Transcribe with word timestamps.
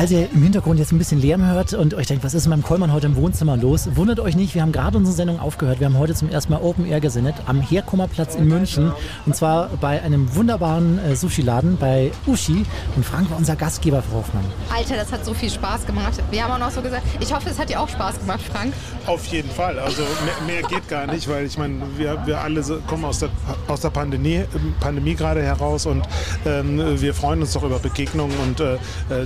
falls 0.00 0.12
ihr 0.12 0.30
im 0.32 0.42
Hintergrund 0.42 0.78
jetzt 0.78 0.92
ein 0.92 0.98
bisschen 0.98 1.20
Lärm 1.20 1.44
hört 1.44 1.74
und 1.74 1.92
euch 1.92 2.06
denkt, 2.06 2.24
was 2.24 2.32
ist 2.32 2.46
mit 2.46 2.52
meinem 2.56 2.62
Kollmann 2.62 2.90
heute 2.90 3.04
im 3.06 3.16
Wohnzimmer 3.16 3.58
los, 3.58 3.86
wundert 3.96 4.18
euch 4.18 4.34
nicht, 4.34 4.54
wir 4.54 4.62
haben 4.62 4.72
gerade 4.72 4.96
unsere 4.96 5.14
Sendung 5.14 5.38
aufgehört. 5.38 5.78
Wir 5.78 5.88
haben 5.88 5.98
heute 5.98 6.14
zum 6.14 6.30
ersten 6.30 6.54
Mal 6.54 6.62
Open 6.62 6.86
Air 6.86 7.00
gesendet 7.00 7.34
am 7.44 7.60
Herkommerplatz 7.60 8.34
in 8.34 8.48
München 8.48 8.92
und 9.26 9.36
zwar 9.36 9.68
bei 9.78 10.00
einem 10.02 10.34
wunderbaren 10.34 10.98
äh, 11.00 11.14
Sushi-Laden 11.14 11.76
bei 11.76 12.12
Uschi 12.26 12.64
und 12.96 13.04
Frank 13.04 13.28
war 13.30 13.36
unser 13.36 13.56
Gastgeber, 13.56 14.00
Frau 14.00 14.20
Hoffmann. 14.20 14.42
Alter, 14.74 14.96
das 14.96 15.12
hat 15.12 15.22
so 15.22 15.34
viel 15.34 15.50
Spaß 15.50 15.84
gemacht. 15.84 16.14
Wir 16.30 16.44
haben 16.44 16.52
auch 16.52 16.66
noch 16.66 16.74
so 16.74 16.80
gesagt, 16.80 17.02
ich 17.20 17.34
hoffe, 17.34 17.50
es 17.50 17.58
hat 17.58 17.68
dir 17.68 17.78
auch 17.78 17.88
Spaß 17.90 18.20
gemacht, 18.20 18.40
Frank. 18.40 18.72
Auf 19.04 19.26
jeden 19.26 19.50
Fall. 19.50 19.78
Also 19.78 20.00
mehr, 20.24 20.54
mehr 20.60 20.62
geht 20.66 20.88
gar 20.88 21.08
nicht, 21.08 21.28
weil 21.28 21.44
ich 21.44 21.58
meine, 21.58 21.74
wir, 21.98 22.22
wir 22.24 22.40
alle 22.40 22.62
so- 22.62 22.78
kommen 22.86 23.04
aus 23.04 23.18
der, 23.18 23.28
aus 23.68 23.80
der 23.82 23.90
Pandemie, 23.90 24.44
Pandemie 24.80 25.14
gerade 25.14 25.42
heraus 25.42 25.84
und 25.84 26.04
ähm, 26.46 26.98
wir 26.98 27.12
freuen 27.12 27.42
uns 27.42 27.52
doch 27.52 27.64
über 27.64 27.78
Begegnungen 27.78 28.34
und 28.38 28.60
äh, 28.60 28.78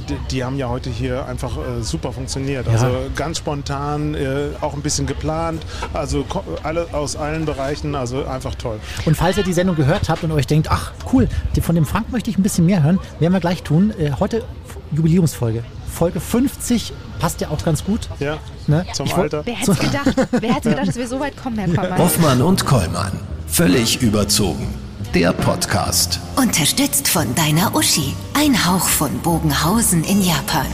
die, 0.09 0.17
die 0.33 0.43
haben 0.43 0.57
ja 0.59 0.64
heute 0.69 0.91
hier 0.91 1.27
einfach 1.27 1.57
äh, 1.57 1.83
super 1.83 2.13
funktioniert. 2.13 2.67
Also 2.69 2.87
ganz 3.17 3.39
spontan, 3.39 4.15
äh, 4.15 4.49
auch 4.61 4.75
ein 4.75 4.83
bisschen 4.83 5.07
geplant, 5.07 5.63
also 5.93 6.25
alle 6.63 6.87
aus 6.93 7.17
allen 7.17 7.45
Bereichen, 7.45 7.95
also 7.95 8.25
einfach 8.27 8.55
toll. 8.55 8.79
Und 9.05 9.17
falls 9.17 9.37
ihr 9.37 9.45
die 9.45 9.53
Sendung 9.53 9.77
gehört 9.77 10.09
habt 10.09 10.25
und 10.25 10.33
euch 10.33 10.47
denkt, 10.47 10.69
ach 10.71 10.93
cool, 11.13 11.29
von 11.63 11.75
dem 11.75 11.87
Frank 11.87 12.11
möchte 12.13 12.31
ich 12.31 12.39
ein 12.39 12.43
bisschen 12.43 12.67
mehr 12.67 12.83
hören, 12.83 12.99
werden 13.21 13.33
wir 13.33 13.41
gleich 13.41 13.63
tun. 13.63 13.93
Äh, 13.99 14.13
heute 14.21 14.45
Jubiläumsfolge. 14.93 15.65
Folge 15.93 16.19
50 16.21 16.93
passt 17.21 17.41
ja 17.41 17.49
auch 17.51 17.65
ganz 17.65 17.85
gut. 17.85 18.09
Ja, 18.19 18.39
Ne? 18.67 18.85
zum 18.95 19.07
Ich 19.07 19.15
Alter. 19.15 19.43
Wer 19.45 19.55
hätte 19.57 19.73
es 19.73 19.79
gedacht? 19.79 20.29
Wer 20.33 20.55
hätte 20.55 20.71
gedacht, 20.71 20.89
dass 20.89 20.97
wir 20.97 21.07
so 21.07 21.21
weit 21.21 21.37
kommen, 21.37 21.59
Herr 21.59 21.69
Kollmann? 21.75 21.99
Hoffmann 21.99 22.43
und 22.43 22.65
Kollmann. 22.65 23.13
Völlig 23.47 24.01
überzogen. 24.03 24.75
Der 25.15 25.33
Podcast. 25.33 26.19
Unterstützt 26.35 27.07
von 27.07 27.37
deiner 27.37 27.77
Uschi. 27.77 28.17
Ein 28.35 28.67
Hauch 28.67 28.89
von 28.89 29.17
Bogenhausen 29.21 30.03
in 30.03 30.21
Japan. 30.21 30.67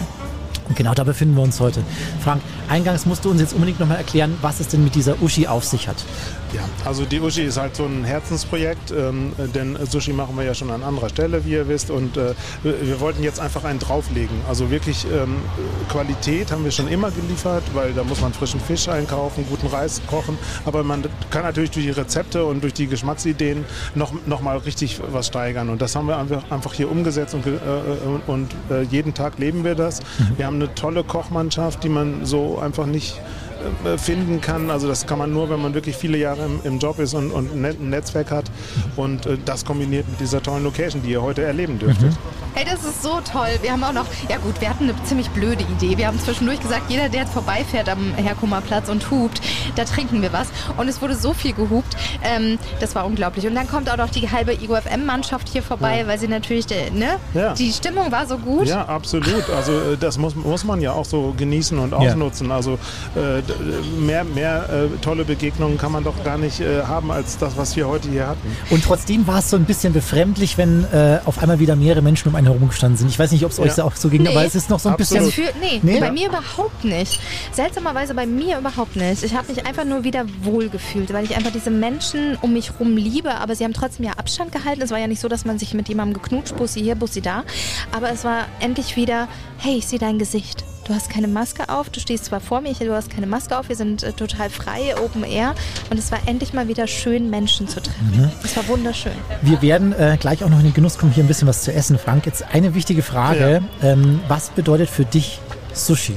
Und 0.70 0.76
genau 0.76 0.94
da 0.94 1.02
befinden 1.04 1.34
wir 1.34 1.42
uns 1.42 1.58
heute. 1.60 1.82
Frank, 2.22 2.40
eingangs 2.68 3.04
musst 3.04 3.24
du 3.24 3.30
uns 3.30 3.40
jetzt 3.40 3.52
unbedingt 3.54 3.80
nochmal 3.80 3.98
erklären, 3.98 4.36
was 4.40 4.60
es 4.60 4.68
denn 4.68 4.84
mit 4.84 4.94
dieser 4.94 5.20
Uschi 5.20 5.48
auf 5.48 5.64
sich 5.64 5.88
hat. 5.88 5.96
Ja, 6.52 6.62
also 6.84 7.04
die 7.04 7.20
Uschi 7.20 7.42
ist 7.42 7.58
halt 7.58 7.76
so 7.76 7.84
ein 7.84 8.04
Herzensprojekt, 8.04 8.92
ähm, 8.92 9.32
denn 9.54 9.76
Sushi 9.88 10.12
machen 10.12 10.36
wir 10.36 10.44
ja 10.44 10.54
schon 10.54 10.70
an 10.70 10.82
anderer 10.82 11.08
Stelle, 11.08 11.44
wie 11.44 11.50
ihr 11.52 11.68
wisst. 11.68 11.90
Und 11.90 12.16
äh, 12.16 12.34
wir 12.62 13.00
wollten 13.00 13.22
jetzt 13.24 13.40
einfach 13.40 13.64
einen 13.64 13.80
drauflegen. 13.80 14.36
Also 14.48 14.70
wirklich 14.70 15.04
ähm, 15.12 15.36
Qualität 15.88 16.52
haben 16.52 16.64
wir 16.64 16.70
schon 16.70 16.86
immer 16.88 17.10
geliefert, 17.10 17.64
weil 17.74 17.92
da 17.92 18.04
muss 18.04 18.20
man 18.20 18.32
frischen 18.32 18.60
Fisch 18.60 18.88
einkaufen, 18.88 19.44
guten 19.50 19.66
Reis 19.66 20.00
kochen. 20.08 20.38
Aber 20.64 20.84
man 20.84 21.04
kann 21.30 21.42
natürlich 21.42 21.72
durch 21.72 21.86
die 21.86 21.92
Rezepte 21.92 22.44
und 22.44 22.62
durch 22.62 22.74
die 22.74 22.86
Geschmacksideen 22.86 23.64
noch, 23.96 24.12
noch 24.26 24.40
mal 24.40 24.56
richtig 24.58 25.00
was 25.12 25.26
steigern. 25.26 25.68
Und 25.68 25.82
das 25.82 25.96
haben 25.96 26.06
wir 26.06 26.16
einfach, 26.16 26.74
hier 26.74 26.90
umgesetzt 26.90 27.34
und, 27.34 27.42
ge- 27.44 27.56
äh, 27.56 28.30
und 28.30 28.52
äh, 28.70 28.82
jeden 28.82 29.14
Tag 29.14 29.38
leben 29.38 29.64
wir 29.64 29.74
das. 29.74 30.00
Wir 30.36 30.46
haben 30.46 30.59
eine 30.60 30.74
tolle 30.74 31.04
Kochmannschaft, 31.04 31.82
die 31.84 31.88
man 31.88 32.24
so 32.24 32.58
einfach 32.58 32.86
nicht 32.86 33.18
finden 33.98 34.40
kann. 34.40 34.70
Also 34.70 34.88
das 34.88 35.06
kann 35.06 35.18
man 35.18 35.32
nur, 35.32 35.50
wenn 35.50 35.60
man 35.60 35.74
wirklich 35.74 35.96
viele 35.96 36.18
Jahre 36.18 36.44
im, 36.44 36.60
im 36.64 36.78
Job 36.78 36.98
ist 36.98 37.14
und, 37.14 37.30
und 37.30 37.52
ein 37.52 37.60
Net- 37.62 37.80
ein 37.80 37.90
Netzwerk 37.90 38.30
hat. 38.30 38.44
Und 38.96 39.26
äh, 39.26 39.36
das 39.44 39.64
kombiniert 39.64 40.08
mit 40.08 40.20
dieser 40.20 40.42
tollen 40.42 40.64
Location, 40.64 41.02
die 41.02 41.10
ihr 41.10 41.22
heute 41.22 41.42
erleben 41.42 41.78
dürftet. 41.78 42.12
Hey, 42.54 42.64
das 42.68 42.84
ist 42.84 43.02
so 43.02 43.20
toll. 43.32 43.46
Wir 43.62 43.70
haben 43.72 43.84
auch 43.84 43.92
noch, 43.92 44.06
ja 44.28 44.36
gut, 44.38 44.60
wir 44.60 44.68
hatten 44.68 44.84
eine 44.84 44.94
ziemlich 45.04 45.30
blöde 45.30 45.62
Idee. 45.64 45.96
Wir 45.96 46.08
haben 46.08 46.18
zwischendurch 46.18 46.60
gesagt, 46.60 46.90
jeder, 46.90 47.08
der 47.08 47.20
jetzt 47.22 47.32
vorbeifährt 47.32 47.88
am 47.88 48.12
Herkummerplatz 48.14 48.88
und 48.88 49.08
hupt, 49.10 49.40
da 49.76 49.84
trinken 49.84 50.20
wir 50.20 50.32
was. 50.32 50.48
Und 50.76 50.88
es 50.88 51.00
wurde 51.00 51.14
so 51.14 51.32
viel 51.32 51.52
gehupt, 51.52 51.96
ähm, 52.24 52.58
das 52.80 52.94
war 52.96 53.06
unglaublich. 53.06 53.46
Und 53.46 53.54
dann 53.54 53.68
kommt 53.68 53.88
auch 53.90 53.96
noch 53.96 54.10
die 54.10 54.30
halbe 54.30 54.52
IGOFM-Mannschaft 54.54 55.48
hier 55.48 55.62
vorbei, 55.62 56.02
weil 56.06 56.18
sie 56.18 56.26
natürlich, 56.28 56.68
äh, 56.72 56.90
ne, 56.90 57.18
Ja. 57.34 57.54
die 57.54 57.70
Stimmung 57.72 58.10
war 58.10 58.26
so 58.26 58.36
gut. 58.38 58.66
Ja, 58.66 58.84
absolut. 58.86 59.48
Also 59.56 59.72
äh, 59.72 59.96
das 59.98 60.18
muss, 60.18 60.34
muss 60.34 60.64
man 60.64 60.80
ja 60.80 60.92
auch 60.92 61.04
so 61.04 61.32
genießen 61.36 61.78
und 61.78 61.94
ausnutzen. 61.94 62.50
Also 62.50 62.74
äh, 63.14 63.42
mehr, 63.98 64.24
mehr 64.24 64.68
äh, 64.70 64.96
tolle 65.02 65.24
Begegnungen 65.24 65.78
kann 65.78 65.92
man 65.92 66.04
doch 66.04 66.22
gar 66.24 66.38
nicht 66.38 66.60
äh, 66.60 66.82
haben 66.82 67.10
als 67.10 67.38
das, 67.38 67.56
was 67.56 67.76
wir 67.76 67.88
heute 67.88 68.08
hier 68.10 68.26
hatten. 68.26 68.56
Und 68.70 68.84
trotzdem 68.84 69.26
war 69.26 69.38
es 69.38 69.50
so 69.50 69.56
ein 69.56 69.64
bisschen 69.64 69.92
befremdlich, 69.92 70.58
wenn 70.58 70.84
äh, 70.92 71.18
auf 71.24 71.38
einmal 71.38 71.58
wieder 71.58 71.76
mehrere 71.76 72.02
Menschen 72.02 72.28
um 72.28 72.34
einen 72.36 72.46
herum 72.46 72.68
gestanden 72.68 72.96
sind. 72.98 73.08
Ich 73.08 73.18
weiß 73.18 73.32
nicht, 73.32 73.44
ob 73.44 73.50
es 73.52 73.58
euch 73.58 73.66
Ja. 73.68 73.74
so 73.74 73.82
auch 73.84 73.96
so 73.96 74.08
ging, 74.08 74.22
Nee. 74.22 74.30
aber 74.30 74.44
es 74.44 74.54
ist 74.54 74.70
noch 74.70 74.78
so 74.80 74.88
ein 74.88 74.94
Absolut. 74.94 75.26
bisschen... 75.26 75.46
Für, 75.46 75.52
nee, 75.60 75.80
Nee? 75.82 76.00
bei 76.00 76.10
mir 76.12 76.28
überhaupt 76.28 76.84
nicht. 76.84 77.20
Seltsamerweise 77.52 78.14
bei 78.14 78.26
mir 78.26 78.58
überhaupt 78.58 78.96
nicht. 78.96 79.22
Ich 79.22 79.34
habe 79.34 79.52
mich 79.52 79.66
einfach 79.66 79.84
nur 79.84 80.04
wieder 80.04 80.24
wohl 80.42 80.68
gefühlt, 80.68 81.12
weil 81.12 81.24
ich 81.24 81.36
einfach 81.36 81.52
diese 81.52 81.70
Menschen 81.70 82.36
um 82.42 82.52
mich 82.52 82.72
rum 82.80 82.96
liebe, 82.96 83.34
aber 83.34 83.54
sie 83.54 83.64
haben 83.64 83.74
trotzdem 83.74 84.06
ja 84.06 84.12
Abstand 84.16 84.52
gehalten. 84.52 84.82
Es 84.82 84.90
war 84.90 84.98
ja 84.98 85.06
nicht 85.06 85.20
so, 85.20 85.28
dass 85.28 85.44
man 85.44 85.58
sich 85.58 85.74
mit 85.74 85.88
jemandem 85.88 86.20
geknutscht, 86.22 86.56
Bussi 86.56 86.80
hier, 86.80 86.94
Bussi 86.94 87.20
da. 87.20 87.44
Aber 87.92 88.10
es 88.10 88.24
war 88.24 88.46
endlich 88.60 88.96
wieder, 88.96 89.28
hey, 89.58 89.76
ich 89.78 89.86
sehe 89.86 89.98
dein 89.98 90.18
Gesicht. 90.18 90.64
Du 90.90 90.96
hast 90.96 91.08
keine 91.08 91.28
Maske 91.28 91.68
auf, 91.68 91.88
du 91.88 92.00
stehst 92.00 92.24
zwar 92.24 92.40
vor 92.40 92.60
mir, 92.60 92.74
du 92.74 92.92
hast 92.92 93.10
keine 93.10 93.28
Maske 93.28 93.56
auf, 93.56 93.68
wir 93.68 93.76
sind 93.76 94.02
äh, 94.02 94.12
total 94.12 94.50
frei, 94.50 94.92
Open 95.00 95.22
Air. 95.22 95.54
Und 95.88 96.00
es 96.00 96.10
war 96.10 96.18
endlich 96.26 96.52
mal 96.52 96.66
wieder 96.66 96.88
schön, 96.88 97.30
Menschen 97.30 97.68
zu 97.68 97.80
treffen. 97.80 98.32
Es 98.42 98.56
war 98.56 98.66
wunderschön. 98.66 99.12
Wir 99.40 99.62
werden 99.62 99.92
äh, 99.92 100.16
gleich 100.18 100.42
auch 100.42 100.48
noch 100.48 100.58
in 100.58 100.64
den 100.64 100.74
Genuss 100.74 100.98
kommen, 100.98 101.12
hier 101.12 101.22
ein 101.22 101.28
bisschen 101.28 101.46
was 101.46 101.62
zu 101.62 101.72
essen, 101.72 101.96
Frank. 101.96 102.26
Jetzt 102.26 102.42
eine 102.52 102.74
wichtige 102.74 103.02
Frage. 103.02 103.62
Ähm, 103.84 104.20
was 104.26 104.50
bedeutet 104.50 104.90
für 104.90 105.04
dich 105.04 105.38
Sushi? 105.74 106.16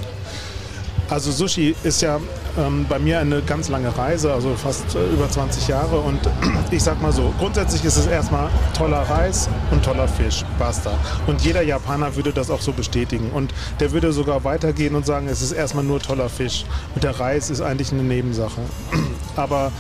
Also 1.08 1.32
Sushi 1.32 1.76
ist 1.84 2.02
ja 2.02 2.20
ähm, 2.58 2.86
bei 2.88 3.00
mir 3.00 3.20
eine 3.20 3.42
ganz 3.42 3.70
lange 3.70 3.96
Reise, 3.98 4.34
also 4.34 4.56
fast 4.56 4.96
äh, 4.96 5.06
über 5.14 5.30
20 5.30 5.68
Jahre. 5.68 6.00
Und 6.00 6.20
ich 6.72 6.84
sag 6.84 7.02
mal 7.02 7.12
so, 7.12 7.34
grundsätzlich 7.40 7.84
ist 7.86 7.98
es 7.98 8.08
erstmal 8.08 8.50
toller 8.78 9.02
Reis 9.02 9.50
und 9.72 9.84
toller 9.84 10.08
Fisch. 10.08 10.44
Basta. 10.60 10.92
Und 11.28 11.42
jeder 11.42 11.62
Japaner 11.62 12.16
würde 12.16 12.32
das 12.32 12.50
auch 12.50 12.62
so 12.62 12.72
bestätigen. 12.72 13.32
Und 13.32 13.54
der 13.80 13.92
würde 13.92 14.12
sogar 14.12 14.44
weitergehen 14.44 14.96
und 14.96 15.06
sagen, 15.06 15.28
es 15.28 15.42
ist 15.42 15.52
erstmal 15.52 15.84
nur 15.84 16.00
toller 16.00 16.30
Fisch. 16.30 16.66
Und 16.96 17.04
der 17.04 17.20
Reis 17.20 17.50
ist 17.50 17.62
eigentlich 17.62 17.92
eine 17.92 18.04
Nebensache. 18.04 18.62
Aber 19.36 19.72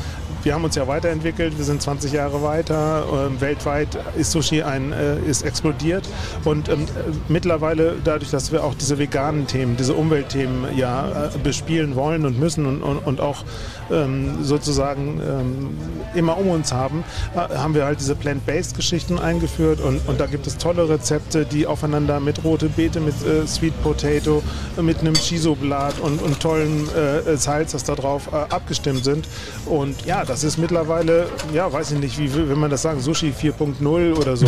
wir 0.44 0.54
haben 0.54 0.64
uns 0.64 0.76
ja 0.76 0.88
weiterentwickelt, 0.88 1.58
wir 1.58 1.66
sind 1.66 1.82
20 1.82 2.12
Jahre 2.12 2.44
weiter. 2.44 3.06
Ähm, 3.28 3.40
weltweit 3.40 3.98
ist 4.18 4.32
Sushi 4.32 4.62
ein, 4.62 4.92
äh, 4.92 5.20
ist 5.20 5.44
explodiert. 5.44 6.08
Und 6.44 6.70
ähm, 6.70 6.84
äh, 6.84 6.86
mittlerweile, 7.30 7.96
dadurch, 8.04 8.32
dass 8.32 8.52
wir 8.52 8.64
auch 8.64 8.76
diese 8.76 8.98
veganen 8.98 9.48
Themen, 9.48 9.78
diese 9.78 9.94
Umweltthemen 9.94 10.78
ja 10.78 11.28
äh, 11.28 11.38
bespielen 11.38 11.96
wollen 11.96 12.26
und 12.26 12.40
müssen 12.40 12.66
und, 12.66 12.82
und, 12.82 12.98
und 13.00 13.22
auch 13.22 13.46
ähm, 13.92 14.44
sozusagen 14.44 15.22
ähm, 15.22 15.78
immer 16.14 16.38
um 16.38 16.50
uns 16.50 16.74
haben, 16.74 17.04
äh, 17.36 17.56
haben 17.56 17.74
wir 17.74 17.86
halt 17.86 18.00
diese 18.00 18.16
Plant-Based-Geschichten 18.16 19.20
eingeführt. 19.20 19.80
Und, 19.80 20.02
und 20.08 20.20
da 20.20 20.26
gibt 20.26 20.48
es 20.48 20.58
tolle 20.58 20.90
Rezepte, 20.90 21.46
die 21.46 21.68
aufeinander 21.68 22.20
mit 22.20 22.44
rote 22.44 22.70
Beete, 22.70 23.00
mit 23.00 23.16
äh, 23.26 23.48
Sweet 23.48 23.82
Potato, 23.82 24.44
mit 24.82 25.00
einem 25.00 25.16
Shiso-Blatt 25.16 26.00
und, 26.00 26.22
und 26.22 26.40
tollen 26.40 26.88
äh, 26.96 27.38
Salz, 27.38 27.72
das 27.72 27.84
da 27.84 27.96
drauf 27.96 28.30
äh, 28.32 28.54
abgestimmt 28.54 29.04
sind. 29.04 29.28
Und 29.66 30.06
ja, 30.06 30.23
das 30.26 30.44
ist 30.44 30.58
mittlerweile, 30.58 31.28
ja, 31.54 31.72
weiß 31.72 31.92
ich 31.92 32.00
nicht, 32.00 32.18
wie 32.18 32.34
will 32.34 32.56
man 32.56 32.70
das 32.70 32.82
sagen, 32.84 33.00
Sushi 33.02 33.32
4.0 33.32 34.14
oder 34.16 34.36
so. 34.38 34.46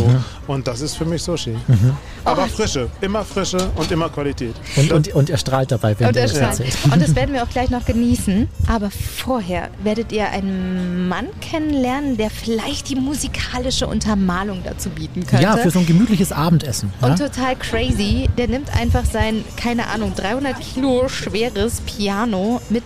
Und 0.47 0.67
das 0.67 0.81
ist 0.81 0.95
für 0.95 1.05
mich 1.05 1.21
Sushi. 1.23 1.55
Aber 2.23 2.47
Frische, 2.47 2.89
immer 3.01 3.23
Frische 3.23 3.69
und 3.75 3.91
immer 3.91 4.09
Qualität. 4.09 4.55
Und, 4.77 4.91
und, 4.91 5.13
und 5.15 5.29
er 5.29 5.37
strahlt 5.37 5.71
dabei, 5.71 5.97
wenn 5.99 6.07
Und, 6.09 6.15
er 6.17 6.23
das 6.23 6.35
strahlt. 6.35 6.59
erzählt. 6.59 6.77
und 6.93 7.01
das 7.01 7.15
werden 7.15 7.33
wir 7.33 7.43
auch 7.43 7.49
gleich 7.49 7.69
noch 7.69 7.85
genießen. 7.85 8.47
Aber 8.67 8.89
vorher 8.91 9.69
werdet 9.83 10.11
ihr 10.11 10.29
einen 10.29 11.07
Mann 11.07 11.27
kennenlernen, 11.41 12.17
der 12.17 12.29
vielleicht 12.29 12.89
die 12.89 12.95
musikalische 12.95 13.87
Untermalung 13.87 14.61
dazu 14.63 14.89
bieten 14.89 15.25
könnte. 15.25 15.43
Ja, 15.43 15.57
für 15.57 15.71
so 15.71 15.79
ein 15.79 15.85
gemütliches 15.85 16.31
Abendessen. 16.31 16.91
Ja? 17.01 17.07
und 17.07 17.17
total 17.17 17.55
crazy. 17.55 18.29
Der 18.37 18.47
nimmt 18.47 18.75
einfach 18.75 19.05
sein, 19.05 19.43
keine 19.57 19.87
Ahnung, 19.87 20.13
300 20.15 20.59
Kilo 20.59 21.07
schweres 21.07 21.81
Piano 21.81 22.61
mit 22.69 22.83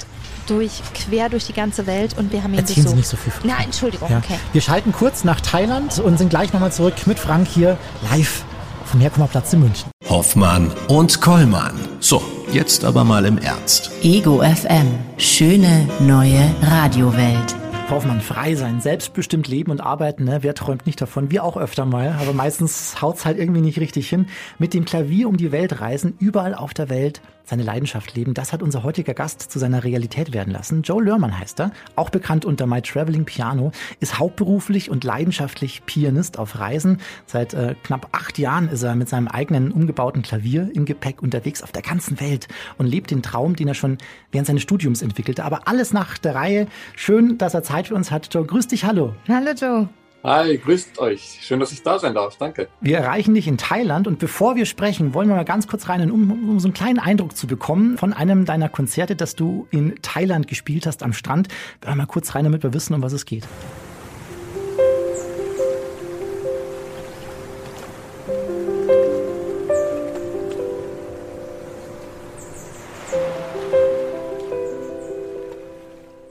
durch, 0.50 0.82
quer 0.94 1.30
durch 1.30 1.46
die 1.46 1.54
ganze 1.54 1.86
Welt 1.88 2.18
und 2.18 2.32
wir 2.32 2.44
haben 2.44 2.54
ihn 2.54 2.60
Erzählen 2.60 2.76
Sie 2.76 2.82
besucht. 2.84 2.96
nicht 2.98 3.08
so 3.10 3.18
viel. 3.18 3.34
Na, 3.44 3.64
Entschuldigung, 3.64 4.10
Ja. 4.10 4.18
okay. 4.18 4.36
Wir 4.54 4.62
schalten 4.62 4.92
kurz 4.92 5.24
nach 5.24 5.42
Thailand 5.42 6.00
und 6.00 6.18
sind 6.18 6.30
gleich 6.30 6.52
nochmal 6.54 6.72
zurück 6.72 6.96
mit 7.06 7.20
Frank 7.20 7.48
hier 7.48 7.78
live 8.12 8.44
vom 8.86 9.00
Herkommerplatz 9.02 9.54
in 9.54 9.60
München. 9.62 9.90
Hoffmann 10.10 10.72
und 10.88 11.22
Kollmann. 11.22 11.76
So, 12.00 12.22
jetzt 12.52 12.84
aber 12.84 13.04
mal 13.04 13.26
im 13.26 13.38
Ernst. 13.38 13.92
Ego 14.02 14.42
FM. 14.42 14.88
Schöne 15.18 15.88
neue 16.00 16.50
Radiowelt. 16.64 17.56
Frau 17.90 17.96
Hoffmann, 17.96 18.22
frei 18.22 18.54
sein, 18.54 18.82
selbstbestimmt 18.82 19.48
leben 19.48 19.72
und 19.72 19.82
arbeiten, 19.82 20.26
ne? 20.26 20.44
wer 20.44 20.54
träumt 20.54 20.86
nicht 20.86 21.02
davon? 21.02 21.32
Wir 21.32 21.44
auch 21.44 21.58
öfter 21.58 21.86
mal, 21.86 22.16
aber 22.22 22.34
meistens 22.34 23.02
haut's 23.02 23.26
halt 23.26 23.40
irgendwie 23.40 23.62
nicht 23.62 23.80
richtig 23.80 24.08
hin. 24.08 24.28
Mit 24.60 24.76
dem 24.76 24.86
Klavier 24.86 25.28
um 25.28 25.38
die 25.38 25.52
Welt 25.52 25.82
reisen, 25.82 26.14
überall 26.20 26.54
auf 26.54 26.76
der 26.76 26.90
Welt 26.90 27.20
seine 27.50 27.64
Leidenschaft 27.64 28.16
leben, 28.16 28.34
das 28.34 28.54
hat 28.54 28.62
unser 28.62 28.84
heutiger 28.84 29.14
Gast 29.14 29.42
zu 29.42 29.60
seiner 29.60 29.84
Realität 29.84 30.34
werden 30.34 30.54
lassen. 30.54 30.84
Joe 30.84 31.04
Lörmann 31.04 31.38
heißt 31.38 31.60
er, 31.60 31.72
auch 31.96 32.12
bekannt 32.12 32.46
unter 32.46 32.68
My 32.68 32.82
Traveling 32.82 33.26
Piano, 33.26 33.72
ist 34.00 34.20
hauptberuflich 34.20 34.90
und 34.90 35.04
leidenschaftlich 35.04 35.84
Pianist 35.86 36.38
auf 36.38 36.60
Reisen. 36.60 37.00
Seit 37.26 37.56
äh, 37.56 37.76
knapp 37.84 38.10
acht 38.12 38.38
Jahren 38.38 38.70
ist 38.70 38.84
er 38.84 38.96
mit 38.96 39.10
seinem 39.10 39.28
eigenen 39.28 39.72
umgebauten 39.72 40.22
Klavier 40.22 40.70
im 40.74 40.86
Gepäck 40.86 41.22
unterwegs 41.24 41.64
auf 41.64 41.72
der 41.72 41.82
ganzen 41.82 42.20
Welt 42.20 42.48
und 42.78 42.86
lebt 42.86 43.10
den 43.10 43.24
Traum, 43.24 43.56
den 43.56 43.68
er 43.68 43.74
schon 43.74 43.98
während 44.32 44.48
seines 44.48 44.62
Studiums 44.62 45.02
entwickelte. 45.02 45.44
Aber 45.44 45.68
alles 45.68 45.92
nach 45.92 46.20
der 46.20 46.36
Reihe. 46.36 46.68
Schön, 46.96 47.40
dass 47.40 47.56
er 47.56 47.64
Zeit 47.64 47.79
für 47.88 47.96
uns 47.96 48.12
hat. 48.12 48.34
Joe, 48.34 48.46
grüß 48.46 48.68
dich, 48.68 48.84
hallo. 48.84 49.16
Hallo 49.28 49.52
Joe. 49.52 49.90
Hi, 50.24 50.58
grüßt 50.58 51.00
euch. 51.00 51.40
Schön, 51.42 51.62
dass 51.62 51.72
ich 51.72 51.82
da 51.82 51.98
sein 51.98 52.14
darf. 52.14 52.36
Danke. 52.38 52.68
Wir 52.82 52.98
erreichen 52.98 53.34
dich 53.34 53.48
in 53.48 53.58
Thailand 53.58 54.06
und 54.06 54.20
bevor 54.20 54.58
wir 54.58 54.66
sprechen, 54.66 55.14
wollen 55.14 55.30
wir 55.30 55.36
mal 55.36 55.46
ganz 55.46 55.66
kurz 55.66 55.88
rein, 55.88 56.12
um, 56.12 56.50
um 56.50 56.60
so 56.60 56.68
einen 56.68 56.74
kleinen 56.74 57.00
Eindruck 57.00 57.38
zu 57.38 57.48
bekommen 57.48 57.98
von 57.98 58.12
einem 58.12 58.44
deiner 58.44 58.68
Konzerte, 58.68 59.16
das 59.16 59.36
du 59.36 59.68
in 59.72 59.96
Thailand 60.02 60.50
gespielt 60.50 60.86
hast 60.86 61.04
am 61.04 61.14
Strand. 61.14 61.48
Wir 61.82 61.96
mal 61.96 62.06
kurz 62.06 62.36
rein, 62.36 62.44
damit 62.44 62.64
wir 62.64 62.74
wissen, 62.74 62.94
um 62.96 63.02
was 63.02 63.14
es 63.14 63.26
geht. 63.26 63.48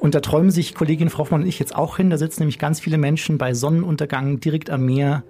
Und 0.09 0.15
da 0.15 0.21
träumen 0.21 0.51
sich 0.51 0.75
Kollegin 0.75 1.11
Hoffmann 1.19 1.43
und 1.43 1.47
ich 1.47 1.59
jetzt 1.59 1.77
auch 1.77 1.99
hin. 1.99 2.09
Da 2.09 2.17
sitzen 2.17 2.41
nämlich 2.41 2.59
ganz 2.59 2.81
viele 2.81 2.97
Menschen 2.97 3.37
bei 3.37 3.53
Sonnenuntergang 3.53 4.41
direkt 4.41 4.71
am 4.71 4.87
Meer 4.87 5.23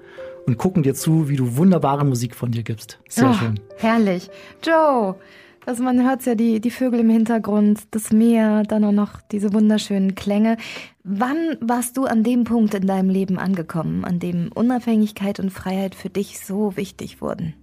und 0.47 0.57
gucken 0.57 0.85
dir 0.85 0.95
zu, 0.95 1.29
wie 1.29 1.35
du 1.35 1.57
wunderbare 1.57 2.07
Musik 2.07 2.37
von 2.37 2.53
dir 2.53 2.63
gibst. 2.63 3.01
Sehr 3.09 3.29
oh, 3.29 3.33
schön. 3.33 3.59
Herrlich. 3.79 4.31
Joe, 4.65 5.17
also 5.67 5.83
man 5.83 6.07
hört 6.07 6.25
ja 6.27 6.37
die, 6.37 6.61
die 6.61 6.71
Vögel 6.71 7.01
im 7.01 7.11
Hintergrund, 7.11 7.89
das 7.91 8.13
Meer, 8.13 8.63
dann 8.63 8.85
auch 8.85 8.93
noch 8.93 9.21
diese 9.33 9.53
wunderschönen 9.53 10.15
Klänge. 10.15 10.59
Wann 11.03 11.57
warst 11.61 11.97
du 11.97 12.05
an 12.05 12.23
dem 12.23 12.45
Punkt 12.45 12.73
in 12.75 12.87
deinem 12.87 13.11
Leben 13.11 13.37
angekommen, 13.37 14.05
an 14.05 14.21
dem 14.21 14.53
Unabhängigkeit 14.55 15.41
und 15.41 15.51
Freiheit 15.51 15.97
für 15.97 16.09
dich 16.09 16.39
so 16.39 16.77
wichtig 16.77 17.21
wurden? 17.21 17.55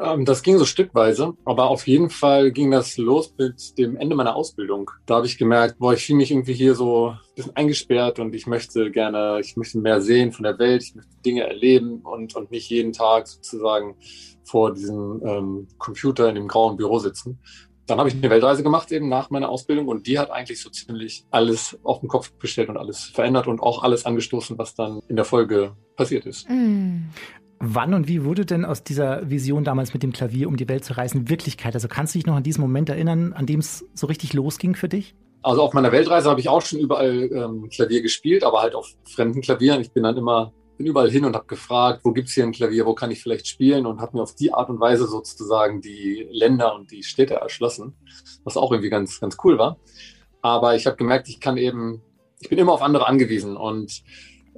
Ähm, 0.00 0.24
das 0.24 0.42
ging 0.42 0.58
so 0.58 0.64
stückweise, 0.64 1.34
aber 1.44 1.70
auf 1.70 1.86
jeden 1.86 2.10
Fall 2.10 2.52
ging 2.52 2.70
das 2.70 2.96
los 2.98 3.34
mit 3.36 3.76
dem 3.78 3.96
Ende 3.96 4.14
meiner 4.14 4.36
Ausbildung. 4.36 4.90
Da 5.06 5.16
habe 5.16 5.26
ich 5.26 5.38
gemerkt, 5.38 5.78
boah, 5.78 5.92
ich 5.92 6.06
fühle 6.06 6.18
mich 6.18 6.30
irgendwie 6.30 6.52
hier 6.52 6.74
so 6.74 7.10
ein 7.10 7.18
bisschen 7.34 7.56
eingesperrt 7.56 8.18
und 8.18 8.34
ich 8.34 8.46
möchte 8.46 8.90
gerne, 8.90 9.40
ich 9.40 9.56
möchte 9.56 9.78
mehr 9.78 10.00
sehen 10.00 10.32
von 10.32 10.44
der 10.44 10.58
Welt, 10.58 10.82
ich 10.82 10.94
möchte 10.94 11.10
Dinge 11.24 11.42
erleben 11.46 12.00
und, 12.02 12.36
und 12.36 12.50
nicht 12.50 12.70
jeden 12.70 12.92
Tag 12.92 13.26
sozusagen 13.26 13.96
vor 14.44 14.72
diesem 14.72 15.20
ähm, 15.24 15.68
Computer 15.78 16.28
in 16.28 16.36
dem 16.36 16.48
grauen 16.48 16.76
Büro 16.76 16.98
sitzen. 16.98 17.38
Dann 17.86 17.98
habe 17.98 18.10
ich 18.10 18.14
eine 18.14 18.28
Weltreise 18.28 18.62
gemacht 18.62 18.92
eben 18.92 19.08
nach 19.08 19.30
meiner 19.30 19.48
Ausbildung 19.48 19.88
und 19.88 20.06
die 20.06 20.18
hat 20.18 20.30
eigentlich 20.30 20.60
so 20.60 20.68
ziemlich 20.68 21.24
alles 21.30 21.78
auf 21.82 22.00
den 22.00 22.08
Kopf 22.08 22.38
gestellt 22.38 22.68
und 22.68 22.76
alles 22.76 23.04
verändert 23.04 23.46
und 23.46 23.60
auch 23.60 23.82
alles 23.82 24.04
angestoßen, 24.04 24.58
was 24.58 24.74
dann 24.74 25.00
in 25.08 25.16
der 25.16 25.24
Folge 25.24 25.74
passiert 25.96 26.26
ist. 26.26 26.48
Mm. 26.50 27.06
Wann 27.60 27.94
und 27.94 28.06
wie 28.06 28.24
wurde 28.24 28.46
denn 28.46 28.64
aus 28.64 28.84
dieser 28.84 29.28
Vision 29.28 29.64
damals 29.64 29.92
mit 29.92 30.02
dem 30.02 30.12
Klavier 30.12 30.48
um 30.48 30.56
die 30.56 30.68
Welt 30.68 30.84
zu 30.84 30.96
reisen 30.96 31.28
Wirklichkeit? 31.28 31.74
Also 31.74 31.88
kannst 31.88 32.14
du 32.14 32.18
dich 32.18 32.26
noch 32.26 32.36
an 32.36 32.42
diesen 32.44 32.60
Moment 32.60 32.88
erinnern, 32.88 33.32
an 33.32 33.46
dem 33.46 33.60
es 33.60 33.84
so 33.94 34.06
richtig 34.06 34.32
losging 34.32 34.76
für 34.76 34.88
dich? 34.88 35.16
Also 35.42 35.62
auf 35.62 35.72
meiner 35.72 35.90
Weltreise 35.90 36.30
habe 36.30 36.40
ich 36.40 36.48
auch 36.48 36.62
schon 36.62 36.78
überall 36.78 37.30
ähm, 37.32 37.68
Klavier 37.70 38.02
gespielt, 38.02 38.44
aber 38.44 38.62
halt 38.62 38.74
auf 38.74 38.94
fremden 39.04 39.40
Klavieren. 39.40 39.80
Ich 39.80 39.92
bin 39.92 40.04
dann 40.04 40.16
immer 40.16 40.52
bin 40.78 40.86
überall 40.86 41.10
hin 41.10 41.24
und 41.24 41.34
habe 41.34 41.46
gefragt, 41.46 42.02
wo 42.04 42.12
gibt's 42.12 42.32
hier 42.32 42.44
ein 42.44 42.52
Klavier, 42.52 42.86
wo 42.86 42.94
kann 42.94 43.10
ich 43.10 43.20
vielleicht 43.20 43.48
spielen 43.48 43.84
und 43.84 44.00
habe 44.00 44.16
mir 44.16 44.22
auf 44.22 44.36
die 44.36 44.54
Art 44.54 44.70
und 44.70 44.78
Weise 44.78 45.08
sozusagen 45.08 45.80
die 45.80 46.28
Länder 46.30 46.72
und 46.74 46.92
die 46.92 47.02
Städte 47.02 47.34
erschlossen, 47.34 47.94
was 48.44 48.56
auch 48.56 48.70
irgendwie 48.70 48.90
ganz 48.90 49.20
ganz 49.20 49.36
cool 49.42 49.58
war. 49.58 49.76
Aber 50.40 50.76
ich 50.76 50.86
habe 50.86 50.96
gemerkt, 50.96 51.28
ich 51.28 51.40
kann 51.40 51.56
eben, 51.56 52.00
ich 52.40 52.48
bin 52.48 52.58
immer 52.58 52.72
auf 52.72 52.82
andere 52.82 53.08
angewiesen 53.08 53.56
und 53.56 54.04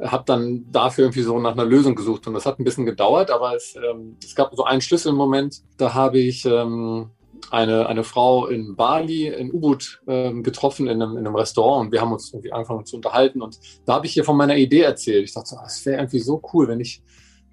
habe 0.03 0.25
dann 0.27 0.67
dafür 0.71 1.05
irgendwie 1.05 1.23
so 1.23 1.39
nach 1.39 1.53
einer 1.53 1.65
Lösung 1.65 1.95
gesucht 1.95 2.27
und 2.27 2.35
das 2.35 2.47
hat 2.47 2.59
ein 2.59 2.65
bisschen 2.65 2.87
gedauert, 2.87 3.31
aber 3.31 3.55
es, 3.55 3.77
ähm, 3.77 4.17
es 4.23 4.35
gab 4.35 4.55
so 4.55 4.65
einen 4.65 4.81
Schlüsselmoment, 4.81 5.63
da 5.77 5.95
habe 5.95 6.19
ich 6.19 6.45
ähm, 6.45 7.11
eine, 7.51 7.87
eine 7.87 8.05
Frau 8.05 8.47
in 8.47 8.77
Bali 8.77 9.29
in 9.29 9.53
Ubud 9.53 10.01
ähm, 10.07 10.43
getroffen 10.43 10.87
in 10.87 11.03
einem, 11.03 11.17
in 11.17 11.27
einem 11.27 11.35
Restaurant 11.35 11.87
und 11.87 11.93
wir 11.93 12.01
haben 12.01 12.13
uns 12.13 12.33
irgendwie 12.33 12.53
angefangen 12.53 12.85
zu 12.85 12.97
unterhalten 12.97 13.43
und 13.43 13.59
da 13.87 13.95
habe 13.95 14.07
ich 14.07 14.17
ihr 14.17 14.25
von 14.25 14.37
meiner 14.37 14.57
Idee 14.57 14.83
erzählt. 14.83 15.25
Ich 15.25 15.35
dachte, 15.35 15.57
es 15.67 15.85
wäre 15.87 15.99
irgendwie 15.99 16.21
so 16.21 16.41
cool, 16.53 16.69
wenn 16.69 16.81
ich 16.81 17.03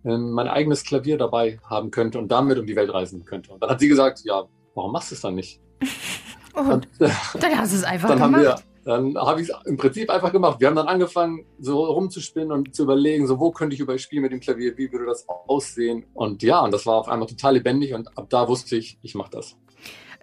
ähm, 0.05 0.31
mein 0.31 0.47
eigenes 0.47 0.83
Klavier 0.83 1.17
dabei 1.17 1.59
haben 1.63 1.91
könnte 1.91 2.19
und 2.19 2.31
damit 2.31 2.57
um 2.57 2.65
die 2.65 2.75
Welt 2.75 2.93
reisen 2.93 3.25
könnte. 3.25 3.51
Und 3.51 3.61
dann 3.61 3.69
hat 3.69 3.79
sie 3.79 3.87
gesagt, 3.87 4.21
ja, 4.23 4.45
warum 4.75 4.91
machst 4.91 5.11
du 5.11 5.15
es 5.15 5.21
dann 5.21 5.35
nicht? 5.35 5.59
Oh, 6.59 6.73
und, 6.73 6.87
äh, 6.99 7.09
dann 7.39 7.55
hast 7.55 7.73
du 7.73 7.77
es 7.77 7.83
einfach 7.83 8.15
gemacht. 8.15 8.63
Dann 8.87 9.17
habe 9.17 9.41
ich 9.41 9.49
es 9.49 9.55
im 9.65 9.75
Prinzip 9.75 10.09
einfach 10.09 10.31
gemacht. 10.31 10.61
Wir 10.61 10.69
haben 10.69 10.75
dann 10.77 10.87
angefangen, 10.87 11.45
so 11.59 11.83
rumzuspinnen 11.83 12.53
und 12.53 12.73
zu 12.73 12.83
überlegen, 12.83 13.27
so 13.27 13.37
wo 13.37 13.51
könnte 13.51 13.73
ich 13.73 13.81
überspielen 13.81 14.21
mit 14.23 14.31
dem 14.31 14.39
Klavier, 14.39 14.77
wie 14.77 14.89
würde 14.89 15.07
das 15.07 15.27
aussehen. 15.27 16.05
Und 16.13 16.41
ja, 16.41 16.61
und 16.61 16.73
das 16.73 16.85
war 16.85 16.95
auf 16.95 17.09
einmal 17.09 17.27
total 17.27 17.55
lebendig 17.55 17.93
und 17.93 18.17
ab 18.17 18.27
da 18.29 18.47
wusste 18.47 18.77
ich, 18.77 18.97
ich 19.01 19.13
mache 19.13 19.31
das. 19.31 19.57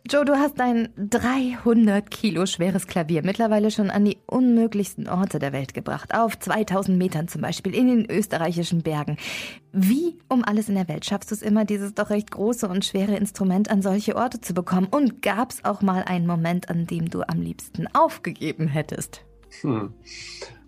Joe, 0.06 0.26
du 0.26 0.36
hast 0.36 0.60
ein 0.60 0.90
300 0.98 2.10
Kilo 2.10 2.44
schweres 2.44 2.86
Klavier 2.86 3.24
mittlerweile 3.24 3.70
schon 3.70 3.88
an 3.88 4.04
die 4.04 4.18
unmöglichsten 4.26 5.08
Orte 5.08 5.38
der 5.38 5.54
Welt 5.54 5.72
gebracht. 5.72 6.14
Auf 6.14 6.38
2000 6.38 6.98
Metern 6.98 7.26
zum 7.26 7.40
Beispiel 7.40 7.74
in 7.74 7.86
den 7.86 8.10
österreichischen 8.10 8.82
Bergen. 8.82 9.16
Wie 9.72 10.18
um 10.28 10.44
alles 10.44 10.68
in 10.68 10.74
der 10.74 10.88
Welt 10.88 11.06
schaffst 11.06 11.30
du 11.30 11.34
es 11.34 11.40
immer, 11.40 11.64
dieses 11.64 11.94
doch 11.94 12.10
recht 12.10 12.30
große 12.30 12.68
und 12.68 12.84
schwere 12.84 13.16
Instrument 13.16 13.70
an 13.70 13.80
solche 13.80 14.14
Orte 14.14 14.42
zu 14.42 14.52
bekommen? 14.52 14.88
Und 14.90 15.22
gab 15.22 15.52
es 15.52 15.64
auch 15.64 15.80
mal 15.80 16.02
einen 16.02 16.26
Moment, 16.26 16.68
an 16.68 16.86
dem 16.86 17.08
du 17.08 17.22
am 17.26 17.40
liebsten 17.40 17.86
aufgegeben 17.94 18.68
hättest? 18.68 19.24
Hm. 19.62 19.94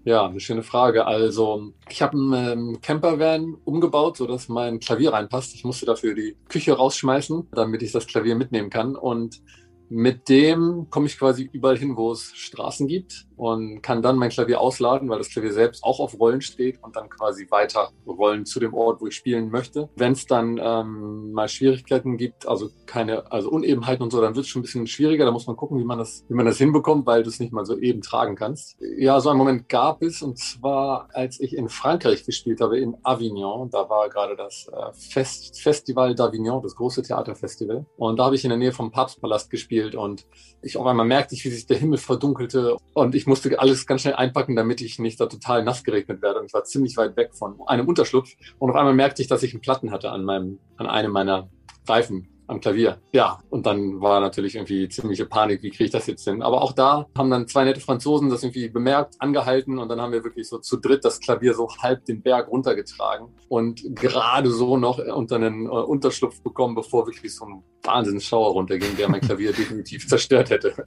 Ja, 0.07 0.25
eine 0.25 0.39
schöne 0.39 0.63
Frage. 0.63 1.05
Also, 1.05 1.73
ich 1.89 2.01
habe 2.01 2.17
einen 2.17 2.33
ähm, 2.33 2.81
Campervan 2.81 3.57
umgebaut, 3.65 4.17
sodass 4.17 4.49
mein 4.49 4.79
Klavier 4.79 5.13
reinpasst. 5.13 5.53
Ich 5.57 5.65
musste 5.65 5.85
dafür 5.85 6.15
die 6.15 6.37
Küche 6.49 6.75
rausschmeißen, 6.75 7.49
damit 7.51 7.83
ich 7.83 7.91
das 7.91 8.07
Klavier 8.07 8.37
mitnehmen 8.37 8.71
kann. 8.71 8.95
Und 8.95 9.43
mit 9.89 10.29
dem 10.29 10.87
komme 10.91 11.07
ich 11.07 11.19
quasi 11.19 11.49
überall 11.53 11.77
hin, 11.77 11.97
wo 11.97 12.13
es 12.13 12.33
Straßen 12.35 12.87
gibt 12.87 13.27
und 13.37 13.83
kann 13.83 14.03
dann 14.03 14.17
mein 14.17 14.31
Klavier 14.31 14.61
ausladen, 14.61 15.09
weil 15.09 15.19
das 15.19 15.29
Klavier 15.29 15.53
selbst 15.53 15.85
auch 15.85 16.01
auf 16.01 16.19
Rollen 16.19 16.41
steht 16.41 16.83
und 16.83 16.97
dann 16.97 17.09
quasi 17.09 17.47
weiter 17.51 17.91
rollen 18.07 18.47
zu 18.47 18.61
dem 18.61 18.75
Ort, 18.75 19.01
wo 19.01 19.07
ich 19.07 19.15
spielen 19.15 19.51
möchte. 19.51 19.89
Wenn 19.97 20.13
es 20.13 20.27
dann 20.27 20.59
ähm, 20.63 21.33
mal 21.33 21.49
Schwierigkeiten 21.49 22.17
gibt, 22.17 22.49
also 22.49 22.71
keine, 22.87 23.31
also 23.31 23.51
Unebenheiten 23.51 24.03
und 24.03 24.11
so, 24.11 24.21
dann 24.21 24.35
wird 24.35 24.45
es 24.45 24.51
schon 24.51 24.61
ein 24.61 24.63
bisschen 24.65 24.87
schwieriger. 24.87 25.25
Da 25.25 25.31
muss 25.31 25.47
man 25.47 25.57
gucken, 25.57 25.79
wie 25.79 25.85
man 25.85 25.99
das, 25.99 26.25
wie 26.29 26.35
man 26.35 26.47
das 26.47 26.59
hinbekommt, 26.59 27.07
weil 27.07 27.23
du 27.23 27.29
es 27.29 27.41
nicht 27.41 27.53
mal 27.53 27.67
so 27.67 27.79
eben 27.79 28.01
tragen 28.01 28.37
kannst. 28.37 28.77
Ja, 28.97 29.21
so 29.21 29.29
einen 29.31 29.39
Moment 29.39 29.69
gab 29.69 30.03
es 30.03 30.23
und 30.23 30.39
zwar, 30.39 31.09
als 31.13 31.41
ich 31.41 31.55
in 31.57 31.69
Frankreich 31.69 32.25
gespielt 32.25 32.61
habe, 32.61 32.79
in 32.79 32.97
Avignon. 33.03 33.71
Da 33.71 33.89
war 33.89 34.09
gerade 34.09 34.37
das 34.37 34.69
äh, 34.73 34.93
Fest, 34.95 35.61
Festival 35.61 36.13
d'Avignon, 36.13 36.63
das 36.63 36.75
große 36.75 37.03
Theaterfestival. 37.03 37.85
Und 37.97 38.19
da 38.19 38.25
habe 38.25 38.35
ich 38.35 38.45
in 38.45 38.51
der 38.51 38.59
Nähe 38.59 38.73
vom 38.73 38.91
Papstpalast 38.91 39.51
gespielt 39.51 39.76
und 39.85 40.27
ich 40.63 40.77
auf 40.77 40.87
einmal 40.87 41.07
merkte 41.07 41.35
ich, 41.35 41.45
wie 41.45 41.51
sich 41.51 41.67
der 41.67 41.79
Himmel 41.79 41.99
verdunkelte 41.99 42.77
und 42.95 43.15
ich 43.15 43.27
musste 43.27 43.59
alles 43.59 43.87
ganz 43.87 44.03
schnell 44.03 44.15
einpacken, 44.15 44.57
damit 44.57 44.81
ich 44.81 44.99
nicht 44.99 45.21
da 45.21 45.27
total 45.27 45.63
nass 45.65 45.85
geregnet 45.85 46.23
werde. 46.23 46.41
Und 46.41 46.47
ich 46.47 46.55
war 46.55 46.65
ziemlich 46.65 46.97
weit 46.97 47.17
weg 47.17 47.35
von 47.35 47.61
einem 47.67 47.87
Unterschlupf. 47.87 48.31
Und 48.59 48.71
auf 48.71 48.77
einmal 48.77 48.95
merkte 48.95 49.23
ich, 49.23 49.29
dass 49.29 49.43
ich 49.43 49.53
einen 49.53 49.61
Platten 49.61 49.91
hatte 49.91 50.11
an 50.11 50.25
meinem, 50.25 50.59
an 50.77 50.87
einem 50.87 51.13
meiner 51.13 51.49
Reifen 51.87 52.29
am 52.47 52.61
Klavier. 52.61 52.99
Ja, 53.13 53.39
und 53.51 53.67
dann 53.67 54.01
war 54.01 54.21
natürlich 54.21 54.55
irgendwie 54.55 54.89
ziemliche 54.89 55.27
Panik, 55.27 55.63
wie 55.63 55.71
kriege 55.71 55.85
ich 55.85 55.91
das 55.91 56.07
jetzt 56.07 56.25
hin? 56.25 56.43
Aber 56.43 56.63
auch 56.63 56.73
da 56.73 57.07
haben 57.17 57.31
dann 57.31 57.49
zwei 57.49 57.65
nette 57.65 57.81
Franzosen 57.81 58.31
das 58.31 58.43
irgendwie 58.43 58.69
bemerkt, 58.69 59.15
angehalten 59.19 59.79
und 59.79 59.89
dann 59.89 60.01
haben 60.01 60.13
wir 60.13 60.25
wirklich 60.25 60.49
so 60.49 60.59
zu 60.59 60.77
dritt 60.77 61.05
das 61.05 61.21
Klavier 61.21 61.55
so 61.55 61.69
halb 61.83 62.05
den 62.05 62.23
Berg 62.23 62.49
runtergetragen 62.49 63.29
und 63.49 63.83
gerade 63.95 64.51
so 64.51 64.77
noch 64.77 64.99
unter 64.99 65.37
einen 65.37 65.67
äh, 65.67 65.69
Unterschlupf 65.69 66.41
bekommen, 66.43 66.75
bevor 66.75 67.07
wirklich 67.07 67.35
so 67.35 67.45
ein 67.47 67.63
Wahnsinnsschauer 67.83 68.53
runterging, 68.53 68.97
der 68.97 69.09
mein 69.09 69.21
Klavier 69.21 69.53
definitiv 69.55 70.07
zerstört 70.09 70.51
hätte. 70.51 70.87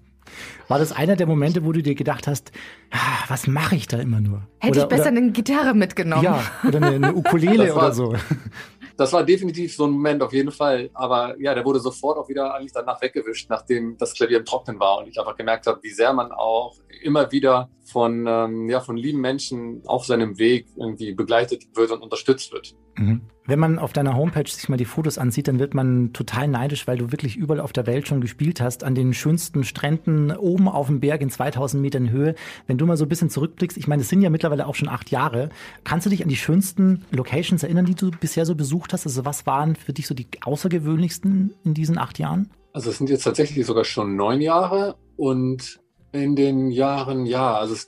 War 0.67 0.79
das 0.79 0.91
einer 0.91 1.15
der 1.15 1.27
Momente, 1.27 1.65
wo 1.65 1.71
du 1.71 1.81
dir 1.81 1.95
gedacht 1.95 2.27
hast, 2.27 2.51
ah, 2.91 3.23
was 3.27 3.47
mache 3.47 3.75
ich 3.75 3.87
da 3.87 3.97
immer 3.97 4.21
nur? 4.21 4.43
Hätte 4.59 4.79
oder, 4.79 4.81
ich 4.83 4.87
besser 4.89 5.11
oder, 5.11 5.17
eine 5.17 5.31
Gitarre 5.31 5.73
mitgenommen. 5.73 6.23
Ja, 6.23 6.43
oder 6.67 6.77
eine, 6.77 7.07
eine 7.07 7.15
Ukulele 7.15 7.69
war, 7.75 7.77
oder 7.77 7.91
so 7.93 8.15
das 8.99 9.13
war 9.13 9.23
definitiv 9.23 9.75
so 9.75 9.85
ein 9.85 9.91
Moment 9.91 10.21
auf 10.21 10.33
jeden 10.33 10.51
Fall. 10.51 10.89
Aber 10.93 11.39
ja, 11.39 11.48
der 11.55 11.65
wurde 11.65 11.79
sofort 11.79 12.17
auch 12.17 12.29
wieder 12.29 12.53
eigentlich 12.53 12.73
danach 12.73 13.01
weggewischt, 13.01 13.49
nachdem 13.49 13.97
das 13.97 14.13
Klavier 14.13 14.39
im 14.39 14.45
Trocknen 14.45 14.79
war 14.79 14.99
und 14.99 15.07
ich 15.07 15.19
einfach 15.19 15.35
gemerkt 15.35 15.67
habe, 15.67 15.79
wie 15.83 15.91
sehr 15.91 16.13
man 16.13 16.31
auch 16.31 16.75
immer 17.01 17.31
wieder 17.31 17.69
von, 17.83 18.25
ähm, 18.27 18.69
ja, 18.69 18.79
von 18.79 18.97
lieben 18.97 19.21
Menschen 19.21 19.81
auf 19.85 20.05
seinem 20.05 20.37
Weg 20.37 20.67
irgendwie 20.75 21.13
begleitet 21.13 21.63
wird 21.75 21.91
und 21.91 22.01
unterstützt 22.01 22.51
wird. 22.51 22.75
Mhm. 22.97 23.21
Wenn 23.49 23.57
man 23.57 23.79
auf 23.79 23.93
deiner 23.93 24.15
Homepage 24.15 24.47
sich 24.47 24.69
mal 24.69 24.77
die 24.77 24.85
Fotos 24.85 25.17
ansieht, 25.17 25.47
dann 25.47 25.57
wird 25.57 25.73
man 25.73 26.13
total 26.13 26.47
neidisch, 26.47 26.85
weil 26.85 26.99
du 26.99 27.11
wirklich 27.11 27.35
überall 27.35 27.61
auf 27.61 27.73
der 27.73 27.87
Welt 27.87 28.07
schon 28.07 28.21
gespielt 28.21 28.61
hast, 28.61 28.83
an 28.83 28.93
den 28.93 29.11
schönsten 29.11 29.63
Stränden, 29.63 30.29
oben 30.37 30.67
auf 30.67 30.85
dem 30.85 30.99
Berg 30.99 31.21
in 31.21 31.31
2000 31.31 31.81
Metern 31.81 32.11
Höhe. 32.11 32.35
Wenn 32.67 32.77
du 32.77 32.85
mal 32.85 32.95
so 32.95 33.05
ein 33.05 33.09
bisschen 33.09 33.31
zurückblickst, 33.31 33.75
ich 33.75 33.87
meine, 33.87 34.03
es 34.03 34.09
sind 34.09 34.21
ja 34.21 34.29
mittlerweile 34.29 34.67
auch 34.67 34.75
schon 34.75 34.87
acht 34.87 35.09
Jahre. 35.09 35.49
Kannst 35.83 36.05
du 36.05 36.11
dich 36.11 36.21
an 36.21 36.29
die 36.29 36.35
schönsten 36.35 37.05
Locations 37.09 37.63
erinnern, 37.63 37.85
die 37.85 37.95
du 37.95 38.11
bisher 38.11 38.45
so 38.45 38.53
besucht 38.53 38.93
hast? 38.93 39.07
Also 39.07 39.25
was 39.25 39.47
waren 39.47 39.75
für 39.75 39.93
dich 39.93 40.05
so 40.05 40.13
die 40.13 40.27
außergewöhnlichsten 40.45 41.55
in 41.65 41.73
diesen 41.73 41.97
acht 41.97 42.19
Jahren? 42.19 42.51
Also 42.73 42.91
es 42.91 42.99
sind 42.99 43.09
jetzt 43.09 43.23
tatsächlich 43.23 43.65
sogar 43.65 43.83
schon 43.83 44.15
neun 44.15 44.41
Jahre 44.41 44.95
und 45.17 45.79
In 46.11 46.35
den 46.35 46.71
Jahren, 46.71 47.27
ja, 47.27 47.55
also 47.55 47.75
es, 47.75 47.87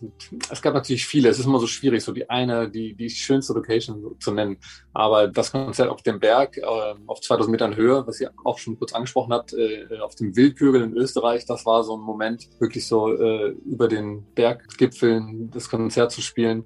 es, 0.51 0.61
gab 0.61 0.75
natürlich 0.75 1.07
viele. 1.07 1.29
Es 1.29 1.39
ist 1.39 1.45
immer 1.45 1.59
so 1.59 1.65
schwierig, 1.65 2.03
so 2.03 2.11
die 2.11 2.29
eine, 2.29 2.69
die, 2.69 2.93
die 2.93 3.09
schönste 3.09 3.53
Location 3.53 4.15
zu 4.19 4.31
nennen. 4.31 4.57
Aber 4.93 5.27
das 5.27 5.51
Konzert 5.51 5.89
auf 5.89 6.03
dem 6.03 6.19
Berg, 6.19 6.57
äh, 6.57 6.63
auf 7.07 7.19
2000 7.21 7.51
Metern 7.51 7.75
Höhe, 7.75 8.05
was 8.05 8.21
ihr 8.21 8.31
auch 8.43 8.59
schon 8.59 8.77
kurz 8.77 8.93
angesprochen 8.93 9.33
habt, 9.33 9.53
äh, 9.53 9.87
auf 10.01 10.13
dem 10.13 10.35
Wildkügel 10.35 10.83
in 10.83 10.95
Österreich, 10.95 11.45
das 11.47 11.65
war 11.65 11.83
so 11.83 11.97
ein 11.97 12.01
Moment, 12.01 12.47
wirklich 12.59 12.87
so 12.87 13.11
äh, 13.11 13.55
über 13.65 13.87
den 13.87 14.23
Berggipfeln 14.35 15.49
das 15.49 15.67
Konzert 15.67 16.11
zu 16.11 16.21
spielen, 16.21 16.65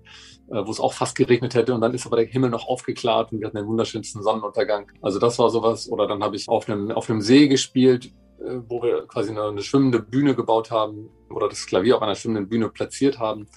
äh, 0.49 0.65
wo 0.65 0.71
es 0.71 0.81
auch 0.81 0.91
fast 0.91 1.15
geregnet 1.15 1.55
hätte. 1.55 1.73
Und 1.73 1.79
dann 1.79 1.93
ist 1.93 2.05
aber 2.05 2.17
der 2.17 2.25
Himmel 2.25 2.49
noch 2.49 2.67
aufgeklärt 2.67 3.31
und 3.31 3.39
wir 3.39 3.47
hatten 3.47 3.57
den 3.57 3.67
wunderschönsten 3.67 4.21
Sonnenuntergang. 4.21 4.91
Also 5.01 5.19
das 5.19 5.39
war 5.39 5.49
sowas. 5.49 5.89
Oder 5.89 6.05
dann 6.05 6.21
habe 6.21 6.35
ich 6.35 6.49
auf 6.49 6.67
einem, 6.69 6.91
auf 6.91 7.09
einem 7.09 7.21
See 7.21 7.47
gespielt, 7.47 8.11
wo 8.39 8.81
wir 8.81 9.07
quasi 9.07 9.31
eine, 9.31 9.43
eine, 9.43 9.61
schwimmende 9.61 9.99
Bühne 9.99 10.35
gebaut 10.35 10.71
haben 10.71 11.09
oder 11.29 11.49
das 11.49 11.65
Klavier 11.65 11.95
auf 11.95 12.01
einer 12.01 12.15
schwimmenden 12.15 12.49
Bühne 12.49 12.69
platziert 12.69 13.19
haben, 13.19 13.47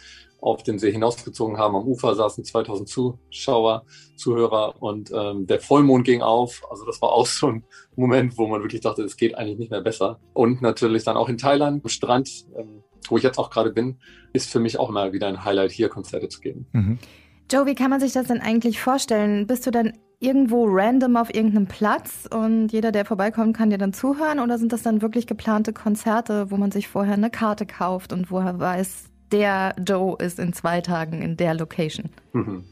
auf 0.41 0.63
den 0.63 0.79
See 0.79 0.93
hinausgezogen 0.93 1.59
haben. 1.59 1.75
Am 1.77 1.87
Ufer 1.87 2.15
saßen 2.15 2.45
2000 2.45 2.89
Zuschauer, 2.89 3.85
Zuhörer 4.17 4.81
und 4.81 5.11
ähm, 5.13 5.47
der 5.47 5.61
Vollmond 5.61 6.05
ging 6.05 6.23
auf. 6.23 6.63
Also 6.71 6.85
das 6.85 7.03
war 7.03 7.11
auch 7.11 7.27
so 7.27 7.49
ein 7.49 7.65
Moment, 7.97 8.39
wo 8.39 8.47
man 8.47 8.63
wirklich 8.63 8.81
dachte, 8.81 9.03
es 9.03 9.17
geht 9.17 9.37
eigentlich 9.37 9.59
nicht 9.59 9.71
mehr 9.71 9.81
besser. 9.81 10.21
Und 10.35 10.63
natürlich 10.63 11.05
dann 11.05 11.17
auch 11.17 11.29
in 11.29 11.39
Thailand, 11.39 11.85
am 11.85 11.89
Strand, 11.89 12.47
ähm, 12.57 12.83
wo 13.09 13.17
ich 13.17 13.23
jetzt 13.23 13.39
auch 13.39 13.51
gerade 13.51 13.71
bin, 13.71 13.99
ist 14.33 14.51
für 14.51 14.61
mich 14.61 14.79
auch 14.79 14.91
immer 14.91 15.13
wieder 15.13 15.27
ein 15.27 15.45
Highlight, 15.45 15.73
hier 15.73 15.89
Konzerte 15.89 16.29
zu 16.29 16.41
geben. 16.41 16.67
Mhm. 16.73 16.99
Joe, 17.51 17.67
wie 17.67 17.75
kann 17.75 17.91
man 17.91 18.01
sich 18.01 18.13
das 18.13 18.29
denn 18.29 18.41
eigentlich 18.41 18.81
vorstellen? 18.81 19.47
Bist 19.47 19.67
du 19.67 19.71
dann 19.71 19.95
irgendwo 20.21 20.67
random 20.69 21.17
auf 21.17 21.33
irgendeinem 21.33 21.67
Platz 21.67 22.29
und 22.33 22.69
jeder, 22.69 22.93
der 22.93 23.05
vorbeikommt, 23.05 23.57
kann 23.57 23.71
dir 23.71 23.79
dann 23.79 23.93
zuhören? 23.93 24.41
Oder 24.41 24.59
sind 24.59 24.73
das 24.73 24.83
dann 24.83 25.01
wirklich 25.01 25.27
geplante 25.27 25.73
Konzerte, 25.73 26.51
wo 26.51 26.57
man 26.57 26.71
sich 26.71 26.89
vorher 26.89 27.15
eine 27.15 27.31
Karte 27.31 27.67
kauft 27.67 28.13
und 28.13 28.31
woher 28.31 28.59
weiß, 28.59 29.05
der 29.31 29.77
Joe 29.87 30.17
ist 30.19 30.39
in 30.39 30.53
zwei 30.53 30.81
Tagen 30.81 31.23
in 31.23 31.37
der 31.37 31.55
Location? 31.55 32.11
Mhm. 32.33 32.65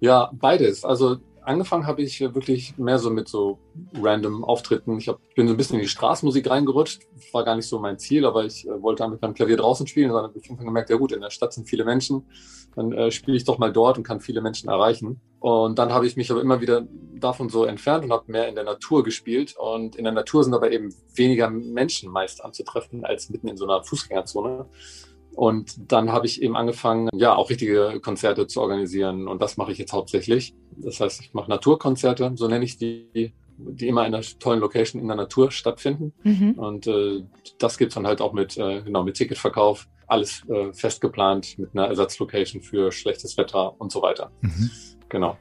Ja, 0.00 0.30
beides. 0.32 0.84
Also 0.84 1.18
angefangen 1.42 1.86
habe 1.86 2.02
ich 2.02 2.20
wirklich 2.20 2.76
mehr 2.78 2.98
so 2.98 3.10
mit 3.10 3.28
so 3.28 3.58
random 3.94 4.44
Auftritten. 4.44 4.98
Ich 4.98 5.08
hab, 5.08 5.18
bin 5.34 5.48
so 5.48 5.54
ein 5.54 5.56
bisschen 5.56 5.76
in 5.76 5.82
die 5.82 5.88
Straßenmusik 5.88 6.48
reingerutscht. 6.48 7.02
War 7.32 7.44
gar 7.44 7.56
nicht 7.56 7.66
so 7.66 7.78
mein 7.78 7.98
Ziel, 7.98 8.24
aber 8.24 8.44
ich 8.44 8.66
äh, 8.66 8.82
wollte 8.82 9.06
mit 9.08 9.22
meinem 9.22 9.34
Klavier 9.34 9.56
draußen 9.56 9.86
spielen. 9.86 10.10
Und 10.10 10.16
dann 10.16 10.24
habe 10.24 10.38
ich 10.38 10.44
irgendwann 10.44 10.66
gemerkt, 10.66 10.90
ja 10.90 10.96
gut, 10.96 11.12
in 11.12 11.20
der 11.20 11.30
Stadt 11.30 11.52
sind 11.52 11.68
viele 11.68 11.84
Menschen. 11.84 12.26
Dann 12.74 12.92
äh, 12.92 13.10
spiele 13.10 13.36
ich 13.36 13.44
doch 13.44 13.58
mal 13.58 13.72
dort 13.72 13.98
und 13.98 14.04
kann 14.04 14.20
viele 14.20 14.40
Menschen 14.40 14.68
erreichen. 14.68 15.20
Und 15.40 15.78
dann 15.78 15.92
habe 15.92 16.06
ich 16.06 16.16
mich 16.16 16.30
aber 16.30 16.40
immer 16.40 16.60
wieder 16.60 16.86
davon 17.14 17.48
so 17.48 17.64
entfernt 17.64 18.04
und 18.04 18.12
habe 18.12 18.30
mehr 18.30 18.48
in 18.48 18.54
der 18.54 18.64
Natur 18.64 19.02
gespielt. 19.02 19.56
Und 19.56 19.96
in 19.96 20.04
der 20.04 20.12
Natur 20.12 20.44
sind 20.44 20.54
aber 20.54 20.70
eben 20.70 20.94
weniger 21.14 21.50
Menschen 21.50 22.10
meist 22.10 22.44
anzutreffen 22.44 23.04
als 23.04 23.30
mitten 23.30 23.48
in 23.48 23.56
so 23.56 23.64
einer 23.64 23.82
Fußgängerzone. 23.82 24.66
Und 25.34 25.92
dann 25.92 26.12
habe 26.12 26.26
ich 26.26 26.42
eben 26.42 26.56
angefangen, 26.56 27.08
ja, 27.14 27.34
auch 27.34 27.50
richtige 27.50 28.00
Konzerte 28.02 28.46
zu 28.46 28.60
organisieren. 28.60 29.28
Und 29.28 29.40
das 29.40 29.56
mache 29.56 29.72
ich 29.72 29.78
jetzt 29.78 29.92
hauptsächlich. 29.92 30.54
Das 30.76 31.00
heißt, 31.00 31.20
ich 31.22 31.34
mache 31.34 31.50
Naturkonzerte, 31.50 32.32
so 32.34 32.48
nenne 32.48 32.64
ich 32.64 32.78
die, 32.78 33.32
die 33.56 33.88
immer 33.88 34.06
in 34.06 34.14
einer 34.14 34.24
tollen 34.38 34.60
Location 34.60 35.00
in 35.00 35.08
der 35.08 35.16
Natur 35.16 35.50
stattfinden. 35.50 36.12
Mhm. 36.24 36.52
Und 36.52 36.86
äh, 36.86 37.22
das 37.58 37.78
gibt's 37.78 37.94
dann 37.94 38.06
halt 38.06 38.20
auch 38.20 38.32
mit, 38.32 38.56
äh, 38.56 38.82
genau, 38.82 39.04
mit 39.04 39.16
Ticketverkauf, 39.16 39.88
alles 40.06 40.42
äh, 40.48 40.72
fest 40.72 41.00
geplant 41.00 41.58
mit 41.58 41.70
einer 41.74 41.86
Ersatzlocation 41.86 42.62
für 42.62 42.90
schlechtes 42.90 43.36
Wetter 43.36 43.80
und 43.80 43.92
so 43.92 44.02
weiter. 44.02 44.30
Mhm. 44.40 44.70
Genau 45.08 45.36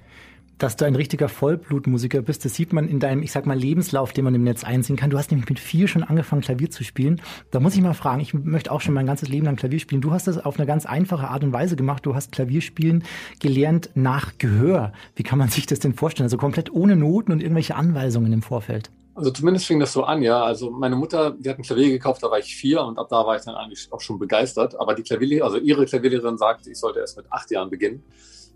dass 0.59 0.75
du 0.75 0.85
ein 0.85 0.95
richtiger 0.95 1.29
Vollblutmusiker 1.29 2.21
bist. 2.21 2.45
Das 2.45 2.53
sieht 2.53 2.73
man 2.73 2.87
in 2.87 2.99
deinem, 2.99 3.23
ich 3.23 3.31
sag 3.31 3.45
mal, 3.45 3.57
Lebenslauf, 3.57 4.13
den 4.13 4.25
man 4.25 4.35
im 4.35 4.43
Netz 4.43 4.63
einsehen 4.63 4.97
kann. 4.97 5.09
Du 5.09 5.17
hast 5.17 5.31
nämlich 5.31 5.49
mit 5.49 5.59
vier 5.59 5.87
schon 5.87 6.03
angefangen, 6.03 6.41
Klavier 6.41 6.69
zu 6.69 6.83
spielen. 6.83 7.21
Da 7.51 7.59
muss 7.59 7.75
ich 7.75 7.81
mal 7.81 7.93
fragen, 7.93 8.21
ich 8.21 8.33
möchte 8.33 8.71
auch 8.71 8.81
schon 8.81 8.93
mein 8.93 9.05
ganzes 9.05 9.29
Leben 9.29 9.45
lang 9.45 9.55
Klavier 9.55 9.79
spielen. 9.79 10.01
Du 10.01 10.11
hast 10.11 10.27
das 10.27 10.37
auf 10.37 10.59
eine 10.59 10.67
ganz 10.67 10.85
einfache 10.85 11.29
Art 11.29 11.43
und 11.43 11.53
Weise 11.53 11.75
gemacht. 11.75 12.05
Du 12.05 12.13
hast 12.13 12.31
Klavierspielen 12.31 13.03
gelernt 13.39 13.89
nach 13.95 14.33
Gehör. 14.37 14.93
Wie 15.15 15.23
kann 15.23 15.39
man 15.39 15.49
sich 15.49 15.65
das 15.65 15.79
denn 15.79 15.93
vorstellen? 15.93 16.25
Also 16.25 16.37
komplett 16.37 16.71
ohne 16.71 16.95
Noten 16.95 17.31
und 17.31 17.41
irgendwelche 17.41 17.75
Anweisungen 17.75 18.31
im 18.33 18.41
Vorfeld. 18.41 18.91
Also 19.15 19.31
zumindest 19.31 19.65
fing 19.65 19.79
das 19.79 19.91
so 19.91 20.03
an, 20.03 20.21
ja. 20.21 20.43
Also 20.43 20.71
meine 20.71 20.95
Mutter, 20.95 21.31
die 21.31 21.49
hat 21.49 21.57
ein 21.57 21.63
Klavier 21.63 21.89
gekauft, 21.89 22.23
da 22.23 22.31
war 22.31 22.39
ich 22.39 22.55
vier 22.55 22.81
und 22.81 22.97
ab 22.97 23.07
da 23.09 23.25
war 23.25 23.35
ich 23.35 23.43
dann 23.43 23.55
eigentlich 23.55 23.87
auch 23.91 23.99
schon 23.99 24.17
begeistert. 24.17 24.79
Aber 24.79 24.93
die 24.95 25.03
Klavierlehrerin, 25.03 25.53
also 25.53 25.57
ihre 25.57 25.85
Klavierlehrerin 25.85 26.37
sagte, 26.37 26.69
ich 26.69 26.77
sollte 26.77 26.99
erst 26.99 27.17
mit 27.17 27.25
acht 27.29 27.49
Jahren 27.51 27.69
beginnen. 27.69 28.03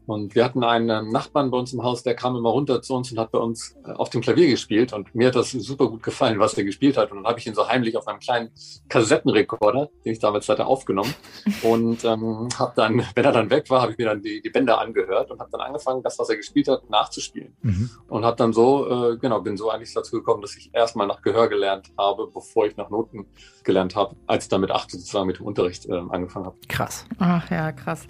Und 0.05 0.35
wir 0.35 0.43
hatten 0.43 0.63
einen 0.63 1.11
Nachbarn 1.11 1.51
bei 1.51 1.57
uns 1.57 1.73
im 1.73 1.83
Haus, 1.83 2.03
der 2.03 2.15
kam 2.15 2.35
immer 2.35 2.49
runter 2.49 2.81
zu 2.81 2.93
uns 2.93 3.11
und 3.11 3.19
hat 3.19 3.31
bei 3.31 3.39
uns 3.39 3.75
äh, 3.85 3.91
auf 3.91 4.09
dem 4.09 4.21
Klavier 4.21 4.47
gespielt. 4.47 4.93
Und 4.93 5.13
mir 5.15 5.27
hat 5.27 5.35
das 5.35 5.51
super 5.51 5.87
gut 5.87 6.03
gefallen, 6.03 6.39
was 6.39 6.53
er 6.55 6.63
gespielt 6.63 6.97
hat. 6.97 7.11
Und 7.11 7.17
dann 7.17 7.27
habe 7.27 7.39
ich 7.39 7.47
ihn 7.47 7.55
so 7.55 7.67
heimlich 7.67 7.95
auf 7.97 8.07
einem 8.07 8.19
kleinen 8.19 8.51
Kassettenrekorder, 8.89 9.89
den 10.05 10.13
ich 10.13 10.19
damals 10.19 10.49
hatte, 10.49 10.65
aufgenommen. 10.65 11.13
Und 11.61 12.03
ähm, 12.03 12.49
habe 12.57 12.73
dann, 12.75 13.03
wenn 13.15 13.25
er 13.25 13.31
dann 13.31 13.49
weg 13.49 13.69
war, 13.69 13.81
habe 13.81 13.93
ich 13.93 13.97
mir 13.97 14.07
dann 14.07 14.21
die, 14.21 14.41
die 14.41 14.49
Bänder 14.49 14.79
angehört 14.79 15.31
und 15.31 15.39
habe 15.39 15.49
dann 15.51 15.61
angefangen, 15.61 16.03
das, 16.03 16.19
was 16.19 16.29
er 16.29 16.37
gespielt 16.37 16.67
hat, 16.67 16.89
nachzuspielen. 16.89 17.55
Mhm. 17.61 17.89
Und 18.07 18.25
habe 18.25 18.35
dann 18.35 18.53
so, 18.53 19.11
äh, 19.11 19.17
genau, 19.17 19.41
bin 19.41 19.57
so 19.57 19.69
eigentlich 19.69 19.93
dazu 19.93 20.17
gekommen, 20.17 20.41
dass 20.41 20.55
ich 20.55 20.69
erstmal 20.73 21.07
nach 21.07 21.21
Gehör 21.21 21.47
gelernt 21.47 21.91
habe, 21.97 22.27
bevor 22.27 22.65
ich 22.65 22.75
nach 22.77 22.89
Noten 22.89 23.25
gelernt 23.63 23.95
habe, 23.95 24.15
als 24.27 24.45
ich 24.45 24.49
dann 24.49 24.61
mit 24.61 24.71
acht 24.71 24.91
sozusagen 24.91 25.27
mit 25.27 25.39
dem 25.39 25.45
Unterricht 25.45 25.85
äh, 25.85 25.93
angefangen 26.09 26.45
habe. 26.45 26.57
Krass. 26.67 27.05
Ach 27.19 27.49
ja, 27.49 27.71
krass. 27.71 28.07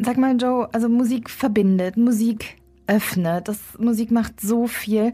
Sag 0.00 0.18
mal, 0.18 0.36
Joe, 0.36 0.68
also 0.72 0.88
Musik 0.88 1.21
verbindet, 1.30 1.96
Musik 1.96 2.56
öffnet, 2.86 3.48
das 3.48 3.58
Musik 3.78 4.10
macht 4.10 4.40
so 4.40 4.66
viel. 4.66 5.12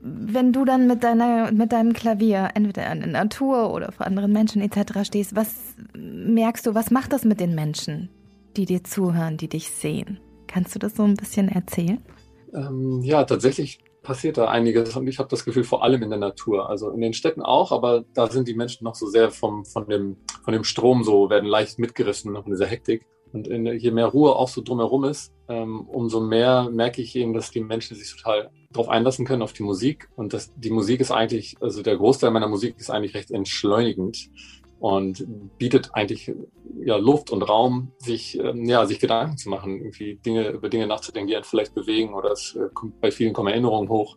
Wenn 0.00 0.52
du 0.52 0.64
dann 0.64 0.86
mit 0.86 1.02
deiner, 1.02 1.50
mit 1.50 1.72
deinem 1.72 1.92
Klavier 1.92 2.50
entweder 2.54 2.90
in 2.92 3.00
der 3.00 3.08
Natur 3.08 3.72
oder 3.72 3.90
vor 3.92 4.06
anderen 4.06 4.32
Menschen 4.32 4.62
etc. 4.62 5.04
stehst, 5.04 5.34
was 5.34 5.54
merkst 5.96 6.66
du, 6.66 6.74
was 6.74 6.90
macht 6.90 7.12
das 7.12 7.24
mit 7.24 7.40
den 7.40 7.54
Menschen, 7.54 8.10
die 8.56 8.66
dir 8.66 8.84
zuhören, 8.84 9.36
die 9.36 9.48
dich 9.48 9.70
sehen? 9.70 10.20
Kannst 10.46 10.74
du 10.74 10.78
das 10.78 10.94
so 10.94 11.02
ein 11.02 11.14
bisschen 11.14 11.48
erzählen? 11.48 12.00
Ähm, 12.54 13.00
ja, 13.02 13.24
tatsächlich 13.24 13.80
passiert 14.06 14.38
da 14.38 14.46
einiges 14.46 14.96
und 14.96 15.08
ich 15.08 15.18
habe 15.18 15.28
das 15.28 15.44
Gefühl, 15.44 15.64
vor 15.64 15.82
allem 15.82 16.02
in 16.02 16.10
der 16.10 16.18
Natur. 16.18 16.70
Also 16.70 16.90
in 16.90 17.00
den 17.00 17.12
Städten 17.12 17.42
auch, 17.42 17.72
aber 17.72 18.04
da 18.14 18.28
sind 18.28 18.46
die 18.46 18.54
Menschen 18.54 18.84
noch 18.84 18.94
so 18.94 19.08
sehr 19.08 19.32
vom, 19.32 19.64
von, 19.64 19.88
dem, 19.88 20.16
von 20.44 20.52
dem 20.52 20.62
Strom 20.62 21.02
so, 21.02 21.28
werden 21.28 21.48
leicht 21.48 21.80
mitgerissen 21.80 22.32
von 22.32 22.44
dieser 22.46 22.66
Hektik. 22.66 23.04
Und 23.36 23.48
in, 23.48 23.66
je 23.66 23.90
mehr 23.90 24.06
Ruhe 24.06 24.34
auch 24.34 24.48
so 24.48 24.62
drumherum 24.62 25.04
ist, 25.04 25.30
ähm, 25.48 25.82
umso 25.82 26.20
mehr 26.20 26.70
merke 26.72 27.02
ich 27.02 27.14
eben, 27.16 27.34
dass 27.34 27.50
die 27.50 27.60
Menschen 27.60 27.94
sich 27.94 28.10
total 28.16 28.50
darauf 28.70 28.88
einlassen 28.88 29.26
können, 29.26 29.42
auf 29.42 29.52
die 29.52 29.62
Musik. 29.62 30.08
Und 30.16 30.32
dass 30.32 30.54
die 30.56 30.70
Musik 30.70 31.00
ist 31.00 31.10
eigentlich, 31.10 31.56
also 31.60 31.82
der 31.82 31.98
Großteil 31.98 32.30
meiner 32.30 32.48
Musik 32.48 32.76
ist 32.78 32.88
eigentlich 32.88 33.14
recht 33.14 33.30
entschleunigend 33.30 34.30
und 34.80 35.26
bietet 35.58 35.90
eigentlich 35.92 36.32
ja, 36.82 36.96
Luft 36.96 37.30
und 37.30 37.42
Raum, 37.42 37.92
sich, 37.98 38.38
ähm, 38.38 38.64
ja, 38.64 38.86
sich 38.86 39.00
Gedanken 39.00 39.36
zu 39.36 39.50
machen, 39.50 39.80
irgendwie 39.80 40.16
Dinge, 40.16 40.48
über 40.48 40.70
Dinge 40.70 40.86
nachzudenken, 40.86 41.28
die 41.28 41.36
einen 41.36 41.44
vielleicht 41.44 41.74
bewegen 41.74 42.14
oder 42.14 42.32
es 42.32 42.56
äh, 42.56 42.68
kommt, 42.72 43.00
bei 43.02 43.10
vielen 43.10 43.34
kommen 43.34 43.48
Erinnerungen 43.48 43.90
hoch 43.90 44.16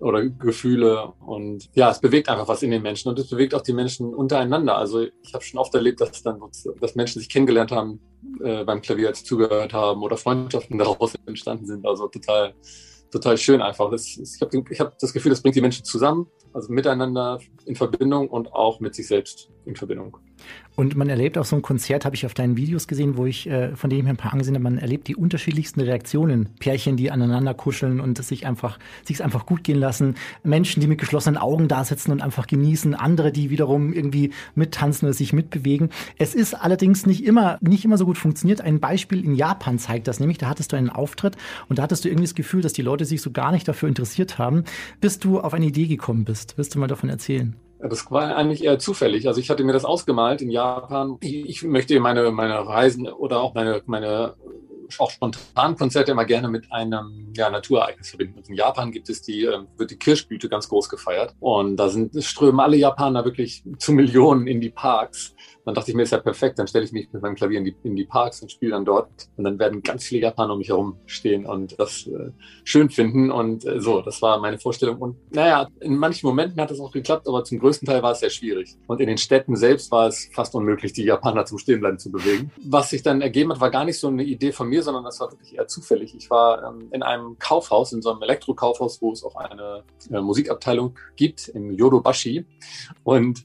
oder 0.00 0.24
Gefühle 0.26 1.12
und 1.20 1.68
ja, 1.74 1.90
es 1.90 2.00
bewegt 2.00 2.28
einfach 2.28 2.48
was 2.48 2.62
in 2.62 2.70
den 2.70 2.82
Menschen 2.82 3.08
und 3.08 3.18
es 3.18 3.28
bewegt 3.28 3.54
auch 3.54 3.62
die 3.62 3.72
Menschen 3.72 4.14
untereinander. 4.14 4.76
Also 4.76 5.06
ich 5.22 5.34
habe 5.34 5.44
schon 5.44 5.60
oft 5.60 5.74
erlebt, 5.74 6.00
dass 6.00 6.22
dann 6.22 6.40
dass 6.80 6.94
Menschen 6.94 7.20
sich 7.20 7.28
kennengelernt 7.28 7.70
haben 7.70 8.00
äh, 8.42 8.64
beim 8.64 8.80
Klavier, 8.80 9.08
als 9.08 9.24
zugehört 9.24 9.72
haben 9.72 10.02
oder 10.02 10.16
Freundschaften 10.16 10.78
daraus 10.78 11.14
entstanden 11.26 11.66
sind. 11.66 11.86
Also 11.86 12.08
total 12.08 12.54
total 13.10 13.36
schön 13.36 13.60
einfach. 13.60 13.90
Das, 13.90 14.06
ich 14.06 14.40
habe 14.40 14.64
ich 14.70 14.80
hab 14.80 14.98
das 14.98 15.12
Gefühl, 15.12 15.30
das 15.30 15.42
bringt 15.42 15.56
die 15.56 15.60
Menschen 15.60 15.84
zusammen, 15.84 16.26
also 16.52 16.72
miteinander 16.72 17.40
in 17.64 17.76
Verbindung 17.76 18.28
und 18.28 18.52
auch 18.52 18.80
mit 18.80 18.94
sich 18.94 19.06
selbst 19.06 19.50
in 19.64 19.76
Verbindung. 19.76 20.16
Und 20.76 20.96
man 20.96 21.10
erlebt 21.10 21.36
auch 21.36 21.44
so 21.44 21.56
ein 21.56 21.62
Konzert, 21.62 22.04
habe 22.06 22.16
ich 22.16 22.24
auf 22.24 22.32
deinen 22.32 22.56
Videos 22.56 22.86
gesehen, 22.86 23.16
wo 23.16 23.26
ich, 23.26 23.46
äh, 23.48 23.76
von 23.76 23.90
mir 23.90 24.06
ein 24.06 24.16
paar 24.16 24.32
angesehen 24.32 24.54
habe, 24.54 24.62
man 24.62 24.78
erlebt 24.78 25.08
die 25.08 25.16
unterschiedlichsten 25.16 25.80
Reaktionen. 25.80 26.48
Pärchen, 26.58 26.96
die 26.96 27.10
aneinander 27.10 27.52
kuscheln 27.52 28.00
und 28.00 28.22
sich 28.24 28.46
einfach, 28.46 28.78
sich 29.04 29.22
einfach 29.22 29.44
gut 29.44 29.62
gehen 29.64 29.78
lassen. 29.78 30.14
Menschen, 30.42 30.80
die 30.80 30.86
mit 30.86 30.98
geschlossenen 30.98 31.36
Augen 31.36 31.68
da 31.68 31.84
sitzen 31.84 32.12
und 32.12 32.22
einfach 32.22 32.46
genießen. 32.46 32.94
Andere, 32.94 33.32
die 33.32 33.50
wiederum 33.50 33.92
irgendwie 33.92 34.32
mittanzen 34.54 35.06
oder 35.06 35.12
sich 35.12 35.34
mitbewegen. 35.34 35.90
Es 36.16 36.34
ist 36.34 36.54
allerdings 36.54 37.04
nicht 37.04 37.24
immer, 37.24 37.58
nicht 37.60 37.84
immer 37.84 37.98
so 37.98 38.06
gut 38.06 38.16
funktioniert. 38.16 38.62
Ein 38.62 38.80
Beispiel 38.80 39.22
in 39.22 39.34
Japan 39.34 39.78
zeigt 39.78 40.08
das 40.08 40.18
nämlich. 40.18 40.38
Da 40.38 40.48
hattest 40.48 40.72
du 40.72 40.76
einen 40.76 40.88
Auftritt 40.88 41.36
und 41.68 41.78
da 41.78 41.82
hattest 41.82 42.04
du 42.04 42.08
irgendwie 42.08 42.24
das 42.24 42.34
Gefühl, 42.34 42.62
dass 42.62 42.72
die 42.72 42.82
Leute 42.82 43.04
sich 43.04 43.20
so 43.20 43.32
gar 43.32 43.52
nicht 43.52 43.68
dafür 43.68 43.88
interessiert 43.88 44.38
haben, 44.38 44.64
bis 45.02 45.18
du 45.18 45.40
auf 45.40 45.52
eine 45.52 45.66
Idee 45.66 45.88
gekommen 45.88 46.24
bist. 46.24 46.39
Wirst 46.56 46.74
du 46.74 46.78
mal 46.78 46.86
davon 46.86 47.08
erzählen? 47.08 47.56
Das 47.78 48.10
war 48.10 48.36
eigentlich 48.36 48.64
eher 48.64 48.78
zufällig. 48.78 49.26
Also 49.26 49.40
ich 49.40 49.48
hatte 49.48 49.64
mir 49.64 49.72
das 49.72 49.84
ausgemalt 49.84 50.42
in 50.42 50.50
Japan. 50.50 51.16
Ich, 51.20 51.62
möchte 51.62 51.98
meine, 51.98 52.30
meine 52.30 52.66
Reisen 52.66 53.08
oder 53.08 53.40
auch 53.40 53.54
meine, 53.54 53.82
meine 53.86 54.34
auch 54.98 55.10
spontan 55.10 55.76
Konzerte 55.76 56.12
immer 56.12 56.24
gerne 56.24 56.48
mit 56.48 56.70
einem 56.72 57.32
ja, 57.36 57.48
Naturereignis 57.48 58.08
verbinden. 58.08 58.38
Und 58.38 58.48
in 58.48 58.54
Japan 58.54 58.90
gibt 58.90 59.08
es 59.08 59.22
die, 59.22 59.44
ähm, 59.44 59.68
wird 59.76 59.90
die 59.90 59.98
Kirschblüte 59.98 60.48
ganz 60.48 60.68
groß 60.68 60.88
gefeiert. 60.88 61.34
Und 61.38 61.76
da 61.76 61.88
sind, 61.88 62.22
strömen 62.22 62.60
alle 62.60 62.76
Japaner 62.76 63.24
wirklich 63.24 63.62
zu 63.78 63.92
Millionen 63.92 64.46
in 64.46 64.60
die 64.60 64.70
Parks 64.70 65.34
dann 65.70 65.76
dachte 65.76 65.92
ich 65.92 65.96
mir, 65.96 66.02
ist 66.02 66.10
ja 66.10 66.18
perfekt, 66.18 66.58
dann 66.58 66.66
stelle 66.66 66.84
ich 66.84 66.90
mich 66.90 67.12
mit 67.12 67.22
meinem 67.22 67.36
Klavier 67.36 67.58
in 67.58 67.64
die, 67.64 67.76
in 67.84 67.94
die 67.94 68.04
Parks 68.04 68.42
und 68.42 68.50
spiele 68.50 68.72
dann 68.72 68.84
dort. 68.84 69.08
Und 69.36 69.44
dann 69.44 69.56
werden 69.60 69.84
ganz 69.84 70.02
viele 70.02 70.22
Japaner 70.22 70.54
um 70.54 70.58
mich 70.58 70.68
herum 70.68 70.96
stehen 71.06 71.46
und 71.46 71.78
das 71.78 72.08
äh, 72.08 72.32
schön 72.64 72.90
finden. 72.90 73.30
Und 73.30 73.64
äh, 73.64 73.80
so, 73.80 74.00
das 74.00 74.20
war 74.20 74.40
meine 74.40 74.58
Vorstellung. 74.58 74.98
Und 74.98 75.16
naja, 75.32 75.68
in 75.78 75.96
manchen 75.96 76.26
Momenten 76.26 76.60
hat 76.60 76.72
es 76.72 76.80
auch 76.80 76.90
geklappt, 76.90 77.28
aber 77.28 77.44
zum 77.44 77.60
größten 77.60 77.86
Teil 77.86 78.02
war 78.02 78.12
es 78.12 78.18
sehr 78.18 78.30
schwierig. 78.30 78.76
Und 78.88 79.00
in 79.00 79.06
den 79.06 79.18
Städten 79.18 79.54
selbst 79.54 79.92
war 79.92 80.08
es 80.08 80.28
fast 80.32 80.56
unmöglich, 80.56 80.92
die 80.92 81.04
Japaner 81.04 81.44
zum 81.44 81.58
Stehenbleiben 81.58 82.00
zu 82.00 82.10
bewegen. 82.10 82.50
Was 82.64 82.90
sich 82.90 83.02
dann 83.02 83.20
ergeben 83.20 83.52
hat, 83.52 83.60
war 83.60 83.70
gar 83.70 83.84
nicht 83.84 84.00
so 84.00 84.08
eine 84.08 84.24
Idee 84.24 84.50
von 84.50 84.68
mir, 84.68 84.82
sondern 84.82 85.04
das 85.04 85.20
war 85.20 85.30
wirklich 85.30 85.54
eher 85.54 85.68
zufällig. 85.68 86.16
Ich 86.16 86.30
war 86.30 86.64
ähm, 86.64 86.88
in 86.90 87.04
einem 87.04 87.38
Kaufhaus, 87.38 87.92
in 87.92 88.02
so 88.02 88.10
einem 88.10 88.22
Elektrokaufhaus, 88.22 89.00
wo 89.00 89.12
es 89.12 89.22
auch 89.22 89.36
eine 89.36 89.84
äh, 90.10 90.20
Musikabteilung 90.20 90.98
gibt, 91.14 91.46
im 91.46 91.70
Yodobashi. 91.70 92.44
Und 93.04 93.44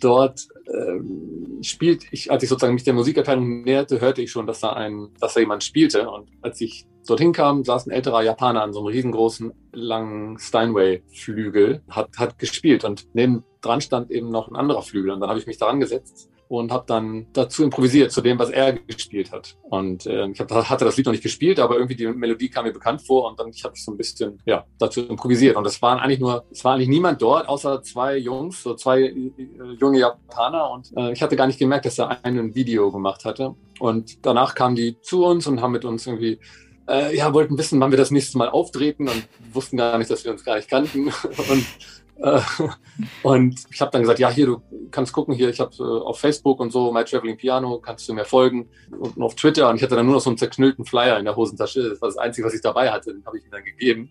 dort 0.00 0.48
ähm, 0.66 1.58
spielt 1.62 2.04
ich, 2.10 2.30
als 2.30 2.42
ich 2.42 2.48
sozusagen 2.48 2.74
mich 2.74 2.84
der 2.84 2.94
Musikabteilung 2.94 3.62
näherte, 3.62 4.00
hörte 4.00 4.22
ich 4.22 4.30
schon, 4.30 4.46
dass 4.46 4.60
da 4.60 4.72
ein, 4.72 5.08
dass 5.20 5.34
da 5.34 5.40
jemand 5.40 5.64
spielte. 5.64 6.08
Und 6.08 6.28
als 6.42 6.60
ich 6.60 6.86
dorthin 7.06 7.32
kam, 7.32 7.64
saß 7.64 7.86
ein 7.86 7.90
älterer 7.90 8.22
Japaner 8.22 8.62
an 8.62 8.72
so 8.72 8.80
einem 8.80 8.88
riesengroßen, 8.88 9.52
langen 9.72 10.38
Steinway-Flügel, 10.38 11.82
hat, 11.88 12.10
hat 12.16 12.38
gespielt 12.38 12.84
und 12.84 13.06
neben 13.14 13.44
dran 13.60 13.80
stand 13.80 14.10
eben 14.10 14.30
noch 14.30 14.48
ein 14.48 14.56
anderer 14.56 14.82
Flügel. 14.82 15.10
Und 15.10 15.20
dann 15.20 15.28
habe 15.28 15.38
ich 15.38 15.46
mich 15.46 15.58
daran 15.58 15.80
gesetzt 15.80 16.30
und 16.58 16.72
habe 16.72 16.84
dann 16.86 17.26
dazu 17.32 17.64
improvisiert, 17.64 18.12
zu 18.12 18.20
dem, 18.20 18.38
was 18.38 18.50
er 18.50 18.72
gespielt 18.72 19.32
hat. 19.32 19.56
Und 19.62 20.06
äh, 20.06 20.28
ich 20.28 20.40
hab, 20.40 20.50
hatte 20.50 20.84
das 20.84 20.96
Lied 20.96 21.06
noch 21.06 21.12
nicht 21.12 21.22
gespielt, 21.22 21.58
aber 21.58 21.76
irgendwie 21.76 21.96
die 21.96 22.06
Melodie 22.06 22.48
kam 22.48 22.64
mir 22.64 22.72
bekannt 22.72 23.02
vor 23.02 23.30
und 23.30 23.38
dann 23.38 23.52
habe 23.64 23.74
ich 23.74 23.84
so 23.84 23.92
ein 23.92 23.96
bisschen 23.96 24.40
ja 24.44 24.64
dazu 24.78 25.02
improvisiert. 25.02 25.56
Und 25.56 25.66
es 25.66 25.80
waren 25.82 25.98
eigentlich 25.98 26.20
nur, 26.20 26.44
es 26.50 26.64
war 26.64 26.74
eigentlich 26.74 26.88
niemand 26.88 27.22
dort, 27.22 27.48
außer 27.48 27.82
zwei 27.82 28.16
Jungs, 28.16 28.62
so 28.62 28.74
zwei 28.74 29.02
äh, 29.02 29.32
junge 29.78 29.98
Japaner. 29.98 30.70
Und 30.70 30.92
äh, 30.96 31.12
ich 31.12 31.22
hatte 31.22 31.36
gar 31.36 31.46
nicht 31.46 31.58
gemerkt, 31.58 31.86
dass 31.86 31.98
er 31.98 32.24
ein 32.24 32.54
Video 32.54 32.90
gemacht 32.90 33.24
hatte. 33.24 33.54
Und 33.80 34.24
danach 34.24 34.54
kamen 34.54 34.76
die 34.76 35.00
zu 35.00 35.24
uns 35.24 35.46
und 35.46 35.60
haben 35.60 35.72
mit 35.72 35.84
uns 35.84 36.06
irgendwie 36.06 36.38
äh, 36.88 37.16
ja, 37.16 37.32
wollten 37.32 37.56
wissen, 37.58 37.80
wann 37.80 37.90
wir 37.90 37.98
das 37.98 38.10
nächste 38.10 38.38
Mal 38.38 38.48
auftreten 38.48 39.08
und 39.08 39.26
wussten 39.52 39.76
gar 39.76 39.98
nicht, 39.98 40.10
dass 40.10 40.24
wir 40.24 40.32
uns 40.32 40.44
gar 40.44 40.56
nicht 40.56 40.68
kannten. 40.68 41.06
Und 41.50 41.66
und 43.22 43.60
ich 43.70 43.80
habe 43.80 43.90
dann 43.90 44.02
gesagt, 44.02 44.18
ja, 44.18 44.30
hier, 44.30 44.46
du 44.46 44.62
kannst 44.90 45.12
gucken, 45.12 45.34
hier, 45.34 45.48
ich 45.48 45.60
habe 45.60 45.74
äh, 45.78 45.82
auf 45.82 46.18
Facebook 46.18 46.60
und 46.60 46.70
so, 46.70 46.92
My 46.92 47.04
Traveling 47.04 47.36
Piano, 47.36 47.78
kannst 47.78 48.08
du 48.08 48.14
mir 48.14 48.24
folgen 48.24 48.68
und 48.90 49.20
auf 49.20 49.34
Twitter. 49.34 49.68
Und 49.68 49.76
ich 49.76 49.82
hatte 49.82 49.96
dann 49.96 50.06
nur 50.06 50.14
noch 50.16 50.20
so 50.20 50.30
einen 50.30 50.38
zerknüllten 50.38 50.84
Flyer 50.84 51.18
in 51.18 51.24
der 51.24 51.36
Hosentasche. 51.36 51.90
Das 51.90 52.00
war 52.00 52.08
das 52.08 52.18
Einzige, 52.18 52.46
was 52.46 52.54
ich 52.54 52.60
dabei 52.60 52.90
hatte, 52.90 53.12
den 53.12 53.24
habe 53.26 53.38
ich 53.38 53.44
ihm 53.44 53.50
dann 53.50 53.64
gegeben. 53.64 54.10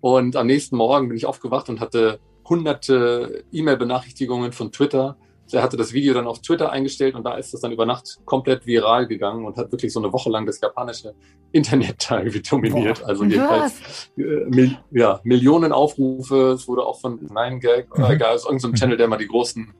Und 0.00 0.36
am 0.36 0.46
nächsten 0.46 0.76
Morgen 0.76 1.08
bin 1.08 1.16
ich 1.16 1.26
aufgewacht 1.26 1.68
und 1.68 1.80
hatte 1.80 2.20
hunderte 2.48 3.44
E-Mail-Benachrichtigungen 3.52 4.52
von 4.52 4.72
Twitter 4.72 5.16
der 5.52 5.62
hatte 5.62 5.76
das 5.76 5.92
Video 5.92 6.14
dann 6.14 6.26
auf 6.26 6.40
Twitter 6.40 6.70
eingestellt 6.70 7.14
und 7.14 7.24
da 7.24 7.36
ist 7.36 7.52
das 7.52 7.60
dann 7.60 7.72
über 7.72 7.86
Nacht 7.86 8.18
komplett 8.24 8.66
viral 8.66 9.06
gegangen 9.06 9.44
und 9.44 9.56
hat 9.56 9.70
wirklich 9.72 9.92
so 9.92 10.00
eine 10.00 10.12
Woche 10.12 10.30
lang 10.30 10.46
das 10.46 10.60
japanische 10.60 11.14
Internet 11.52 12.10
dominiert. 12.50 13.00
Boah. 13.00 13.08
Also 13.08 13.24
jedenfalls 13.24 14.10
äh, 14.16 14.22
Mil 14.22 14.76
ja, 14.90 15.20
Millionen 15.24 15.72
Aufrufe. 15.72 16.52
Es 16.52 16.66
wurde 16.68 16.84
auch 16.84 17.00
von 17.00 17.20
9gag 17.28 17.92
oder 17.92 18.08
mhm. 18.08 18.14
egal, 18.14 18.36
ist 18.36 18.44
irgendein 18.44 18.72
so 18.72 18.76
Channel, 18.76 18.96
der 18.96 19.08
mal 19.08 19.18
die 19.18 19.28
großen 19.28 19.74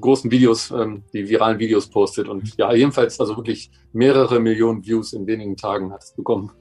großen 0.00 0.30
Videos, 0.30 0.70
ähm, 0.70 1.04
die 1.12 1.28
viralen 1.28 1.58
Videos 1.58 1.88
postet. 1.88 2.28
Und 2.28 2.56
ja, 2.56 2.72
jedenfalls 2.72 3.18
also 3.18 3.36
wirklich 3.36 3.70
mehrere 3.92 4.40
Millionen 4.40 4.84
Views 4.84 5.12
in 5.12 5.26
wenigen 5.26 5.56
Tagen 5.56 5.92
hat 5.92 6.02
es 6.02 6.12
bekommen. 6.12 6.52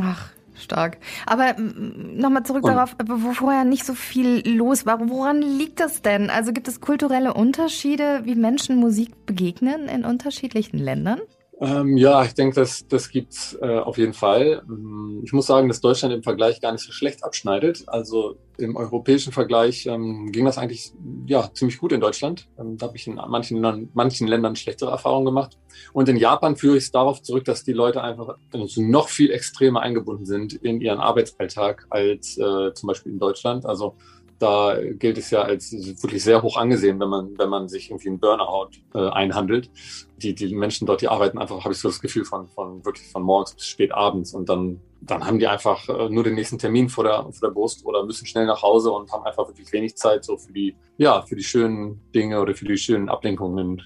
Ach, 0.00 0.30
Stark. 0.62 0.98
Aber 1.26 1.54
nochmal 1.58 2.44
zurück 2.44 2.64
Und, 2.64 2.74
darauf, 2.74 2.96
wo 3.04 3.32
vorher 3.32 3.64
nicht 3.64 3.84
so 3.84 3.94
viel 3.94 4.42
los 4.48 4.86
war. 4.86 5.08
Woran 5.08 5.42
liegt 5.42 5.80
das 5.80 6.02
denn? 6.02 6.30
Also 6.30 6.52
gibt 6.52 6.68
es 6.68 6.80
kulturelle 6.80 7.34
Unterschiede, 7.34 8.22
wie 8.24 8.34
Menschen 8.34 8.76
Musik 8.76 9.26
begegnen 9.26 9.88
in 9.88 10.04
unterschiedlichen 10.04 10.78
Ländern? 10.78 11.20
Ähm, 11.62 11.96
ja, 11.96 12.24
ich 12.24 12.34
denke, 12.34 12.56
das, 12.56 12.88
das 12.88 13.08
gibt's 13.08 13.56
äh, 13.62 13.78
auf 13.78 13.96
jeden 13.96 14.14
Fall. 14.14 14.62
Mm, 14.66 15.20
ich 15.22 15.32
muss 15.32 15.46
sagen, 15.46 15.68
dass 15.68 15.80
Deutschland 15.80 16.12
im 16.12 16.24
Vergleich 16.24 16.60
gar 16.60 16.72
nicht 16.72 16.84
so 16.84 16.90
schlecht 16.90 17.22
abschneidet. 17.22 17.84
Also 17.86 18.34
im 18.58 18.74
europäischen 18.74 19.32
Vergleich 19.32 19.86
ähm, 19.86 20.32
ging 20.32 20.44
das 20.44 20.58
eigentlich 20.58 20.92
ja 21.24 21.48
ziemlich 21.54 21.78
gut 21.78 21.92
in 21.92 22.00
Deutschland. 22.00 22.48
Ähm, 22.58 22.78
da 22.78 22.88
habe 22.88 22.96
ich 22.96 23.06
in 23.06 23.14
manchen, 23.14 23.90
manchen 23.94 24.26
Ländern 24.26 24.56
schlechtere 24.56 24.90
Erfahrungen 24.90 25.26
gemacht. 25.26 25.56
Und 25.92 26.08
in 26.08 26.16
Japan 26.16 26.56
führe 26.56 26.78
ich 26.78 26.84
es 26.84 26.90
darauf 26.90 27.22
zurück, 27.22 27.44
dass 27.44 27.62
die 27.62 27.72
Leute 27.72 28.02
einfach 28.02 28.38
also 28.52 28.82
noch 28.82 29.08
viel 29.08 29.30
extremer 29.30 29.82
eingebunden 29.82 30.26
sind 30.26 30.54
in 30.54 30.80
ihren 30.80 30.98
Arbeitsalltag 30.98 31.86
als 31.90 32.36
äh, 32.38 32.74
zum 32.74 32.88
Beispiel 32.88 33.12
in 33.12 33.20
Deutschland. 33.20 33.66
Also 33.66 33.94
da 34.42 34.76
gilt 34.98 35.18
es 35.18 35.30
ja 35.30 35.42
als 35.42 35.72
wirklich 36.02 36.22
sehr 36.22 36.42
hoch 36.42 36.56
angesehen, 36.56 36.98
wenn 36.98 37.08
man, 37.08 37.38
wenn 37.38 37.48
man 37.48 37.68
sich 37.68 37.90
irgendwie 37.90 38.08
einen 38.08 38.18
Burnout 38.18 38.70
äh, 38.94 39.08
einhandelt. 39.10 39.70
Die, 40.18 40.34
die 40.34 40.54
Menschen 40.54 40.86
dort, 40.86 41.00
die 41.00 41.08
arbeiten 41.08 41.38
einfach, 41.38 41.64
habe 41.64 41.72
ich 41.72 41.80
so 41.80 41.88
das 41.88 42.00
Gefühl, 42.00 42.24
von, 42.24 42.48
von 42.48 42.84
wirklich 42.84 43.08
von 43.08 43.22
morgens 43.22 43.54
bis 43.54 43.66
spät 43.66 43.92
abends 43.92 44.34
und 44.34 44.48
dann, 44.48 44.80
dann 45.04 45.26
haben 45.26 45.38
die 45.38 45.46
einfach 45.46 45.88
äh, 45.88 46.08
nur 46.08 46.24
den 46.24 46.34
nächsten 46.34 46.58
Termin 46.58 46.88
vor 46.88 47.04
der, 47.04 47.22
vor 47.22 47.48
der 47.48 47.54
Brust 47.54 47.84
oder 47.84 48.04
müssen 48.04 48.26
schnell 48.26 48.46
nach 48.46 48.62
Hause 48.62 48.90
und 48.90 49.10
haben 49.12 49.24
einfach 49.24 49.48
wirklich 49.48 49.72
wenig 49.72 49.96
Zeit 49.96 50.24
so 50.24 50.36
für 50.36 50.52
die, 50.52 50.76
ja, 50.96 51.22
für 51.22 51.36
die 51.36 51.44
schönen 51.44 52.00
Dinge 52.14 52.40
oder 52.40 52.54
für 52.54 52.64
die 52.64 52.76
schönen 52.76 53.08
Ablenkungen 53.08 53.82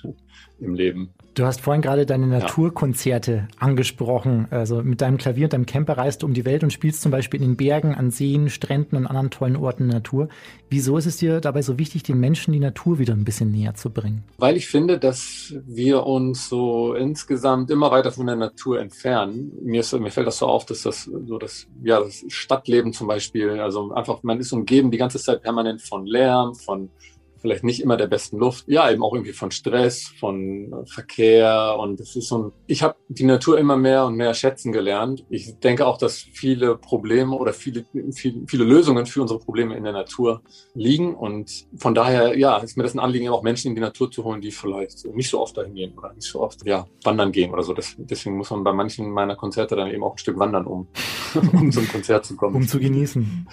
im 0.61 0.75
Leben. 0.75 1.15
Du 1.37 1.45
hast 1.45 1.61
vorhin 1.61 1.83
gerade 1.83 2.07
deine 2.07 2.27
Naturkonzerte 2.27 3.33
ja. 3.33 3.59
angesprochen. 3.59 4.49
Also 4.51 4.83
mit 4.83 5.03
deinem 5.03 5.19
Klavier 5.19 5.45
und 5.45 5.53
deinem 5.53 5.67
Camper 5.67 5.99
reist 5.99 6.23
du 6.23 6.27
um 6.27 6.33
die 6.33 6.47
Welt 6.47 6.63
und 6.63 6.73
spielst 6.73 7.03
zum 7.03 7.13
Beispiel 7.13 7.43
in 7.43 7.51
den 7.51 7.57
Bergen, 7.59 7.95
an 7.95 8.11
Seen, 8.11 8.49
Stränden 8.49 8.97
und 8.97 9.07
anderen 9.07 9.29
tollen 9.29 9.57
Orten 9.57 9.89
der 9.89 9.99
Natur. 9.99 10.31
Wieso 10.71 10.97
ist 10.97 11.05
es 11.05 11.19
dir 11.19 11.43
dabei 11.43 11.61
so 11.61 11.79
wichtig, 11.79 12.05
den 12.05 12.19
Menschen 12.21 12.55
die 12.55 12.59
Natur 12.59 12.99
wieder 12.99 13.13
ein 13.13 13.25
bisschen 13.25 13.51
näher 13.51 13.75
zu 13.75 13.91
bringen? 13.91 14.25
Weil 14.39 14.57
ich 14.57 14.67
finde, 14.67 14.99
dass 14.99 15.55
wir 15.67 16.07
uns 16.07 16.49
so 16.49 16.95
insgesamt 16.95 17.71
immer 17.71 17.91
weiter 17.91 18.13
von 18.13 18.27
der 18.27 18.37
Natur 18.37 18.81
entfernen. 18.81 19.53
Mir, 19.63 19.81
ist, 19.81 19.93
mir 19.93 20.11
fällt 20.11 20.27
das 20.27 20.39
so 20.39 20.47
auf, 20.47 20.65
dass 20.65 20.83
das 20.83 21.06
so 21.07 21.39
das, 21.39 21.67
ja, 21.83 22.01
das 22.01 22.25
Stadtleben 22.29 22.93
zum 22.93 23.07
Beispiel, 23.07 23.61
also 23.61 23.93
einfach, 23.93 24.23
man 24.23 24.41
ist 24.41 24.53
umgeben 24.53 24.91
die 24.91 24.99
ganze 24.99 25.19
Zeit 25.19 25.43
permanent 25.43 25.83
von 25.83 26.07
Lärm, 26.07 26.55
von 26.55 26.91
vielleicht 27.39 27.65
nicht 27.65 27.81
immer 27.81 27.97
der 27.97 28.07
besten 28.07 28.39
Luft. 28.39 28.65
Ja, 28.69 28.91
eben 28.91 29.03
auch 29.03 29.15
irgendwie 29.15 29.33
von 29.33 29.51
Stress, 29.51 30.13
von 30.19 30.85
Verkehr 30.87 31.77
und 31.79 32.01
es 32.01 32.17
ist 32.17 32.29
so 32.29 32.39
ein, 32.39 32.53
ich 32.67 32.83
habe 32.83 32.97
die 33.09 33.25
Natur 33.25 33.59
immer 33.59 33.77
mehr 33.77 34.07
und 34.07 34.17
mehr 34.17 34.35
schätzen 34.35 34.73
gelernt. 34.73 35.25
Ich 35.31 35.59
denke 35.59 35.87
auch, 35.87 35.99
dass 35.99 36.19
viele 36.19 36.77
Probleme 36.77 37.37
oder 37.37 37.53
viele, 37.53 37.85
viele, 38.13 38.43
viele 38.47 38.65
Lösungen 38.65 39.07
für 39.07 39.23
unsere 39.23 39.39
Probleme 39.41 39.77
in 39.77 39.85
der 39.85 39.93
Natur 39.93 40.43
liegen 40.75 41.15
und 41.15 41.67
von 41.77 41.95
daher, 41.95 42.39
ja, 42.39 42.59
ist 42.59 42.77
mir 42.77 42.83
das 42.83 42.95
ein 42.95 43.01
Anliegen, 43.01 43.29
auch 43.29 43.43
Menschen 43.43 43.69
in 43.69 43.75
die 43.75 43.81
Natur 43.81 44.11
zu 44.11 44.25
holen, 44.25 44.41
die 44.41 44.51
vielleicht 44.51 45.05
nicht 45.15 45.31
so 45.31 45.41
oft 45.41 45.57
dahin 45.57 45.75
gehen 45.75 45.97
oder 45.97 46.13
nicht 46.13 46.27
so 46.27 46.41
oft, 46.41 46.67
ja, 46.67 46.87
wandern 47.05 47.33
gehen 47.33 47.53
oder 47.53 47.63
so. 47.63 47.73
Das, 47.73 47.95
deswegen 47.99 48.37
muss 48.37 48.51
man 48.51 48.65
bei 48.65 48.73
manchen 48.73 49.11
meiner 49.11 49.37
Konzerte 49.37 49.77
dann 49.77 49.91
eben 49.91 50.03
auch 50.03 50.13
ein 50.13 50.19
Stück 50.19 50.39
wandern, 50.39 50.67
um, 50.67 50.89
um 51.53 51.71
zum 51.71 51.89
Konzert 51.89 52.25
zu 52.25 52.37
kommen. 52.37 52.57
Um 52.57 52.69
zu 52.69 52.79
genießen. 52.79 53.47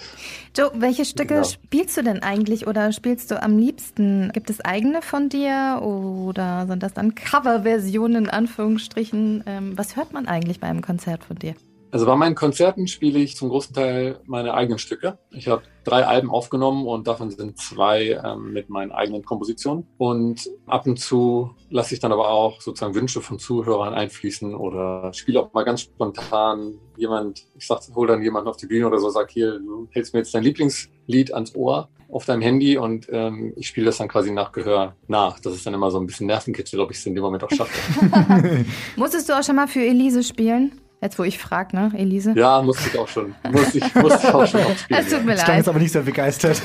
Joe, 0.56 0.70
welche 0.74 1.04
Stücke 1.04 1.34
genau. 1.34 1.44
spielst 1.44 1.96
du 1.96 2.02
denn 2.02 2.22
eigentlich 2.22 2.66
oder 2.66 2.92
spielst 2.92 3.30
du 3.30 3.42
am 3.42 3.58
liebsten 3.58 3.73
liebsten? 3.74 4.30
Gibt 4.32 4.50
es 4.50 4.60
eigene 4.60 5.02
von 5.02 5.28
dir 5.28 5.80
oder 5.82 6.66
sind 6.66 6.82
das 6.82 6.94
dann 6.94 7.14
Coverversionen 7.14 8.24
in 8.24 8.30
Anführungsstrichen? 8.30 9.42
Ähm, 9.46 9.76
was 9.76 9.96
hört 9.96 10.12
man 10.12 10.28
eigentlich 10.28 10.60
bei 10.60 10.68
einem 10.68 10.82
Konzert 10.82 11.24
von 11.24 11.36
dir? 11.36 11.54
Also 11.94 12.06
bei 12.06 12.16
meinen 12.16 12.34
Konzerten 12.34 12.88
spiele 12.88 13.20
ich 13.20 13.36
zum 13.36 13.50
großen 13.50 13.72
Teil 13.72 14.18
meine 14.26 14.54
eigenen 14.54 14.80
Stücke. 14.80 15.16
Ich 15.30 15.46
habe 15.46 15.62
drei 15.84 16.04
Alben 16.04 16.28
aufgenommen 16.28 16.88
und 16.88 17.06
davon 17.06 17.30
sind 17.30 17.56
zwei 17.56 18.20
ähm, 18.24 18.52
mit 18.52 18.68
meinen 18.68 18.90
eigenen 18.90 19.24
Kompositionen. 19.24 19.86
Und 19.96 20.50
ab 20.66 20.88
und 20.88 20.98
zu 20.98 21.54
lasse 21.70 21.94
ich 21.94 22.00
dann 22.00 22.10
aber 22.10 22.30
auch 22.30 22.60
sozusagen 22.60 22.96
Wünsche 22.96 23.20
von 23.20 23.38
Zuhörern 23.38 23.94
einfließen 23.94 24.56
oder 24.56 25.12
spiele 25.12 25.38
auch 25.38 25.52
mal 25.52 25.62
ganz 25.62 25.82
spontan 25.82 26.80
jemand, 26.96 27.46
ich 27.56 27.64
sag, 27.64 27.78
hol 27.94 28.08
dann 28.08 28.22
jemanden 28.22 28.48
auf 28.48 28.56
die 28.56 28.66
Bühne 28.66 28.88
oder 28.88 28.98
so, 28.98 29.08
sag 29.10 29.30
hier, 29.30 29.60
du 29.60 29.86
hältst 29.92 30.14
mir 30.14 30.18
jetzt 30.18 30.34
dein 30.34 30.42
Lieblingslied 30.42 31.32
ans 31.32 31.54
Ohr 31.54 31.90
auf 32.10 32.24
deinem 32.24 32.42
Handy 32.42 32.76
und 32.76 33.06
ähm, 33.12 33.52
ich 33.54 33.68
spiele 33.68 33.86
das 33.86 33.98
dann 33.98 34.08
quasi 34.08 34.32
nach 34.32 34.50
Gehör 34.50 34.96
nach. 35.06 35.38
Das 35.38 35.54
ist 35.54 35.64
dann 35.64 35.74
immer 35.74 35.92
so 35.92 36.00
ein 36.00 36.06
bisschen 36.06 36.26
Nervenkitzel, 36.26 36.80
ob 36.80 36.90
ich 36.90 36.96
es 36.96 37.06
in 37.06 37.14
dem 37.14 37.22
Moment 37.22 37.44
auch 37.44 37.50
schaffe. 37.52 37.70
Musstest 38.96 39.28
du 39.28 39.38
auch 39.38 39.44
schon 39.44 39.54
mal 39.54 39.68
für 39.68 39.86
Elise 39.86 40.24
spielen? 40.24 40.80
Jetzt, 41.04 41.18
wo 41.18 41.22
ich 41.22 41.36
frage, 41.36 41.76
ne, 41.76 41.92
Elise? 41.94 42.32
Ja, 42.34 42.62
musste 42.62 42.88
ich 42.88 42.98
auch 42.98 43.08
schon. 43.08 43.34
Musste 43.52 43.76
ich, 43.76 43.94
musste 43.94 44.26
ich 44.26 44.32
auch 44.32 44.46
schon 44.46 44.60
aufspielen. 44.64 45.04
Es 45.04 45.12
tut 45.12 45.22
mir 45.22 45.32
leid. 45.32 45.38
Ich 45.38 45.44
klang 45.44 45.56
jetzt 45.58 45.68
aber 45.68 45.78
nicht 45.78 45.92
sehr 45.92 46.00
begeistert. 46.00 46.62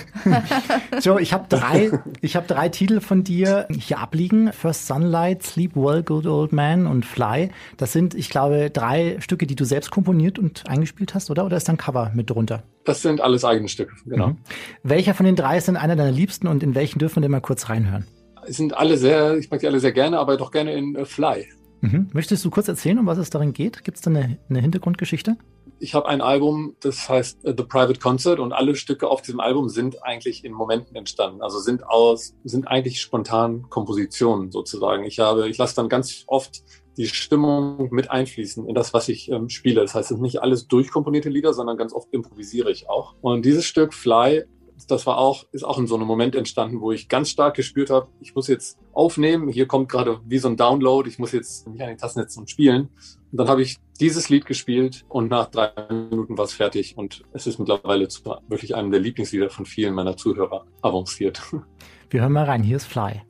Joe, 1.01 1.19
ich 1.19 1.33
habe 1.33 1.47
drei, 1.49 1.91
ich 2.21 2.37
hab 2.37 2.47
drei 2.47 2.69
Titel 2.69 3.01
von 3.01 3.25
dir 3.25 3.67
hier 3.69 3.99
abliegen. 3.99 4.53
First 4.53 4.87
Sunlight, 4.87 5.43
Sleep 5.43 5.75
Well, 5.75 6.03
Good 6.03 6.25
Old 6.25 6.53
Man 6.53 6.87
und 6.87 7.05
Fly. 7.05 7.49
Das 7.75 7.91
sind, 7.91 8.15
ich 8.15 8.29
glaube, 8.29 8.69
drei 8.69 9.17
Stücke, 9.19 9.45
die 9.45 9.57
du 9.57 9.65
selbst 9.65 9.91
komponiert 9.91 10.39
und 10.39 10.63
eingespielt 10.69 11.15
hast, 11.15 11.29
oder? 11.29 11.45
Oder 11.45 11.57
ist 11.57 11.67
da 11.67 11.73
ein 11.73 11.77
Cover 11.77 12.13
mit 12.15 12.29
drunter? 12.29 12.63
Das 12.85 13.01
sind 13.01 13.19
alles 13.19 13.43
eigene 13.43 13.67
Stücke, 13.67 13.91
genau. 14.05 14.29
Mhm. 14.29 14.37
Welcher 14.83 15.15
von 15.15 15.25
den 15.25 15.35
drei 15.35 15.57
ist 15.57 15.67
denn 15.67 15.75
einer 15.75 15.97
deiner 15.97 16.13
Liebsten 16.13 16.47
und 16.47 16.63
in 16.63 16.75
welchen 16.75 16.99
dürfen 16.99 17.17
wir 17.17 17.23
denn 17.23 17.31
mal 17.31 17.41
kurz 17.41 17.67
reinhören? 17.67 18.07
Es 18.47 18.55
sind 18.55 18.73
alle 18.73 18.97
sehr, 18.97 19.35
ich 19.35 19.51
mag 19.51 19.59
die 19.59 19.67
alle 19.67 19.81
sehr 19.81 19.91
gerne, 19.91 20.17
aber 20.17 20.37
doch 20.37 20.51
gerne 20.51 20.71
in 20.75 20.95
uh, 20.95 21.03
Fly. 21.03 21.45
Mhm. 21.81 22.09
Möchtest 22.13 22.43
du 22.43 22.49
kurz 22.49 22.67
erzählen, 22.67 22.99
um 22.99 23.05
was 23.05 23.17
es 23.17 23.29
darin 23.29 23.53
geht? 23.53 23.83
Gibt 23.83 23.97
es 23.97 24.01
da 24.01 24.09
eine, 24.09 24.37
eine, 24.49 24.61
Hintergrundgeschichte? 24.61 25.37
ich 25.79 25.93
habe 25.93 26.07
ein 26.07 26.21
Album, 26.21 26.75
das 26.81 27.09
heißt 27.09 27.39
The 27.43 27.53
Private 27.53 27.99
Concert 27.99 28.39
und 28.39 28.51
alle 28.53 28.75
Stücke 28.75 29.07
auf 29.07 29.21
diesem 29.21 29.39
Album 29.39 29.69
sind 29.69 30.03
eigentlich 30.03 30.43
in 30.43 30.51
Momenten 30.51 30.95
entstanden. 30.95 31.41
Also 31.41 31.59
sind 31.59 31.87
aus, 31.87 32.35
sind 32.43 32.67
eigentlich 32.67 33.01
spontan 33.01 33.69
Kompositionen 33.69 34.51
sozusagen. 34.51 35.05
Ich 35.05 35.19
habe, 35.19 35.49
ich 35.49 35.57
lasse 35.57 35.75
dann 35.75 35.89
ganz 35.89 36.23
oft 36.27 36.63
die 36.97 37.07
Stimmung 37.07 37.89
mit 37.91 38.11
einfließen 38.11 38.67
in 38.67 38.75
das, 38.75 38.93
was 38.93 39.07
ich 39.07 39.31
ähm, 39.31 39.47
spiele. 39.49 39.81
Das 39.81 39.95
heißt, 39.95 40.11
es 40.11 40.17
sind 40.17 40.21
nicht 40.21 40.41
alles 40.41 40.67
durchkomponierte 40.67 41.29
Lieder, 41.29 41.53
sondern 41.53 41.77
ganz 41.77 41.93
oft 41.93 42.09
improvisiere 42.11 42.71
ich 42.71 42.89
auch. 42.89 43.15
Und 43.21 43.45
dieses 43.45 43.65
Stück 43.65 43.93
Fly 43.93 44.43
das 44.87 45.05
war 45.05 45.17
auch, 45.17 45.45
ist 45.51 45.63
auch 45.63 45.77
in 45.77 45.87
so 45.87 45.95
einem 45.95 46.07
Moment 46.07 46.35
entstanden, 46.35 46.81
wo 46.81 46.91
ich 46.91 47.09
ganz 47.09 47.29
stark 47.29 47.55
gespürt 47.55 47.89
habe, 47.89 48.07
ich 48.21 48.35
muss 48.35 48.47
jetzt 48.47 48.77
aufnehmen. 48.93 49.49
Hier 49.49 49.67
kommt 49.67 49.89
gerade 49.89 50.19
wie 50.25 50.37
so 50.37 50.47
ein 50.47 50.57
Download. 50.57 51.07
Ich 51.09 51.19
muss 51.19 51.31
jetzt 51.31 51.67
mich 51.67 51.81
an 51.81 51.89
den 51.89 51.97
Tasten 51.97 52.19
setzen 52.19 52.39
und 52.41 52.49
spielen. 52.49 52.89
Und 53.31 53.37
dann 53.37 53.47
habe 53.47 53.61
ich 53.61 53.77
dieses 53.99 54.29
Lied 54.29 54.45
gespielt 54.45 55.05
und 55.09 55.29
nach 55.29 55.47
drei 55.47 55.71
Minuten 55.89 56.37
war 56.37 56.45
es 56.45 56.53
fertig. 56.53 56.97
Und 56.97 57.23
es 57.33 57.47
ist 57.47 57.59
mittlerweile 57.59 58.07
zu 58.07 58.23
wirklich 58.47 58.75
einem 58.75 58.91
der 58.91 58.99
Lieblingslieder 58.99 59.49
von 59.49 59.65
vielen 59.65 59.93
meiner 59.93 60.17
Zuhörer 60.17 60.65
avanciert. 60.81 61.41
Wir 62.09 62.21
hören 62.21 62.33
mal 62.33 62.45
rein. 62.45 62.63
Hier 62.63 62.77
ist 62.77 62.85
Fly. 62.85 63.21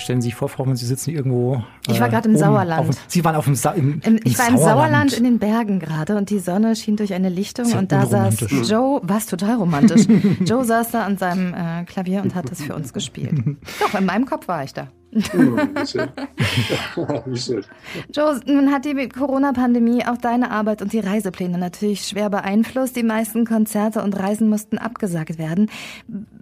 Stellen 0.00 0.20
Sie 0.20 0.26
sich 0.26 0.34
vor, 0.34 0.48
Frau, 0.48 0.66
wenn 0.66 0.76
Sie 0.76 0.86
sitzen 0.86 1.10
irgendwo. 1.10 1.62
Ich 1.88 2.00
war 2.00 2.08
gerade 2.08 2.28
im 2.28 2.36
Sauerland. 2.36 2.88
Dem, 2.88 2.96
Sie 3.08 3.24
waren 3.24 3.36
auf 3.36 3.44
dem 3.44 3.54
Sa 3.54 3.70
im, 3.72 4.00
im, 4.04 4.18
Ich 4.24 4.38
war 4.38 4.48
im 4.48 4.58
Sauerland 4.58 5.12
in 5.12 5.24
den 5.24 5.38
Bergen 5.38 5.78
gerade 5.78 6.16
und 6.16 6.30
die 6.30 6.38
Sonne 6.38 6.76
schien 6.76 6.96
durch 6.96 7.14
eine 7.14 7.28
Lichtung 7.28 7.72
und 7.72 7.92
da 7.92 8.06
saß 8.06 8.46
Joe, 8.68 9.00
was 9.02 9.26
total 9.26 9.56
romantisch. 9.56 10.06
Joe 10.44 10.64
saß 10.64 10.90
da 10.90 11.04
an 11.04 11.18
seinem 11.18 11.54
äh, 11.54 11.84
Klavier 11.84 12.22
und 12.22 12.34
hat 12.34 12.50
das 12.50 12.62
für 12.62 12.74
uns 12.74 12.92
gespielt. 12.92 13.32
Doch, 13.80 13.98
in 13.98 14.06
meinem 14.06 14.26
Kopf 14.26 14.48
war 14.48 14.64
ich 14.64 14.72
da. 14.72 14.88
Joe, 18.14 18.40
nun 18.46 18.72
hat 18.72 18.84
die 18.84 19.08
Corona-Pandemie 19.08 20.06
auch 20.06 20.18
deine 20.18 20.52
Arbeit 20.52 20.82
und 20.82 20.92
die 20.92 21.00
Reisepläne 21.00 21.58
natürlich 21.58 22.06
schwer 22.06 22.30
beeinflusst. 22.30 22.94
Die 22.94 23.02
meisten 23.02 23.44
Konzerte 23.44 24.02
und 24.02 24.16
Reisen 24.16 24.48
mussten 24.48 24.78
abgesagt 24.78 25.38
werden. 25.38 25.68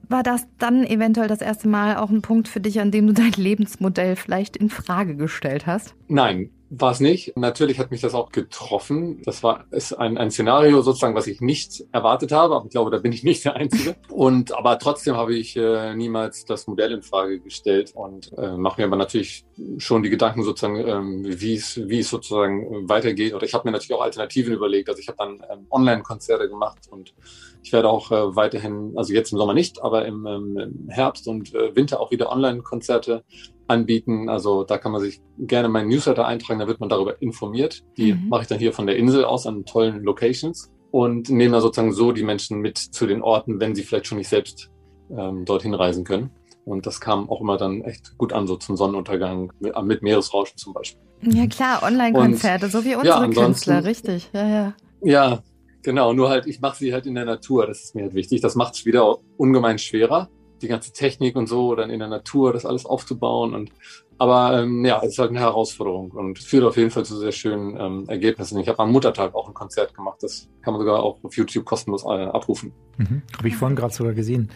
War 0.09 0.23
das 0.23 0.47
dann 0.59 0.85
eventuell 0.85 1.29
das 1.29 1.43
erste 1.43 1.69
Mal 1.69 1.97
auch 1.97 2.11
ein 2.11 2.23
Punkt 2.23 2.49
für 2.49 2.61
dich, 2.61 2.81
an 2.81 2.91
dem 2.91 3.07
du 3.07 3.13
dein 3.13 3.33
Lebensmodell 3.33 4.17
vielleicht 4.17 4.57
in 4.57 4.71
Frage 4.71 5.17
gestellt 5.17 5.67
hast? 5.67 5.95
Nein, 6.09 6.51
war 6.71 6.93
es 6.93 7.01
nicht. 7.01 7.37
Natürlich 7.37 7.79
hat 7.79 7.91
mich 7.91 8.01
das 8.01 8.15
auch 8.15 8.31
getroffen. 8.31 9.23
Das 9.25 9.43
war 9.43 9.65
ist 9.71 9.93
ein, 9.93 10.19
ein 10.19 10.31
Szenario 10.31 10.83
sozusagen, 10.83 11.15
was 11.15 11.27
ich 11.27 11.41
nicht 11.41 11.85
erwartet 11.93 12.33
habe. 12.33 12.57
Aber 12.57 12.65
ich 12.67 12.71
glaube, 12.71 12.91
da 12.91 12.99
bin 12.99 13.13
ich 13.13 13.25
nicht 13.25 13.45
der 13.45 13.57
Einzige. 13.57 13.97
Und 14.11 14.57
aber 14.57 14.79
trotzdem 14.79 15.17
habe 15.17 15.35
ich 15.35 15.57
äh, 15.57 15.95
niemals 15.95 16.45
das 16.45 16.67
Modell 16.67 16.93
in 16.93 17.03
Frage 17.03 17.41
gestellt 17.41 17.93
und 17.95 18.33
äh, 18.37 18.57
mache 18.57 18.81
mir 18.81 18.87
aber 18.87 18.97
natürlich 18.97 19.45
schon 19.79 20.03
die 20.03 20.11
Gedanken 20.11 20.43
sozusagen, 20.43 20.77
ähm, 20.77 21.41
wie 21.41 21.55
es 21.55 21.81
wie 21.89 22.01
es 22.01 22.11
sozusagen 22.11 22.89
weitergeht. 22.89 23.35
Oder 23.35 23.45
ich 23.45 23.55
habe 23.55 23.67
mir 23.67 23.73
natürlich 23.73 23.95
auch 23.95 24.05
Alternativen 24.05 24.53
überlegt. 24.53 24.89
Also 24.89 25.01
ich 25.01 25.09
habe 25.09 25.19
dann 25.19 25.43
ähm, 25.51 25.67
Online-Konzerte 25.71 26.49
gemacht 26.49 26.89
und 26.91 27.15
ich 27.63 27.73
werde 27.73 27.89
auch 27.89 28.11
äh, 28.11 28.37
weiterhin, 28.37 28.93
also 28.97 29.13
jetzt 29.13 29.33
im 29.33 29.39
Sommer 29.39 29.55
nicht, 29.55 29.83
aber 29.83 30.07
im, 30.07 30.27
ähm, 30.27 30.59
im 30.59 30.89
Herbst 30.89 31.27
und 31.29 31.55
äh, 31.55 31.75
Winter 31.75 32.01
auch 32.01 32.11
wieder 32.11 32.31
Online-Konzerte 32.31 33.25
anbieten. 33.67 34.29
Also 34.29 34.65
da 34.65 34.79
kann 34.79 34.93
man 34.93 35.01
sich 35.01 35.21
gerne 35.39 35.69
meinen 35.69 35.89
Newsletter 35.89 36.27
eintragen, 36.27 36.61
da 36.61 36.69
wird 36.69 36.81
man 36.81 36.89
darüber 36.89 37.21
informiert. 37.21 37.85
Die 37.97 38.15
mhm. 38.15 38.29
mache 38.29 38.43
ich 38.43 38.49
dann 38.49 38.59
hier 38.59 38.73
von 38.73 38.87
der 38.87 38.97
Insel 38.97 39.25
aus 39.25 39.47
an 39.47 39.65
tollen 39.65 40.03
Locations 40.03 40.71
und 40.91 41.29
nehme 41.29 41.53
da 41.53 41.61
sozusagen 41.61 41.93
so 41.93 42.13
die 42.13 42.23
Menschen 42.23 42.61
mit 42.61 42.79
zu 42.79 43.07
den 43.07 43.23
Orten, 43.23 43.61
wenn 43.61 43.75
sie 43.75 43.83
vielleicht 43.83 44.07
schon 44.07 44.19
nicht 44.19 44.29
selbst 44.29 44.71
ähm, 45.11 45.45
dorthin 45.45 45.75
reisen 45.75 46.05
können. 46.05 46.31
Und 46.65 46.87
das 46.87 47.01
kam 47.01 47.31
auch 47.31 47.41
immer 47.41 47.57
dann 47.57 47.81
echt 47.83 48.17
gut 48.19 48.33
an, 48.33 48.47
so 48.47 48.57
zum 48.57 48.77
Sonnenuntergang 48.77 49.53
mit, 49.61 49.75
äh, 49.75 49.83
mit 49.83 50.03
Meeresrauschen 50.03 50.57
zum 50.59 50.75
Beispiel. 50.75 51.01
Ja 51.23 51.47
klar, 51.47 51.83
Online-Konzerte, 51.83 52.69
so 52.69 52.85
wie 52.85 52.95
unsere 52.95 53.27
ja, 53.27 53.29
Künstler, 53.29 53.85
richtig. 53.85 54.31
Ja, 54.33 54.49
ja. 54.49 54.75
Ja, 55.03 55.43
genau. 55.89 56.13
Nur 56.13 56.29
halt, 56.29 56.47
ich 56.47 56.61
mache 56.61 56.77
sie 56.77 56.93
halt 56.93 57.07
in 57.07 57.15
der 57.15 57.25
Natur. 57.25 57.67
Das 57.67 57.83
ist 57.83 57.95
mir 57.95 58.03
halt 58.03 58.15
wichtig. 58.15 58.43
Das 58.43 58.55
macht 58.55 58.75
es 58.75 58.85
wieder 58.85 59.17
ungemein 59.39 59.79
schwerer 59.79 60.29
die 60.61 60.69
ganze 60.69 60.93
Technik 60.93 61.37
und 61.37 61.49
so, 61.49 61.75
dann 61.75 61.91
in 61.91 61.99
der 61.99 62.09
Natur 62.09 62.53
das 62.53 62.67
alles 62.67 62.87
aufzubauen. 62.87 63.55
Und 63.55 63.71
aber 64.19 64.63
ähm, 64.63 64.85
ja, 64.85 65.01
es 65.03 65.13
ist 65.13 65.19
halt 65.19 65.31
eine 65.31 65.41
Herausforderung 65.41 66.11
und 66.11 66.39
führt 66.39 66.65
auf 66.65 66.77
jeden 66.77 66.91
Fall 66.91 67.05
zu 67.05 67.17
sehr 67.17 67.33
schönen 67.33 67.77
ähm, 67.79 68.05
Ergebnissen. 68.09 68.59
Ich 68.59 68.69
habe 68.69 68.81
am 68.81 68.91
Muttertag 68.91 69.35
auch 69.35 69.47
ein 69.47 69.55
Konzert 69.55 69.95
gemacht, 69.95 70.19
das 70.23 70.49
kann 70.63 70.75
man 70.75 70.81
sogar 70.81 71.03
auch 71.03 71.23
auf 71.23 71.37
YouTube 71.37 71.65
kostenlos 71.65 72.05
äh, 72.05 72.09
abrufen. 72.09 72.73
Mhm. 72.97 73.23
Habe 73.37 73.49
ich 73.49 73.57
vorhin 73.57 73.77
gerade 73.77 73.95
sogar 73.95 74.15
gesehen. 74.15 74.51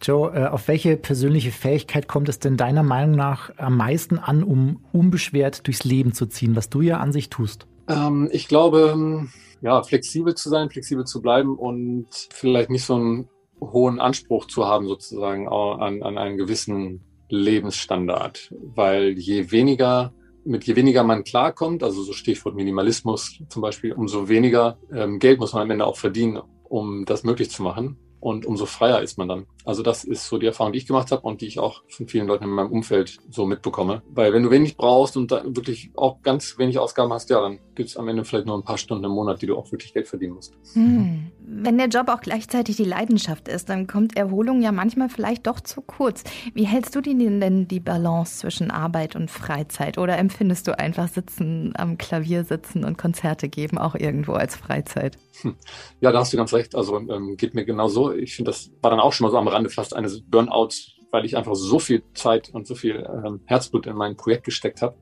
Joe, 0.00 0.32
äh, 0.34 0.46
auf 0.46 0.68
welche 0.68 0.96
persönliche 0.96 1.50
Fähigkeit 1.50 2.08
kommt 2.08 2.28
es 2.28 2.38
denn 2.38 2.56
deiner 2.56 2.82
Meinung 2.82 3.16
nach 3.16 3.50
am 3.56 3.76
meisten 3.76 4.18
an, 4.18 4.42
um 4.44 4.84
unbeschwert 4.92 5.66
durchs 5.66 5.84
Leben 5.84 6.12
zu 6.12 6.26
ziehen, 6.26 6.54
was 6.56 6.68
du 6.70 6.80
ja 6.80 6.98
an 6.98 7.12
sich 7.12 7.28
tust? 7.28 7.66
Ähm, 7.88 8.28
ich 8.32 8.46
glaube, 8.46 9.26
ja, 9.62 9.82
flexibel 9.82 10.34
zu 10.34 10.48
sein, 10.48 10.70
flexibel 10.70 11.04
zu 11.04 11.22
bleiben 11.22 11.56
und 11.56 12.08
vielleicht 12.30 12.70
nicht 12.70 12.84
so 12.84 12.96
ein 12.96 13.28
hohen 13.60 14.00
Anspruch 14.00 14.46
zu 14.46 14.66
haben, 14.66 14.86
sozusagen 14.86 15.48
an, 15.48 16.02
an 16.02 16.18
einen 16.18 16.36
gewissen 16.36 17.02
Lebensstandard. 17.28 18.52
Weil 18.60 19.16
je 19.18 19.52
weniger, 19.52 20.12
mit 20.44 20.64
je 20.64 20.74
weniger 20.74 21.04
man 21.04 21.22
klarkommt, 21.22 21.84
also 21.84 22.02
so 22.02 22.12
Stichwort 22.12 22.56
Minimalismus 22.56 23.40
zum 23.48 23.62
Beispiel, 23.62 23.92
umso 23.92 24.28
weniger 24.28 24.78
ähm, 24.92 25.20
Geld 25.20 25.38
muss 25.38 25.52
man 25.52 25.62
am 25.62 25.70
Ende 25.70 25.86
auch 25.86 25.96
verdienen, 25.96 26.40
um 26.64 27.04
das 27.04 27.22
möglich 27.22 27.50
zu 27.50 27.62
machen 27.62 27.98
und 28.18 28.44
umso 28.44 28.66
freier 28.66 29.00
ist 29.00 29.16
man 29.16 29.28
dann. 29.28 29.46
Also 29.64 29.82
das 29.82 30.04
ist 30.04 30.26
so 30.26 30.38
die 30.38 30.46
Erfahrung, 30.46 30.72
die 30.72 30.78
ich 30.78 30.86
gemacht 30.86 31.12
habe 31.12 31.22
und 31.22 31.40
die 31.40 31.46
ich 31.46 31.58
auch 31.58 31.82
von 31.88 32.08
vielen 32.08 32.26
Leuten 32.26 32.44
in 32.44 32.50
meinem 32.50 32.70
Umfeld 32.70 33.18
so 33.30 33.46
mitbekomme. 33.46 34.02
Weil 34.10 34.32
wenn 34.32 34.42
du 34.42 34.50
wenig 34.50 34.76
brauchst 34.76 35.16
und 35.16 35.30
da 35.30 35.42
wirklich 35.44 35.90
auch 35.94 36.22
ganz 36.22 36.58
wenig 36.58 36.78
Ausgaben 36.78 37.12
hast, 37.12 37.30
ja, 37.30 37.40
dann 37.40 37.58
gibt 37.74 37.88
es 37.88 37.96
am 37.96 38.08
Ende 38.08 38.24
vielleicht 38.24 38.46
nur 38.46 38.56
ein 38.56 38.64
paar 38.64 38.78
Stunden 38.78 39.04
im 39.04 39.12
Monat, 39.12 39.42
die 39.42 39.46
du 39.46 39.56
auch 39.56 39.70
wirklich 39.72 39.94
Geld 39.94 40.08
verdienen 40.08 40.34
musst. 40.34 40.54
Hm. 40.74 41.30
Wenn 41.40 41.78
der 41.78 41.88
Job 41.88 42.08
auch 42.08 42.20
gleichzeitig 42.20 42.76
die 42.76 42.84
Leidenschaft 42.84 43.48
ist, 43.48 43.68
dann 43.68 43.86
kommt 43.86 44.16
Erholung 44.16 44.62
ja 44.62 44.72
manchmal 44.72 45.08
vielleicht 45.08 45.46
doch 45.46 45.60
zu 45.60 45.80
kurz. 45.80 46.24
Wie 46.54 46.64
hältst 46.64 46.94
du 46.94 47.00
denn 47.00 47.68
die 47.68 47.80
Balance 47.80 48.40
zwischen 48.40 48.70
Arbeit 48.70 49.16
und 49.16 49.30
Freizeit? 49.30 49.98
Oder 49.98 50.18
empfindest 50.18 50.68
du 50.68 50.78
einfach 50.78 51.08
sitzen, 51.08 51.72
am 51.76 51.98
Klavier 51.98 52.44
sitzen 52.44 52.84
und 52.84 52.98
Konzerte 52.98 53.48
geben 53.48 53.78
auch 53.78 53.94
irgendwo 53.94 54.32
als 54.32 54.56
Freizeit? 54.56 55.18
Hm. 55.42 55.56
Ja, 56.00 56.12
da 56.12 56.20
hast 56.20 56.32
du 56.32 56.36
ganz 56.36 56.52
recht. 56.52 56.74
Also 56.74 56.98
ähm, 56.98 57.36
geht 57.36 57.54
mir 57.54 57.64
genau 57.64 57.88
so. 57.88 58.12
Ich 58.12 58.34
finde, 58.34 58.50
das 58.50 58.70
war 58.80 58.90
dann 58.90 59.00
auch 59.00 59.12
schon 59.12 59.26
mal 59.26 59.30
so 59.30 59.38
am 59.38 59.48
Rande 59.52 59.70
fast 59.70 59.94
eines 59.94 60.22
Burnouts, 60.22 60.92
weil 61.10 61.24
ich 61.24 61.36
einfach 61.36 61.54
so 61.54 61.78
viel 61.78 62.02
Zeit 62.14 62.50
und 62.52 62.66
so 62.66 62.74
viel 62.74 63.06
ähm, 63.24 63.40
Herzblut 63.44 63.86
in 63.86 63.96
mein 63.96 64.16
Projekt 64.16 64.44
gesteckt 64.44 64.82
habe, 64.82 64.96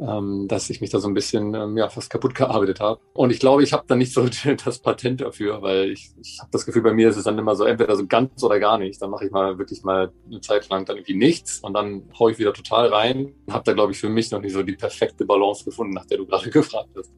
ähm, 0.00 0.46
dass 0.48 0.70
ich 0.70 0.80
mich 0.80 0.90
da 0.90 0.98
so 0.98 1.08
ein 1.08 1.14
bisschen 1.14 1.54
ähm, 1.54 1.76
ja, 1.76 1.88
fast 1.88 2.10
kaputt 2.10 2.34
gearbeitet 2.34 2.80
habe. 2.80 3.00
Und 3.12 3.30
ich 3.30 3.38
glaube, 3.38 3.62
ich 3.62 3.72
habe 3.72 3.84
da 3.86 3.94
nicht 3.96 4.12
so 4.12 4.28
das 4.64 4.78
Patent 4.80 5.20
dafür, 5.20 5.62
weil 5.62 5.90
ich, 5.90 6.10
ich 6.20 6.38
habe 6.40 6.50
das 6.50 6.66
Gefühl, 6.66 6.82
bei 6.82 6.92
mir 6.92 7.08
ist 7.08 7.16
es 7.16 7.24
dann 7.24 7.38
immer 7.38 7.54
so 7.56 7.64
entweder 7.64 7.94
so 7.96 8.06
ganz 8.06 8.42
oder 8.42 8.58
gar 8.58 8.78
nicht. 8.78 9.00
Dann 9.00 9.10
mache 9.10 9.26
ich 9.26 9.30
mal 9.30 9.58
wirklich 9.58 9.82
mal 9.82 10.12
eine 10.26 10.40
Zeit 10.40 10.68
lang 10.68 10.84
dann 10.84 10.96
irgendwie 10.96 11.14
nichts 11.14 11.60
und 11.60 11.74
dann 11.74 12.04
haue 12.18 12.32
ich 12.32 12.38
wieder 12.38 12.52
total 12.52 12.88
rein. 12.88 13.34
Habe 13.50 13.64
da, 13.64 13.72
glaube 13.72 13.92
ich, 13.92 13.98
für 13.98 14.08
mich 14.08 14.30
noch 14.30 14.40
nicht 14.40 14.52
so 14.52 14.62
die 14.62 14.76
perfekte 14.76 15.24
Balance 15.24 15.64
gefunden, 15.64 15.94
nach 15.94 16.06
der 16.06 16.18
du 16.18 16.26
gerade 16.26 16.50
gefragt 16.50 16.90
hast. 16.96 17.12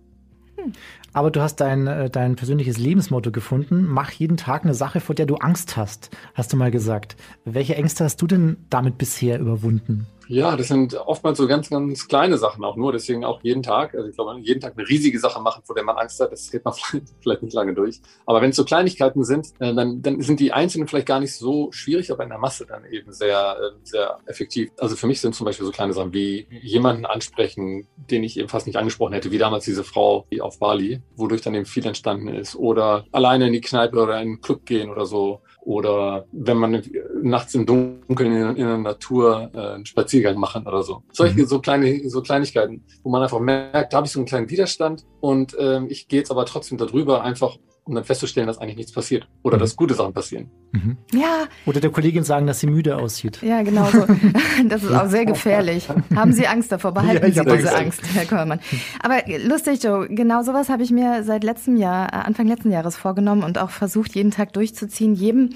Aber 1.16 1.31
du 1.31 1.40
hast 1.40 1.62
dein, 1.62 1.87
äh, 1.87 2.11
dein 2.11 2.37
persönliches 2.37 2.76
Lebensmotto 2.76 3.31
gefunden. 3.33 3.87
Mach 3.88 4.11
jeden 4.11 4.37
Tag 4.37 4.64
eine 4.64 4.74
Sache, 4.74 5.00
vor 5.00 5.14
der 5.14 5.24
du 5.24 5.37
Angst 5.37 5.79
hast, 5.79 6.11
hast 6.35 6.52
du 6.52 6.59
mal 6.59 6.70
gesagt. 6.70 7.16
Welche 7.46 7.74
Ängste 7.74 8.05
hast 8.05 8.20
du 8.20 8.26
denn 8.26 8.59
damit 8.68 8.98
bisher 8.98 9.40
überwunden? 9.40 10.07
Ja, 10.29 10.57
das 10.57 10.68
sind 10.68 10.94
oftmals 10.94 11.38
so 11.38 11.46
ganz, 11.46 11.70
ganz 11.70 12.09
kleine 12.09 12.37
Sachen 12.37 12.64
auch 12.64 12.76
nur. 12.76 12.92
Deswegen 12.92 13.24
auch 13.24 13.40
jeden 13.42 13.62
Tag. 13.62 13.94
Also 13.94 14.09
ich 14.09 14.16
glaube, 14.16 14.38
jeden 14.40 14.61
Tag 14.61 14.74
eine 14.76 14.88
riesige 14.88 15.18
Sache 15.18 15.40
machen, 15.40 15.62
vor 15.64 15.74
der 15.74 15.85
man 15.85 15.96
Angst 15.96 16.18
hat, 16.20 16.33
das 16.33 16.50
geht 16.50 16.64
man 16.64 16.74
vielleicht 17.20 17.42
nicht 17.42 17.55
lange 17.55 17.74
durch. 17.74 18.00
Aber 18.26 18.42
wenn 18.42 18.50
es 18.50 18.57
so 18.57 18.64
Kleinigkeiten 18.64 19.24
sind, 19.24 19.52
äh, 19.61 19.72
dann, 19.74 20.02
dann 20.02 20.20
sind 20.20 20.40
die 20.40 20.52
einzelnen 20.52 20.88
vielleicht 20.88 21.07
gar 21.07 21.20
nicht 21.20 21.35
so 21.35 21.70
schwierig, 21.70 22.11
aber 22.11 22.24
in 22.24 22.31
der 22.31 22.38
Masse 22.38 22.66
dann 22.66 22.85
eben 22.87 23.12
sehr, 23.12 23.57
äh, 23.59 23.79
sehr 23.85 24.18
effektiv. 24.26 24.70
Also 24.79 24.96
für 24.96 25.07
mich 25.07 25.20
sind 25.20 25.35
zum 25.35 25.44
Beispiel 25.44 25.64
so 25.64 25.72
kleine 25.72 25.92
Sachen 25.92 26.12
wie 26.12 26.48
jemanden 26.50 27.07
ansprechen, 27.07 27.87
den 27.96 28.24
ich 28.24 28.37
eben 28.38 28.48
fast 28.48 28.66
nicht 28.66 28.76
angesprochen 28.76 29.12
hätte, 29.12 29.31
wie 29.31 29.38
damals 29.38 29.64
diese 29.64 29.85
Frau 29.85 30.26
auf 30.40 30.59
Bali, 30.59 31.02
wodurch 31.16 31.42
dann 31.42 31.55
eben 31.55 31.66
viel 31.66 31.87
entstanden 31.87 32.29
ist. 32.29 32.57
Oder 32.57 33.05
alleine 33.12 33.47
in 33.47 33.53
die 33.53 33.61
Kneipe 33.61 33.99
oder 33.99 34.21
in 34.21 34.29
den 34.29 34.40
Club 34.40 34.64
gehen 34.66 34.90
oder 34.90 35.07
so 35.07 35.40
oder 35.66 36.27
wenn 36.31 36.59
man 36.59 36.83
nachts 37.23 37.55
im 37.55 37.66
Dunkeln 37.66 38.33
in, 38.33 38.57
in 38.57 38.66
der 38.66 38.79
Natur 38.79 39.51
äh, 39.53 39.75
einen 39.75 39.85
Spaziergang 39.87 40.38
machen 40.38 40.66
oder 40.66 40.83
so. 40.85 41.03
Solche 41.12 41.40
Mhm. 41.40 41.47
so 41.47 41.59
kleine 41.59 42.09
so 42.09 42.23
Kleinigkeiten, 42.23 42.85
wo 43.03 43.11
man 43.11 43.23
einfach 43.23 43.40
merkt, 43.40 43.92
da 43.92 43.97
habe 43.97 44.07
ich 44.07 44.12
so 44.12 44.21
einen 44.21 44.27
kleinen 44.27 44.49
Widerstand 44.49 45.05
und 45.21 45.57
ähm, 45.59 45.88
ich 45.90 46.07
gehe 46.07 46.21
jetzt 46.21 46.31
aber 46.31 46.47
trotzdem 46.47 46.79
darüber, 46.79 47.23
einfach 47.23 47.57
um 47.87 47.94
dann 47.94 48.05
festzustellen, 48.05 48.46
dass 48.49 48.59
eigentlich 48.59 48.77
nichts 48.77 48.92
passiert 48.92 49.29
oder 49.44 49.57
Mhm. 49.57 49.61
dass 49.61 49.77
gute 49.77 49.94
Sachen 49.94 50.12
passieren. 50.12 50.51
Mhm. 50.72 50.96
Ja, 51.12 51.44
Oder 51.66 51.81
der 51.81 51.90
Kollegin 51.90 52.25
sagen, 52.25 52.46
dass 52.46 52.59
sie 52.61 52.66
müde 52.66 52.96
aussieht. 52.96 53.40
ja, 53.42 53.62
genau 53.62 53.87
so. 53.87 54.05
Das 54.68 54.83
ist 54.83 54.92
auch 54.92 55.07
sehr 55.09 55.25
gefährlich. 55.25 55.88
Haben 56.14 56.33
Sie 56.33 56.46
Angst 56.46 56.72
davor? 56.72 56.92
Behalten 56.92 57.22
Ja, 57.22 57.29
ich 57.29 57.35
Sie 57.37 57.44
diese 57.57 57.75
Angst. 57.75 58.01
Angst, 58.03 58.14
Herr 58.14 58.25
Kollmann. 58.27 58.59
Aber 59.03 59.16
lustig, 59.46 59.83
Joe, 59.85 60.09
genau 60.09 60.42
sowas 60.42 60.68
habe 60.68 60.83
ich 60.83 60.90
mir 60.90 61.22
seit 61.25 61.44
letztem 61.44 61.77
Jahr, 61.77 62.09
äh, 62.12 62.16
Anfang 62.16 62.46
letzten 62.49 62.72
Jahres 62.72 62.96
vorgenommen 62.96 63.44
und 63.44 63.59
auch 63.59 63.70
versucht, 63.70 64.14
jeden 64.16 64.33
Tag 64.33 64.53
durchzuziehen. 64.53 65.14
Jedem, 65.14 65.51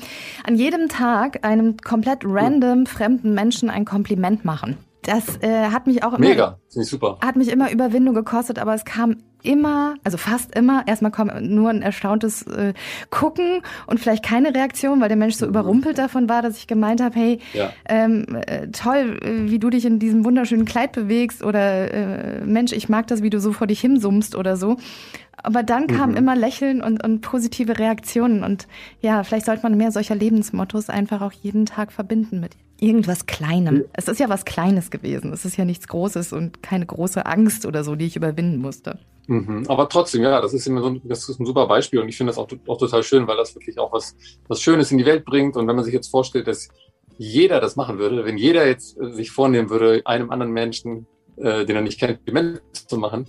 an 0.46 0.54
jedem 0.54 0.88
Tag 0.88 1.44
einem 1.44 1.76
komplett 1.78 2.20
random 2.24 2.86
fremden 2.86 3.34
Menschen 3.34 3.70
ein 3.70 3.84
Kompliment 3.84 4.44
machen. 4.44 4.76
Das 5.02 5.38
äh, 5.42 5.68
hat 5.70 5.86
mich 5.86 6.02
auch 6.04 6.12
immer 6.12 6.28
Mega, 6.28 6.58
finde 6.68 6.84
ich 6.84 6.90
super. 6.90 7.18
hat 7.24 7.36
mich 7.36 7.48
immer 7.48 7.70
Überwindung 7.70 8.14
gekostet, 8.14 8.58
aber 8.58 8.74
es 8.74 8.84
kam 8.84 9.16
immer, 9.42 9.94
also 10.04 10.18
fast 10.18 10.54
immer, 10.54 10.86
erstmal 10.86 11.10
kommt 11.10 11.32
nur 11.40 11.70
ein 11.70 11.80
erstauntes 11.80 12.42
äh, 12.42 12.74
Gucken 13.08 13.62
und 13.86 13.98
vielleicht 13.98 14.22
keine 14.22 14.54
Reaktion, 14.54 15.00
weil 15.00 15.08
der 15.08 15.16
Mensch 15.16 15.36
so 15.36 15.46
überrumpelt 15.46 15.96
davon 15.96 16.28
war, 16.28 16.42
dass 16.42 16.58
ich 16.58 16.66
gemeint 16.66 17.00
habe, 17.00 17.14
hey, 17.18 17.38
Ja. 17.54 17.72
ähm, 17.88 18.26
äh, 18.46 18.68
toll, 18.68 19.18
äh, 19.22 19.50
wie 19.50 19.58
du 19.58 19.70
dich 19.70 19.86
in 19.86 19.98
diesem 19.98 20.26
wunderschönen 20.26 20.66
Kleid 20.66 20.92
bewegst 20.92 21.42
oder 21.42 21.90
äh, 21.92 22.44
Mensch, 22.44 22.72
ich 22.72 22.90
mag 22.90 23.06
das, 23.06 23.22
wie 23.22 23.30
du 23.30 23.40
so 23.40 23.52
vor 23.52 23.66
dich 23.66 23.80
hinsummst 23.80 24.34
oder 24.36 24.58
so. 24.58 24.76
Aber 25.42 25.62
dann 25.62 25.86
kamen 25.86 26.18
immer 26.18 26.36
Lächeln 26.36 26.82
und, 26.82 27.02
und 27.02 27.22
positive 27.22 27.78
Reaktionen 27.78 28.44
und 28.44 28.68
ja, 29.00 29.24
vielleicht 29.24 29.46
sollte 29.46 29.62
man 29.62 29.74
mehr 29.78 29.90
solcher 29.90 30.14
Lebensmottos 30.14 30.90
einfach 30.90 31.22
auch 31.22 31.32
jeden 31.32 31.64
Tag 31.64 31.92
verbinden 31.92 32.40
mit 32.40 32.52
irgendwas 32.80 33.26
Kleinem. 33.26 33.84
Es 33.92 34.08
ist 34.08 34.20
ja 34.20 34.28
was 34.28 34.44
Kleines 34.44 34.90
gewesen. 34.90 35.32
Es 35.32 35.44
ist 35.44 35.56
ja 35.56 35.64
nichts 35.64 35.88
Großes 35.88 36.32
und 36.32 36.62
keine 36.62 36.86
große 36.86 37.26
Angst 37.26 37.66
oder 37.66 37.84
so, 37.84 37.94
die 37.94 38.06
ich 38.06 38.16
überwinden 38.16 38.58
musste. 38.58 38.98
Mhm. 39.26 39.64
Aber 39.68 39.88
trotzdem, 39.88 40.22
ja, 40.22 40.40
das 40.40 40.54
ist 40.54 40.66
immer 40.66 40.82
so 40.82 40.88
ein, 40.88 41.00
das 41.04 41.28
ist 41.28 41.38
ein 41.38 41.46
super 41.46 41.66
Beispiel 41.66 42.00
und 42.00 42.08
ich 42.08 42.16
finde 42.16 42.32
das 42.32 42.38
auch, 42.38 42.48
auch 42.66 42.78
total 42.78 43.02
schön, 43.02 43.26
weil 43.28 43.36
das 43.36 43.54
wirklich 43.54 43.78
auch 43.78 43.92
was, 43.92 44.16
was 44.48 44.60
Schönes 44.60 44.90
in 44.90 44.98
die 44.98 45.06
Welt 45.06 45.24
bringt. 45.24 45.56
Und 45.56 45.68
wenn 45.68 45.76
man 45.76 45.84
sich 45.84 45.94
jetzt 45.94 46.08
vorstellt, 46.08 46.48
dass 46.48 46.68
jeder 47.16 47.60
das 47.60 47.76
machen 47.76 47.98
würde, 47.98 48.24
wenn 48.24 48.38
jeder 48.38 48.66
jetzt 48.66 48.96
sich 49.12 49.30
vornehmen 49.30 49.70
würde, 49.70 50.02
einem 50.04 50.30
anderen 50.30 50.52
Menschen, 50.52 51.06
äh, 51.36 51.64
den 51.64 51.76
er 51.76 51.82
nicht 51.82 52.00
kennt, 52.00 52.16
Komplimente 52.16 52.62
zu 52.72 52.96
machen, 52.96 53.26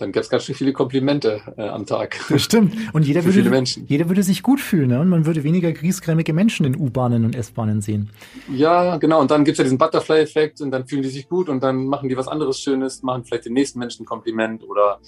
dann 0.00 0.12
gäbe 0.12 0.20
es 0.20 0.30
ganz 0.30 0.44
schön 0.44 0.54
viele 0.54 0.72
Komplimente 0.72 1.40
äh, 1.56 1.68
am 1.68 1.86
Tag. 1.86 2.18
Stimmt. 2.36 2.74
Und 2.92 3.06
jeder 3.06 3.24
würde, 3.24 3.64
jeder 3.86 4.08
würde 4.08 4.22
sich 4.22 4.42
gut 4.42 4.60
fühlen, 4.60 4.88
ne? 4.88 5.00
Und 5.00 5.08
man 5.08 5.26
würde 5.26 5.44
weniger 5.44 5.72
griesgrämige 5.72 6.32
Menschen 6.32 6.66
in 6.66 6.76
U-Bahnen 6.76 7.24
und 7.24 7.34
S-Bahnen 7.34 7.80
sehen. 7.80 8.10
Ja, 8.52 8.96
genau. 8.96 9.20
Und 9.20 9.30
dann 9.30 9.44
gibt's 9.44 9.58
ja 9.58 9.64
diesen 9.64 9.78
Butterfly-Effekt 9.78 10.60
und 10.60 10.70
dann 10.70 10.86
fühlen 10.86 11.02
die 11.02 11.08
sich 11.08 11.28
gut 11.28 11.48
und 11.48 11.62
dann 11.62 11.86
machen 11.86 12.08
die 12.08 12.16
was 12.16 12.28
anderes 12.28 12.60
Schönes, 12.60 13.02
machen 13.02 13.24
vielleicht 13.24 13.46
den 13.46 13.52
nächsten 13.52 13.78
Menschen 13.78 14.02
ein 14.02 14.06
Kompliment 14.06 14.64
oder, 14.64 15.00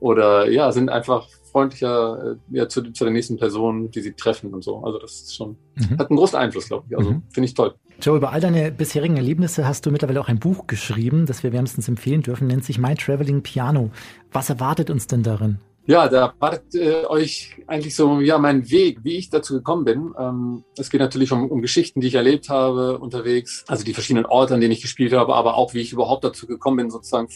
oder 0.00 0.50
ja, 0.50 0.72
sind 0.72 0.90
einfach 0.90 1.28
freundlicher 1.56 2.32
äh, 2.32 2.56
ja, 2.58 2.68
zu, 2.68 2.82
zu 2.92 3.04
der 3.04 3.12
nächsten 3.14 3.38
Person, 3.38 3.90
die 3.90 4.00
sie 4.02 4.12
treffen 4.12 4.52
und 4.52 4.62
so. 4.62 4.82
Also 4.84 4.98
das 4.98 5.12
ist 5.12 5.34
schon, 5.36 5.56
Mhm. 5.76 5.98
hat 5.98 6.10
einen 6.10 6.16
großen 6.18 6.38
Einfluss, 6.38 6.68
glaube 6.68 6.84
ich. 6.88 6.96
Also 6.96 7.12
Mhm. 7.12 7.22
finde 7.32 7.46
ich 7.46 7.54
toll. 7.54 7.74
Joe, 8.00 8.16
über 8.18 8.32
all 8.32 8.40
deine 8.40 8.70
bisherigen 8.70 9.16
Erlebnisse 9.16 9.66
hast 9.66 9.86
du 9.86 9.90
mittlerweile 9.90 10.20
auch 10.20 10.28
ein 10.28 10.38
Buch 10.38 10.66
geschrieben, 10.66 11.24
das 11.24 11.42
wir 11.42 11.52
wärmstens 11.52 11.88
empfehlen 11.88 12.20
dürfen, 12.22 12.46
nennt 12.46 12.64
sich 12.64 12.78
My 12.78 12.94
Traveling 12.94 13.42
Piano. 13.42 13.90
Was 14.32 14.50
erwartet 14.50 14.90
uns 14.90 15.06
denn 15.06 15.22
darin? 15.22 15.58
Ja, 15.88 16.08
da 16.08 16.34
wartet 16.40 16.74
äh, 16.74 17.06
euch 17.06 17.62
eigentlich 17.68 17.94
so 17.94 18.20
ja 18.20 18.38
mein 18.38 18.68
Weg, 18.70 19.04
wie 19.04 19.18
ich 19.18 19.30
dazu 19.30 19.54
gekommen 19.54 19.84
bin. 19.84 20.12
Ähm, 20.18 20.64
es 20.76 20.90
geht 20.90 21.00
natürlich 21.00 21.30
um, 21.30 21.48
um 21.48 21.62
Geschichten, 21.62 22.00
die 22.00 22.08
ich 22.08 22.16
erlebt 22.16 22.48
habe 22.48 22.98
unterwegs, 22.98 23.64
also 23.68 23.84
die 23.84 23.94
verschiedenen 23.94 24.26
Orte, 24.26 24.54
an 24.54 24.60
denen 24.60 24.72
ich 24.72 24.82
gespielt 24.82 25.12
habe, 25.12 25.36
aber 25.36 25.54
auch 25.54 25.74
wie 25.74 25.80
ich 25.80 25.92
überhaupt 25.92 26.24
dazu 26.24 26.48
gekommen 26.48 26.78
bin, 26.78 26.90
sozusagen 26.90 27.28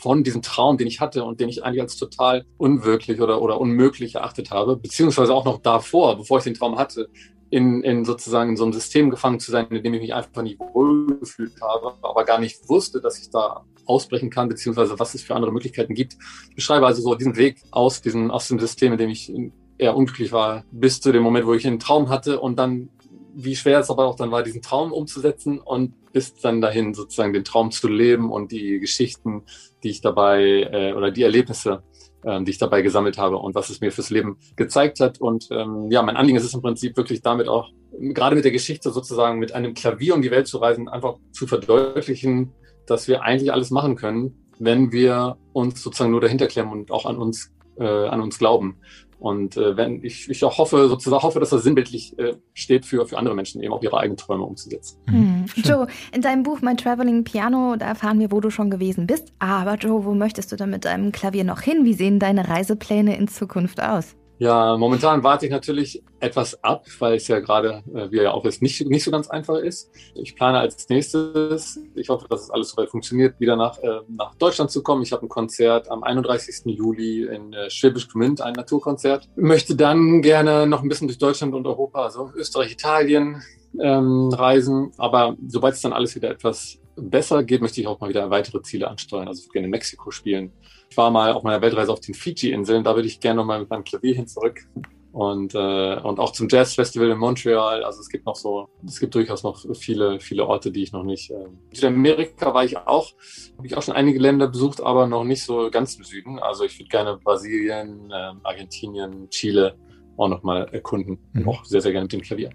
von 0.00 0.24
diesem 0.24 0.40
Traum, 0.40 0.78
den 0.78 0.86
ich 0.86 1.00
hatte 1.00 1.24
und 1.24 1.40
den 1.40 1.50
ich 1.50 1.62
eigentlich 1.62 1.82
als 1.82 1.98
total 1.98 2.46
unwirklich 2.56 3.20
oder, 3.20 3.42
oder 3.42 3.60
unmöglich 3.60 4.14
erachtet 4.14 4.50
habe, 4.50 4.76
beziehungsweise 4.76 5.34
auch 5.34 5.44
noch 5.44 5.60
davor, 5.60 6.16
bevor 6.16 6.38
ich 6.38 6.44
den 6.44 6.54
Traum 6.54 6.78
hatte, 6.78 7.10
in, 7.50 7.82
in 7.82 8.06
sozusagen 8.06 8.50
in 8.50 8.56
so 8.56 8.64
einem 8.64 8.72
System 8.72 9.10
gefangen 9.10 9.40
zu 9.40 9.50
sein, 9.50 9.66
in 9.68 9.82
dem 9.82 9.92
ich 9.92 10.00
mich 10.00 10.14
einfach 10.14 10.42
nicht 10.42 10.58
wohlgefühlt 10.58 11.60
habe, 11.60 11.92
aber 12.00 12.24
gar 12.24 12.38
nicht 12.38 12.66
wusste, 12.66 13.00
dass 13.02 13.18
ich 13.18 13.28
da 13.28 13.64
ausbrechen 13.90 14.30
kann, 14.30 14.48
beziehungsweise 14.48 14.98
was 14.98 15.14
es 15.14 15.22
für 15.22 15.34
andere 15.34 15.52
Möglichkeiten 15.52 15.94
gibt. 15.94 16.16
Ich 16.50 16.56
beschreibe 16.56 16.86
also 16.86 17.02
so 17.02 17.14
diesen 17.14 17.36
Weg 17.36 17.62
aus, 17.70 18.00
diesem, 18.00 18.30
aus 18.30 18.48
dem 18.48 18.58
System, 18.58 18.92
in 18.92 18.98
dem 18.98 19.10
ich 19.10 19.32
eher 19.78 19.96
unglücklich 19.96 20.32
war, 20.32 20.64
bis 20.70 21.00
zu 21.00 21.10
dem 21.12 21.22
Moment, 21.22 21.46
wo 21.46 21.54
ich 21.54 21.66
einen 21.66 21.78
Traum 21.78 22.08
hatte 22.08 22.40
und 22.40 22.58
dann, 22.58 22.90
wie 23.34 23.56
schwer 23.56 23.80
es 23.80 23.90
aber 23.90 24.06
auch 24.06 24.16
dann 24.16 24.30
war, 24.30 24.42
diesen 24.42 24.62
Traum 24.62 24.92
umzusetzen 24.92 25.58
und 25.58 25.94
bis 26.12 26.34
dann 26.34 26.60
dahin 26.60 26.94
sozusagen 26.94 27.32
den 27.32 27.44
Traum 27.44 27.70
zu 27.70 27.88
leben 27.88 28.30
und 28.30 28.52
die 28.52 28.78
Geschichten, 28.78 29.42
die 29.82 29.90
ich 29.90 30.00
dabei 30.00 30.68
äh, 30.70 30.92
oder 30.92 31.10
die 31.10 31.22
Erlebnisse, 31.22 31.82
ähm, 32.24 32.44
die 32.44 32.50
ich 32.50 32.58
dabei 32.58 32.82
gesammelt 32.82 33.18
habe 33.18 33.36
und 33.36 33.54
was 33.54 33.70
es 33.70 33.80
mir 33.80 33.92
fürs 33.92 34.10
Leben 34.10 34.36
gezeigt 34.56 35.00
hat. 35.00 35.20
Und 35.20 35.48
ähm, 35.50 35.90
ja, 35.90 36.02
mein 36.02 36.16
Anliegen 36.16 36.36
ist 36.36 36.44
es 36.44 36.54
im 36.54 36.62
Prinzip 36.62 36.96
wirklich 36.96 37.22
damit 37.22 37.48
auch, 37.48 37.70
gerade 37.92 38.36
mit 38.36 38.44
der 38.44 38.52
Geschichte 38.52 38.90
sozusagen 38.90 39.38
mit 39.38 39.52
einem 39.52 39.74
Klavier 39.74 40.14
um 40.14 40.22
die 40.22 40.30
Welt 40.30 40.46
zu 40.46 40.58
reisen, 40.58 40.88
einfach 40.88 41.16
zu 41.32 41.46
verdeutlichen, 41.46 42.52
dass 42.90 43.08
wir 43.08 43.22
eigentlich 43.22 43.52
alles 43.52 43.70
machen 43.70 43.96
können, 43.96 44.34
wenn 44.58 44.92
wir 44.92 45.36
uns 45.52 45.82
sozusagen 45.82 46.10
nur 46.10 46.20
dahinter 46.20 46.46
klemmen 46.46 46.72
und 46.72 46.90
auch 46.90 47.06
an 47.06 47.16
uns, 47.16 47.52
äh, 47.78 47.84
an 47.84 48.20
uns 48.20 48.38
glauben. 48.38 48.76
Und 49.18 49.58
äh, 49.58 49.76
wenn 49.76 50.02
ich, 50.02 50.30
ich 50.30 50.42
auch 50.44 50.56
hoffe, 50.56 50.88
sozusagen 50.88 51.22
hoffe, 51.22 51.40
dass 51.40 51.50
das 51.50 51.62
sinnbildlich 51.62 52.18
äh, 52.18 52.36
steht 52.54 52.86
für, 52.86 53.06
für 53.06 53.18
andere 53.18 53.34
Menschen, 53.34 53.62
eben 53.62 53.72
auch 53.72 53.82
ihre 53.82 53.98
eigenen 53.98 54.16
Träume 54.16 54.44
umzusetzen. 54.44 54.98
Hm. 55.08 55.44
Joe, 55.56 55.86
in 56.12 56.22
deinem 56.22 56.42
Buch 56.42 56.62
My 56.62 56.74
Traveling 56.74 57.22
Piano, 57.24 57.76
da 57.76 57.86
erfahren 57.86 58.18
wir, 58.18 58.30
wo 58.32 58.40
du 58.40 58.48
schon 58.48 58.70
gewesen 58.70 59.06
bist. 59.06 59.32
Aber 59.38 59.74
Joe, 59.74 60.06
wo 60.06 60.14
möchtest 60.14 60.50
du 60.52 60.56
denn 60.56 60.70
mit 60.70 60.86
deinem 60.86 61.12
Klavier 61.12 61.44
noch 61.44 61.60
hin? 61.60 61.84
Wie 61.84 61.92
sehen 61.92 62.18
deine 62.18 62.48
Reisepläne 62.48 63.16
in 63.16 63.28
Zukunft 63.28 63.82
aus? 63.82 64.16
Ja, 64.40 64.78
momentan 64.78 65.22
warte 65.22 65.44
ich 65.44 65.52
natürlich 65.52 66.02
etwas 66.18 66.64
ab, 66.64 66.86
weil 66.98 67.16
es 67.16 67.28
ja 67.28 67.40
gerade, 67.40 67.82
äh, 67.94 68.10
wie 68.10 68.22
ja 68.22 68.32
auch 68.32 68.42
jetzt 68.46 68.62
nicht, 68.62 68.88
nicht 68.88 69.04
so 69.04 69.10
ganz 69.10 69.28
einfach 69.28 69.56
ist. 69.56 69.90
Ich 70.14 70.34
plane 70.34 70.58
als 70.58 70.88
nächstes, 70.88 71.78
ich 71.94 72.08
hoffe, 72.08 72.26
dass 72.26 72.44
es 72.44 72.50
alles 72.50 72.70
soweit 72.70 72.88
funktioniert, 72.88 73.38
wieder 73.38 73.54
nach, 73.56 73.76
äh, 73.80 74.00
nach 74.08 74.34
Deutschland 74.36 74.70
zu 74.70 74.82
kommen. 74.82 75.02
Ich 75.02 75.12
habe 75.12 75.26
ein 75.26 75.28
Konzert 75.28 75.90
am 75.90 76.02
31. 76.02 76.74
Juli 76.74 77.26
in 77.26 77.52
äh, 77.52 77.68
Schwäbisch 77.68 78.08
Gmünd, 78.08 78.40
ein 78.40 78.54
Naturkonzert. 78.54 79.28
Möchte 79.36 79.76
dann 79.76 80.22
gerne 80.22 80.66
noch 80.66 80.82
ein 80.82 80.88
bisschen 80.88 81.08
durch 81.08 81.18
Deutschland 81.18 81.52
und 81.52 81.66
Europa, 81.66 82.02
also 82.04 82.32
Österreich, 82.34 82.72
Italien 82.72 83.42
ähm, 83.78 84.30
reisen. 84.32 84.92
Aber 84.96 85.36
sobald 85.48 85.74
es 85.74 85.82
dann 85.82 85.92
alles 85.92 86.14
wieder 86.14 86.30
etwas 86.30 86.78
besser 86.96 87.44
geht, 87.44 87.60
möchte 87.60 87.82
ich 87.82 87.86
auch 87.86 88.00
mal 88.00 88.08
wieder 88.08 88.30
weitere 88.30 88.62
Ziele 88.62 88.88
ansteuern. 88.88 89.28
Also 89.28 89.50
gerne 89.50 89.66
in 89.66 89.70
Mexiko 89.70 90.10
spielen. 90.10 90.50
Ich 90.90 90.96
war 90.96 91.10
mal 91.12 91.32
auf 91.32 91.44
meiner 91.44 91.62
Weltreise 91.62 91.92
auf 91.92 92.00
den 92.00 92.14
Fiji-Inseln, 92.14 92.82
da 92.82 92.96
würde 92.96 93.06
ich 93.06 93.20
gerne 93.20 93.36
nochmal 93.36 93.60
mit 93.60 93.70
meinem 93.70 93.84
Klavier 93.84 94.14
hin 94.14 94.26
zurück. 94.26 94.66
Und, 95.12 95.54
äh, 95.54 95.96
und 96.00 96.20
auch 96.20 96.32
zum 96.32 96.48
Jazz-Festival 96.48 97.10
in 97.10 97.18
Montreal. 97.18 97.82
Also 97.82 98.00
es 98.00 98.08
gibt 98.08 98.26
noch 98.26 98.36
so, 98.36 98.68
es 98.86 99.00
gibt 99.00 99.14
durchaus 99.14 99.42
noch 99.42 99.64
viele, 99.74 100.20
viele 100.20 100.46
Orte, 100.46 100.70
die 100.70 100.84
ich 100.84 100.92
noch 100.92 101.02
nicht. 101.02 101.30
Äh, 101.30 101.46
Südamerika 101.72 102.54
war 102.54 102.64
ich 102.64 102.76
auch, 102.76 103.12
habe 103.56 103.66
ich 103.66 103.76
auch 103.76 103.82
schon 103.82 103.94
einige 103.94 104.20
Länder 104.20 104.46
besucht, 104.46 104.80
aber 104.80 105.08
noch 105.08 105.24
nicht 105.24 105.42
so 105.42 105.68
ganz 105.70 105.96
im 105.96 106.04
Süden. 106.04 106.38
Also 106.38 106.64
ich 106.64 106.78
würde 106.78 106.88
gerne 106.88 107.16
Brasilien, 107.16 108.10
äh, 108.10 108.32
Argentinien, 108.44 109.28
Chile 109.30 109.76
auch 110.20 110.28
nochmal 110.28 110.68
erkunden. 110.72 111.18
Mhm. 111.32 111.48
Auch 111.48 111.64
sehr, 111.64 111.80
sehr 111.80 111.92
gerne 111.92 112.04
mit 112.04 112.12
dem 112.12 112.20
Klavier. 112.20 112.50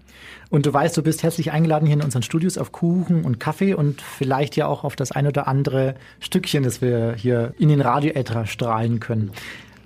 Und 0.50 0.66
du 0.66 0.72
weißt, 0.72 0.96
du 0.96 1.02
bist 1.02 1.22
herzlich 1.22 1.52
eingeladen 1.52 1.86
hier 1.86 1.96
in 1.96 2.02
unseren 2.02 2.22
Studios 2.22 2.58
auf 2.58 2.72
Kuchen 2.72 3.24
und 3.24 3.40
Kaffee 3.40 3.74
und 3.74 4.00
vielleicht 4.00 4.56
ja 4.56 4.66
auch 4.66 4.84
auf 4.84 4.96
das 4.96 5.12
ein 5.12 5.26
oder 5.26 5.48
andere 5.48 5.94
Stückchen, 6.20 6.62
das 6.62 6.80
wir 6.80 7.14
hier 7.14 7.54
in 7.58 7.68
den 7.68 7.80
Radioäther 7.80 8.46
strahlen 8.46 9.00
können. 9.00 9.32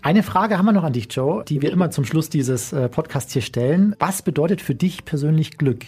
Eine 0.03 0.23
Frage 0.23 0.57
haben 0.57 0.65
wir 0.65 0.73
noch 0.73 0.85
an 0.85 0.95
dich, 0.95 1.09
Joe, 1.11 1.45
die 1.45 1.61
wir 1.61 1.73
immer 1.73 1.91
zum 1.91 2.05
Schluss 2.05 2.31
dieses 2.31 2.73
äh, 2.73 2.89
Podcasts 2.89 3.33
hier 3.33 3.43
stellen. 3.43 3.95
Was 3.99 4.23
bedeutet 4.23 4.63
für 4.63 4.75
dich 4.75 5.05
persönlich 5.05 5.59
Glück? 5.59 5.85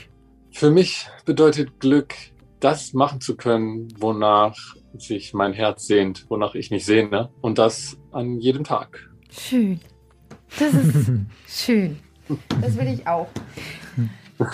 Für 0.51 0.71
mich 0.71 1.09
bedeutet 1.25 1.81
Glück, 1.81 2.15
das 2.61 2.93
machen 2.93 3.23
zu 3.23 3.37
können, 3.37 3.89
wonach 3.99 4.77
sich 4.99 5.33
mein 5.33 5.55
Herz 5.55 5.87
sehnt, 5.87 6.27
wonach 6.29 6.55
ich 6.55 6.71
mich 6.71 6.85
sehne. 6.85 7.31
Und 7.41 7.59
das 7.59 7.97
an 8.11 8.39
jedem 8.39 8.65
Tag. 8.65 9.11
Schön. 9.31 9.81
Das 10.59 10.75
ist 10.75 11.11
schön. 11.49 11.99
Das 12.61 12.77
will 12.77 12.89
ich 12.89 13.07
auch. 13.07 13.29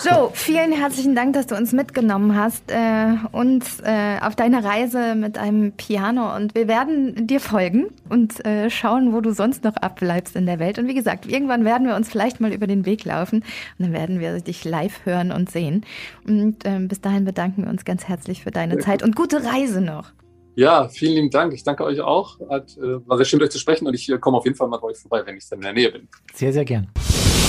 Joe, 0.03 0.29
vielen 0.33 0.71
herzlichen 0.71 1.15
Dank, 1.15 1.33
dass 1.33 1.47
du 1.47 1.55
uns 1.55 1.73
mitgenommen 1.73 2.35
hast, 2.35 2.69
äh, 2.71 3.15
uns 3.31 3.79
äh, 3.79 4.19
auf 4.21 4.35
deine 4.35 4.63
Reise 4.63 5.15
mit 5.15 5.37
einem 5.37 5.71
Piano. 5.71 6.35
Und 6.35 6.53
wir 6.53 6.67
werden 6.67 7.27
dir 7.27 7.39
folgen 7.39 7.87
und 8.07 8.45
äh, 8.45 8.69
schauen, 8.69 9.13
wo 9.13 9.21
du 9.21 9.33
sonst 9.33 9.63
noch 9.63 9.75
abbleibst 9.77 10.35
in 10.35 10.45
der 10.45 10.59
Welt. 10.59 10.77
Und 10.77 10.87
wie 10.87 10.93
gesagt, 10.93 11.25
irgendwann 11.25 11.65
werden 11.65 11.87
wir 11.87 11.95
uns 11.95 12.09
vielleicht 12.09 12.39
mal 12.39 12.53
über 12.53 12.67
den 12.67 12.85
Weg 12.85 13.03
laufen 13.05 13.37
und 13.37 13.85
dann 13.85 13.93
werden 13.93 14.19
wir 14.19 14.39
dich 14.41 14.63
live 14.63 15.05
hören 15.05 15.31
und 15.31 15.49
sehen. 15.49 15.85
Und 16.27 16.65
ähm, 16.65 16.87
bis 16.87 17.01
dahin 17.01 17.25
bedanken 17.25 17.63
wir 17.63 17.69
uns 17.69 17.83
ganz 17.83 18.07
herzlich 18.07 18.43
für 18.43 18.51
deine 18.51 18.77
Zeit 18.77 19.01
und 19.01 19.15
gute 19.15 19.43
Reise 19.43 19.81
noch. 19.81 20.11
Ja, 20.55 20.89
vielen 20.89 21.13
lieben 21.15 21.29
Dank. 21.29 21.53
Ich 21.53 21.63
danke 21.63 21.83
euch 21.83 22.01
auch. 22.01 22.39
Hat, 22.49 22.75
äh, 22.77 23.07
war 23.07 23.17
sehr 23.17 23.25
schön, 23.25 23.39
mit 23.39 23.47
euch 23.47 23.51
zu 23.51 23.59
sprechen 23.59 23.87
und 23.87 23.93
ich 23.93 24.09
äh, 24.09 24.17
komme 24.17 24.37
auf 24.37 24.45
jeden 24.45 24.57
Fall 24.57 24.67
mal 24.67 24.77
bei 24.77 24.87
euch 24.87 24.97
vorbei, 24.97 25.21
wenn 25.25 25.37
ich 25.37 25.47
dann 25.47 25.59
in 25.59 25.63
der 25.63 25.73
Nähe 25.73 25.91
bin. 25.91 26.07
Sehr, 26.33 26.51
sehr 26.51 26.65
gern. 26.65 26.87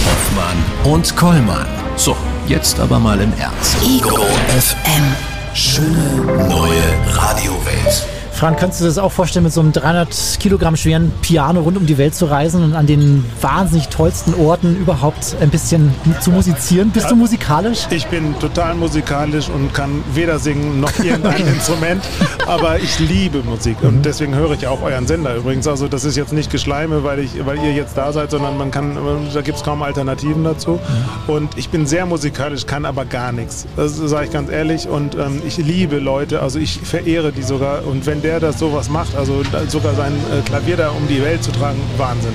Hoffmann 0.04 0.92
und 0.92 1.16
Kollmann. 1.16 1.66
So, 1.96 2.16
Jetzt 2.50 2.80
aber 2.80 2.98
mal 2.98 3.20
im 3.20 3.32
Ernst. 3.38 3.76
Ego 3.80 4.16
FM. 4.48 5.14
Schöne 5.54 6.48
neue 6.48 6.82
Radiowelt. 7.14 8.19
Frank, 8.40 8.58
könntest 8.58 8.80
du 8.80 8.84
dir 8.84 8.88
das 8.88 8.96
auch 8.96 9.12
vorstellen, 9.12 9.42
mit 9.42 9.52
so 9.52 9.60
einem 9.60 9.72
300 9.72 10.38
Kilogramm 10.40 10.74
schweren 10.74 11.12
Piano 11.20 11.60
rund 11.60 11.76
um 11.76 11.84
die 11.84 11.98
Welt 11.98 12.14
zu 12.14 12.24
reisen 12.24 12.64
und 12.64 12.74
an 12.74 12.86
den 12.86 13.22
wahnsinnig 13.42 13.88
tollsten 13.88 14.32
Orten 14.32 14.76
überhaupt 14.76 15.36
ein 15.42 15.50
bisschen 15.50 15.94
zu 16.22 16.30
musizieren? 16.30 16.88
Bist 16.88 17.10
du 17.10 17.16
musikalisch? 17.16 17.80
Ich 17.90 18.06
bin 18.06 18.34
total 18.38 18.76
musikalisch 18.76 19.50
und 19.50 19.74
kann 19.74 20.02
weder 20.14 20.38
singen 20.38 20.80
noch 20.80 20.98
irgendein 21.04 21.46
Instrument, 21.54 22.02
aber 22.46 22.78
ich 22.78 22.98
liebe 22.98 23.42
Musik 23.42 23.76
und 23.82 24.06
deswegen 24.06 24.34
höre 24.34 24.52
ich 24.52 24.66
auch 24.66 24.80
euren 24.80 25.06
Sender 25.06 25.36
übrigens. 25.36 25.68
Also 25.68 25.86
das 25.86 26.06
ist 26.06 26.16
jetzt 26.16 26.32
nicht 26.32 26.50
Geschleime, 26.50 27.04
weil, 27.04 27.18
ich, 27.18 27.44
weil 27.44 27.58
ihr 27.58 27.74
jetzt 27.74 27.98
da 27.98 28.10
seid, 28.10 28.30
sondern 28.30 28.56
man 28.56 28.70
kann, 28.70 28.96
da 29.34 29.42
gibt 29.42 29.58
es 29.58 29.64
kaum 29.64 29.82
Alternativen 29.82 30.44
dazu. 30.44 30.80
Und 31.26 31.58
ich 31.58 31.68
bin 31.68 31.86
sehr 31.86 32.06
musikalisch, 32.06 32.64
kann 32.64 32.86
aber 32.86 33.04
gar 33.04 33.32
nichts. 33.32 33.66
Das 33.76 33.98
sage 33.98 34.24
ich 34.24 34.32
ganz 34.32 34.50
ehrlich 34.50 34.88
und 34.88 35.14
ähm, 35.14 35.42
ich 35.46 35.58
liebe 35.58 35.98
Leute, 35.98 36.40
also 36.40 36.58
ich 36.58 36.80
verehre 36.80 37.32
die 37.32 37.42
sogar 37.42 37.86
und 37.86 38.06
wenn 38.06 38.22
der 38.22 38.29
das 38.38 38.58
sowas 38.58 38.88
macht, 38.88 39.16
also 39.16 39.42
sogar 39.68 39.94
sein 39.94 40.12
äh, 40.30 40.42
Klavier 40.42 40.76
da 40.76 40.90
um 40.90 41.08
die 41.08 41.22
Welt 41.22 41.42
zu 41.42 41.50
tragen, 41.50 41.80
Wahnsinn. 41.96 42.32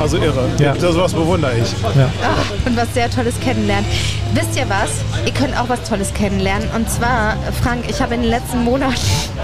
Also 0.00 0.16
irre. 0.16 0.48
Ja. 0.58 0.74
Das 0.74 0.94
sowas 0.94 1.12
bewundere 1.12 1.52
ich. 1.58 1.74
Ah, 1.84 2.42
und 2.64 2.76
was 2.76 2.92
sehr 2.94 3.10
Tolles 3.10 3.38
kennenlernen. 3.40 3.84
Wisst 4.32 4.56
ihr 4.56 4.68
was? 4.68 4.90
Ihr 5.26 5.32
könnt 5.32 5.58
auch 5.58 5.68
was 5.68 5.82
Tolles 5.82 6.14
kennenlernen. 6.14 6.68
Und 6.74 6.88
zwar, 6.90 7.36
Frank, 7.62 7.84
ich 7.88 8.00
habe 8.00 8.14
in 8.14 8.22
den 8.22 8.30
letzten 8.30 8.64
Monaten, 8.64 8.94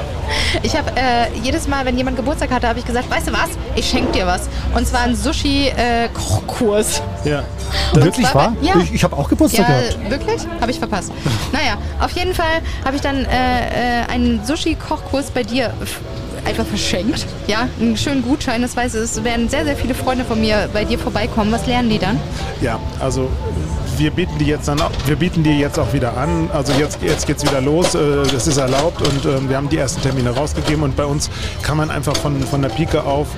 ich 0.63 0.77
habe 0.77 0.91
äh, 0.97 1.27
jedes 1.43 1.69
Mal, 1.69 1.85
wenn 1.85 1.97
jemand 1.97 2.17
Geburtstag 2.17 2.51
hatte, 2.51 2.69
habe 2.69 2.79
ich 2.79 2.87
gesagt, 2.87 3.11
weißt 3.11 3.29
du 3.29 3.33
was? 3.33 3.51
Ich 3.75 3.89
schenke 3.89 4.13
dir 4.13 4.27
was. 4.27 4.49
Und 4.75 4.87
zwar 4.87 5.01
einen 5.01 5.17
Sushi-Kochkurs. 5.17 7.03
Ja. 7.25 7.43
Wirklich 7.95 8.27
zwar 8.27 8.35
wahr? 8.35 8.57
ja. 8.61 8.75
Ich, 8.79 8.95
ich 8.95 9.05
habe 9.05 9.17
auch 9.17 9.29
Geburtstag 9.29 9.69
ja, 9.69 9.81
gehabt. 9.81 10.11
wirklich? 10.11 10.43
Habe 10.61 10.71
ich 10.71 10.79
verpasst. 10.79 11.13
Naja, 11.53 11.79
auf 12.01 12.13
jeden 12.13 12.35
Fall 12.35 12.63
habe 12.85 12.97
ich 12.97 13.03
dann 13.03 13.25
äh, 13.25 14.03
äh, 14.03 14.07
einen 14.07 14.45
Sushi-Kochkurs 14.45 15.31
bei 15.31 15.43
dir 15.43 15.73
einfach 16.51 16.67
verschenkt. 16.67 17.27
Ja, 17.47 17.69
einen 17.81 17.97
schönen 17.97 18.23
Gutschein. 18.23 18.63
Das 18.63 18.77
heißt, 18.77 18.95
es 18.95 19.23
werden 19.25 19.49
sehr, 19.49 19.65
sehr 19.65 19.77
viele 19.77 19.95
Freunde 19.95 20.25
von 20.25 20.41
mir 20.41 20.69
bei 20.73 20.85
dir 20.85 20.99
vorbeikommen. 20.99 21.51
Was 21.53 21.67
lernen 21.67 21.91
die 21.91 21.99
dann? 21.99 22.19
Ja, 22.61 22.79
also 22.99 23.31
wir 23.97 24.11
bieten 24.11 24.39
die 24.39 24.47
jetzt 24.47 24.67
dann 24.67 24.81
auch, 24.81 24.91
wir 25.07 25.17
bieten 25.17 25.43
die 25.43 25.59
jetzt 25.59 25.79
auch 25.79 25.93
wieder 25.93 26.17
an. 26.17 26.51
Also 26.53 26.73
jetzt, 26.73 26.99
jetzt 27.03 27.27
geht's 27.27 27.43
wieder 27.45 27.61
los. 27.61 27.95
äh, 27.95 27.99
Das 28.33 28.47
ist 28.47 28.57
erlaubt 28.57 29.01
und 29.07 29.25
ähm, 29.27 29.49
wir 29.49 29.57
haben 29.57 29.69
die 29.69 29.77
ersten 29.77 30.01
Termine 30.03 30.31
rausgegeben 30.31 30.83
und 30.83 30.97
bei 30.97 31.05
uns 31.05 31.31
kann 31.63 31.77
man 31.77 31.91
einfach 31.91 32.17
von, 32.17 32.41
von 32.43 32.63
der 32.63 32.71
Pike 32.71 33.05
auf 33.05 33.29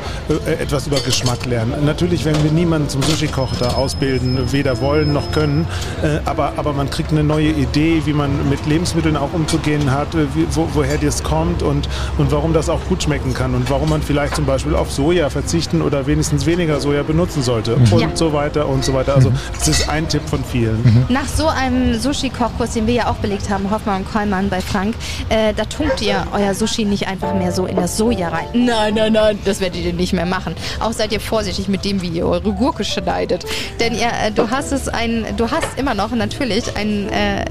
äh, 0.46 0.52
etwas 0.62 0.86
über 0.86 0.98
Geschmack 1.00 1.44
lernen. 1.46 1.84
Natürlich 1.84 2.24
werden 2.24 2.42
wir 2.44 2.52
niemanden 2.52 2.88
zum 2.88 3.02
Sushi-Koch 3.02 3.56
da 3.58 3.70
ausbilden, 3.70 4.52
weder 4.52 4.80
wollen 4.80 5.12
noch 5.12 5.32
können, 5.32 5.66
äh, 6.02 6.18
aber, 6.24 6.52
aber 6.56 6.72
man 6.72 6.88
kriegt 6.90 7.10
eine 7.10 7.24
neue 7.24 7.48
Idee, 7.50 8.02
wie 8.04 8.12
man 8.12 8.48
mit 8.48 8.64
Lebensmitteln 8.66 9.16
auch 9.16 9.32
umzugehen 9.32 9.90
hat, 9.90 10.08
wo, 10.50 10.68
woher 10.74 10.98
das 10.98 11.22
kommt 11.22 11.62
und, 11.62 11.88
und 12.18 12.30
warum 12.30 12.52
das 12.52 12.68
auch 12.68 12.80
gut 12.88 13.01
schmecken 13.02 13.34
kann 13.34 13.54
und 13.54 13.68
warum 13.70 13.90
man 13.90 14.02
vielleicht 14.02 14.36
zum 14.36 14.46
Beispiel 14.46 14.74
auf 14.74 14.90
Soja 14.90 15.28
verzichten 15.30 15.82
oder 15.82 16.06
wenigstens 16.06 16.46
weniger 16.46 16.80
Soja 16.80 17.02
benutzen 17.02 17.42
sollte 17.42 17.74
und 17.76 18.00
Ja. 18.00 18.08
so 18.14 18.32
weiter 18.32 18.68
und 18.68 18.84
so 18.84 18.94
weiter. 18.94 19.14
Also 19.14 19.32
das 19.58 19.68
ist 19.68 19.88
ein 19.88 20.08
Tipp 20.08 20.22
von 20.28 20.42
vielen. 20.44 21.06
Nach 21.08 21.26
so 21.26 21.46
einem 21.48 21.98
Sushi-Kochkurs, 21.98 22.72
den 22.74 22.86
wir 22.86 22.94
ja 22.94 23.10
auch 23.10 23.16
belegt 23.16 23.50
haben, 23.50 23.70
Hoffmann 23.70 24.02
und 24.02 24.12
Kollmann 24.12 24.48
bei 24.48 24.60
Frank, 24.60 24.94
äh, 25.28 25.52
da 25.54 25.64
tunkt 25.64 26.00
ihr 26.02 26.24
euer 26.32 26.54
Sushi 26.54 26.84
nicht 26.84 27.06
einfach 27.08 27.34
mehr 27.34 27.52
so 27.52 27.66
in 27.66 27.76
das 27.76 27.96
Soja 27.96 28.28
rein. 28.28 28.46
Nein, 28.54 28.94
nein, 28.94 29.12
nein, 29.12 29.38
das 29.44 29.60
werdet 29.60 29.84
ihr 29.84 29.92
nicht 29.92 30.12
mehr 30.12 30.26
machen. 30.26 30.54
Auch 30.80 30.92
seid 30.92 31.12
ihr 31.12 31.20
vorsichtig 31.20 31.68
mit 31.68 31.84
dem, 31.84 32.00
wie 32.02 32.08
ihr 32.08 32.26
eure 32.26 32.52
Gurke 32.52 32.84
schneidet. 32.84 33.44
Denn 33.80 33.94
ihr, 33.94 34.06
äh, 34.06 34.30
du 34.34 34.50
hast 34.50 34.72
es 34.72 34.88
ein, 34.88 35.24
du 35.36 35.50
hast 35.50 35.66
immer 35.76 35.94
noch 35.94 36.10
natürlich 36.14 36.76
einen 36.76 37.08
äh, 37.08 37.44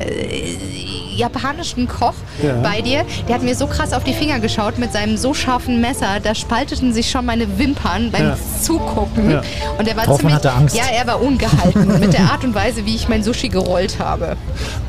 japanischen 1.15 1.88
Koch 1.88 2.13
Ja. 2.41 2.56
bei 2.62 2.82
dir. 2.82 3.06
Der 3.28 3.36
hat 3.36 3.43
mir 3.43 3.56
so 3.56 3.67
krass 3.67 3.93
auf 3.93 4.04
die 4.04 4.13
Finger 4.13 4.39
geschaut 4.39 4.78
mit 4.78 4.91
seinem 4.93 5.17
so 5.17 5.34
scharfen 5.34 5.82
Messer, 5.82 6.19
da 6.24 6.34
spalteten 6.36 6.93
sich 6.93 7.10
schon 7.12 7.26
meine 7.26 7.58
Wimpern 7.60 8.12
beim 8.12 8.30
Ja. 8.30 8.38
Zugucken. 8.62 9.32
Ja. 9.32 9.41
Und 9.78 9.88
er 9.88 9.95
war 9.95 10.04
Hoffmann 10.08 10.17
ziemlich, 10.17 10.36
hatte 10.36 10.52
Angst. 10.54 10.76
ja, 10.76 10.84
er 10.91 11.08
war 11.08 11.21
ungehalten 11.21 12.00
mit 12.00 12.13
der 12.13 12.21
Art 12.32 12.43
und 12.43 12.54
Weise, 12.56 12.86
wie 12.86 12.95
ich 12.95 13.08
mein 13.10 13.24
Sushi 13.24 13.50
gerollt 13.50 13.97
habe. 14.00 14.36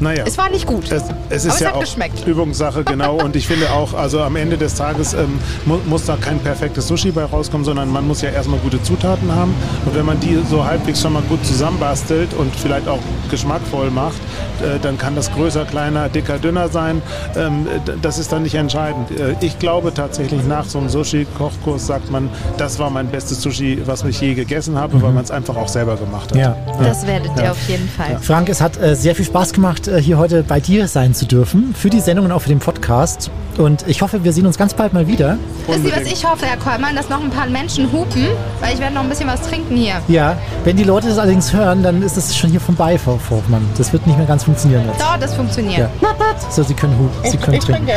Naja. 0.00 0.24
Es 0.26 0.36
war 0.38 0.48
nicht 0.50 0.66
gut. 0.66 0.90
Es, 0.90 1.04
es 1.30 1.44
ist 1.44 1.46
aber 1.46 1.54
es 1.54 1.60
ja 1.60 1.68
hat 1.68 1.74
auch 1.76 1.80
geschmeckt. 1.80 2.26
Übungssache, 2.26 2.84
genau. 2.84 3.16
Und 3.16 3.36
ich 3.36 3.46
finde 3.46 3.70
auch, 3.72 3.94
also 3.94 4.20
am 4.22 4.36
Ende 4.36 4.56
des 4.58 4.74
Tages 4.74 5.14
ähm, 5.14 5.38
mu 5.64 5.78
muss 5.86 6.04
da 6.06 6.16
kein 6.16 6.38
perfektes 6.38 6.88
Sushi 6.88 7.10
bei 7.10 7.24
rauskommen, 7.24 7.64
sondern 7.64 7.90
man 7.90 8.06
muss 8.06 8.22
ja 8.22 8.30
erstmal 8.30 8.58
gute 8.60 8.82
Zutaten 8.82 9.34
haben. 9.34 9.54
Und 9.86 9.94
wenn 9.94 10.04
man 10.06 10.18
die 10.20 10.38
so 10.48 10.64
halbwegs 10.64 11.00
schon 11.00 11.12
mal 11.14 11.22
gut 11.22 11.44
zusammenbastelt 11.46 12.34
und 12.34 12.54
vielleicht 12.54 12.88
auch 12.88 12.98
geschmackvoll 13.30 13.90
macht, 13.90 14.16
äh, 14.62 14.78
dann 14.80 14.98
kann 14.98 15.14
das 15.16 15.32
größer, 15.32 15.64
kleiner, 15.64 16.08
dicker, 16.14 16.38
dünner 16.38 16.68
sein. 16.68 17.02
Ähm, 17.36 17.66
das 18.00 18.18
ist 18.18 18.32
dann 18.32 18.42
nicht 18.42 18.54
entscheidend. 18.54 19.10
Äh, 19.10 19.34
ich 19.40 19.58
glaube 19.58 19.92
tatsächlich, 19.94 20.44
nach 20.44 20.64
so 20.64 20.78
einem 20.78 20.88
Sushi-Kochkurs 20.88 21.86
sagt 21.86 22.10
man, 22.10 22.28
das 22.56 22.78
war 22.78 22.90
mein 22.90 23.08
bestes 23.08 23.42
Sushi, 23.42 23.82
was 23.86 24.04
ich 24.04 24.20
je 24.20 24.34
gegessen 24.34 24.78
habe, 24.78 25.00
weil 25.02 25.12
man 25.12 25.24
es 25.24 25.30
einfach 25.30 25.56
auch 25.56 25.68
selber 25.68 25.96
gemacht 25.96 26.30
hat. 26.30 26.38
Ja. 26.38 26.56
Das 26.82 27.06
werdet 27.06 27.30
ihr 27.36 27.50
auf 27.50 27.68
jeden 27.68 27.88
Fall. 27.88 28.18
Frank, 28.20 28.48
es 28.48 28.60
hat 28.60 28.80
äh, 28.80 28.94
sehr 28.94 29.14
viel 29.14 29.24
Spaß 29.24 29.52
gemacht, 29.52 29.88
äh, 29.88 30.00
hier 30.00 30.18
heute 30.18 30.42
bei 30.42 30.60
dir 30.60 30.88
sein 30.88 31.14
zu 31.14 31.26
dürfen, 31.26 31.74
für 31.74 31.90
die 31.90 32.00
Sendung 32.00 32.26
und 32.26 32.32
auch 32.32 32.42
für 32.42 32.48
den 32.48 32.58
Podcast. 32.58 33.30
Und 33.58 33.86
ich 33.86 34.00
hoffe, 34.00 34.24
wir 34.24 34.32
sehen 34.32 34.46
uns 34.46 34.56
ganz 34.56 34.72
bald 34.72 34.94
mal 34.94 35.06
wieder. 35.06 35.36
Wisst 35.66 35.84
ihr, 35.84 35.92
was 35.94 36.10
ich 36.10 36.24
hoffe, 36.24 36.46
Herr 36.46 36.56
Kollmann, 36.56 36.96
dass 36.96 37.08
noch 37.10 37.22
ein 37.22 37.30
paar 37.30 37.46
Menschen 37.46 37.92
hupen, 37.92 38.28
weil 38.60 38.74
ich 38.74 38.80
werde 38.80 38.94
noch 38.94 39.02
ein 39.02 39.08
bisschen 39.10 39.28
was 39.28 39.42
trinken 39.42 39.76
hier. 39.76 39.94
Ja, 40.08 40.36
wenn 40.64 40.76
die 40.76 40.84
Leute 40.84 41.08
das 41.08 41.18
allerdings 41.18 41.52
hören, 41.52 41.82
dann 41.82 42.02
ist 42.02 42.16
es 42.16 42.34
schon 42.34 42.50
hier 42.50 42.60
vorbei, 42.60 42.98
Frau 42.98 43.18
Hoffmann. 43.30 43.62
Das 43.76 43.92
wird 43.92 44.06
nicht 44.06 44.16
mehr 44.16 44.26
ganz 44.26 44.44
funktionieren 44.44 44.84
jetzt. 44.86 45.00
Doch, 45.00 45.18
das 45.18 45.34
funktioniert. 45.34 45.78
Ja. 45.78 46.01
So, 46.50 46.62
Sie 46.62 46.74
können 46.74 46.98
hupen, 46.98 47.30
Sie 47.30 47.36
können 47.36 47.60
trinken. 47.60 47.86
Ja. 47.88 47.96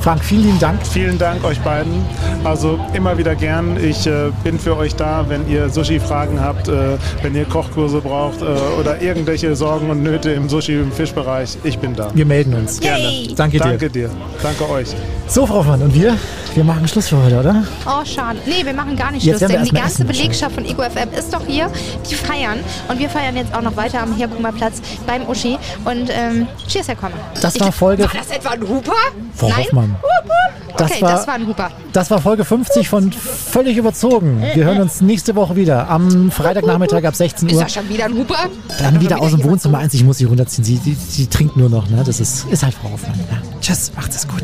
Frank, 0.00 0.22
vielen 0.24 0.44
lieben 0.44 0.58
Dank. 0.58 0.86
Vielen 0.86 1.18
Dank 1.18 1.42
euch 1.44 1.58
beiden. 1.60 2.04
Also 2.44 2.78
immer 2.92 3.16
wieder 3.18 3.34
gern. 3.34 3.76
Ich 3.82 4.06
äh, 4.06 4.30
bin 4.44 4.58
für 4.58 4.76
euch 4.76 4.94
da, 4.94 5.24
wenn 5.28 5.48
ihr 5.48 5.68
Sushi-Fragen 5.68 6.40
habt, 6.40 6.68
äh, 6.68 6.96
wenn 7.22 7.34
ihr 7.34 7.44
Kochkurse 7.44 8.00
braucht 8.00 8.40
äh, 8.42 8.44
oder 8.80 9.00
irgendwelche 9.02 9.56
Sorgen 9.56 9.90
und 9.90 10.02
Nöte 10.02 10.30
im 10.30 10.48
Sushi- 10.48 10.80
im 10.80 10.92
Fischbereich. 10.92 11.56
Ich 11.64 11.78
bin 11.78 11.94
da. 11.96 12.10
Wir 12.14 12.26
melden 12.26 12.54
uns. 12.54 12.80
Yay. 12.80 13.32
Danke 13.34 13.58
dir. 13.58 13.64
Danke 13.64 13.90
dir. 13.90 14.10
Danke 14.42 14.68
euch. 14.70 14.88
So, 15.26 15.46
Frau 15.46 15.56
Hoffmann, 15.56 15.82
und 15.82 15.94
wir? 15.94 16.16
Wir 16.58 16.64
machen 16.64 16.88
Schluss 16.88 17.06
für 17.06 17.22
heute, 17.22 17.38
oder? 17.38 17.62
Oh, 17.86 18.04
schade. 18.04 18.40
Nee, 18.44 18.64
wir 18.66 18.74
machen 18.74 18.96
gar 18.96 19.12
nicht 19.12 19.24
Jetzt 19.24 19.38
Schluss, 19.38 19.52
denn 19.52 19.62
die 19.64 19.70
ganze 19.70 20.04
Belegschaft 20.04 20.56
von 20.56 20.64
Ego 20.64 20.82
FM 20.82 21.12
ist 21.16 21.32
doch 21.32 21.46
hier. 21.46 21.70
Die 22.10 22.16
feiern. 22.16 22.58
Und 22.88 22.98
wir 22.98 23.08
feiern 23.08 23.36
jetzt 23.36 23.54
auch 23.54 23.62
noch 23.62 23.76
weiter 23.76 24.02
am 24.02 24.16
Herbumer 24.16 24.50
Platz 24.50 24.82
beim 25.06 25.22
Uschi. 25.28 25.56
Und 25.84 26.10
ähm, 26.10 26.48
cheers, 26.66 26.88
Herr 26.88 26.96
Kollmann. 26.96 27.20
Das 27.40 27.60
war 27.60 27.70
Folge, 27.70 28.02
War 28.02 28.10
das 28.12 28.36
etwa 28.36 28.48
ein 28.50 28.62
Huper? 28.68 28.90
Frau 29.36 29.50
Nein? 29.50 29.58
Hoffmann. 29.66 29.96
Hup. 30.02 30.30
Das 30.76 30.90
okay, 30.90 31.02
war- 31.02 31.12
das 31.12 31.26
war 31.28 31.34
ein 31.34 31.46
Huper. 31.46 31.70
das 31.92 32.10
war 32.10 32.20
Folge 32.20 32.44
50 32.44 32.88
von 32.88 33.12
Völlig 33.12 33.76
überzogen. 33.76 34.42
Wir 34.52 34.64
hören 34.64 34.80
uns 34.80 35.00
nächste 35.00 35.36
Woche 35.36 35.54
wieder. 35.54 35.88
Am 35.88 36.32
Freitagnachmittag 36.32 37.04
ab 37.04 37.14
16 37.14 37.50
Ist 37.50 37.54
Uhr. 37.54 37.62
das 37.62 37.72
schon 37.74 37.88
wieder 37.88 38.06
ein 38.06 38.14
Huper? 38.14 38.48
Dann 38.80 39.00
wieder 39.00 39.20
aus 39.20 39.30
dem 39.30 39.44
Wohnzimmer 39.44 39.78
eins. 39.78 39.94
Ich 39.94 40.02
muss 40.02 40.18
sie 40.18 40.24
runterziehen. 40.24 40.64
Sie, 40.64 40.76
sie, 40.76 40.94
sie 40.94 41.28
trinkt 41.28 41.56
nur 41.56 41.68
noch. 41.68 41.88
Ne? 41.88 42.02
Das 42.04 42.18
ist, 42.18 42.46
ist 42.50 42.64
halt 42.64 42.74
Frau 42.74 42.90
Hoffmann. 42.90 43.14
Ja. 43.30 43.38
Tschüss, 43.60 43.92
macht 43.94 44.10
es 44.10 44.26
gut. 44.26 44.42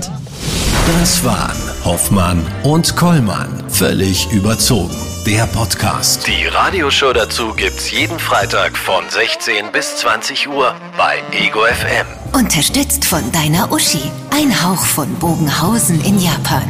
Das 0.86 1.24
waren 1.24 1.56
Hoffmann 1.84 2.44
und 2.62 2.94
Kollmann. 2.96 3.48
Völlig 3.68 4.30
überzogen. 4.30 4.94
Der 5.26 5.46
Podcast. 5.46 6.26
Die 6.26 6.46
Radioshow 6.46 7.12
dazu 7.14 7.54
gibt's 7.54 7.90
jeden 7.90 8.18
Freitag 8.18 8.76
von 8.76 9.04
16 9.08 9.72
bis 9.72 9.96
20 9.96 10.48
Uhr 10.48 10.74
bei 10.98 11.16
Ego 11.32 11.60
FM. 11.60 12.06
Unterstützt 12.38 13.04
von 13.06 13.22
deiner 13.32 13.72
Uschi. 13.72 14.10
Ein 14.30 14.52
Hauch 14.62 14.84
von 14.84 15.14
Bogenhausen 15.14 16.04
in 16.04 16.18
Japan. 16.20 16.64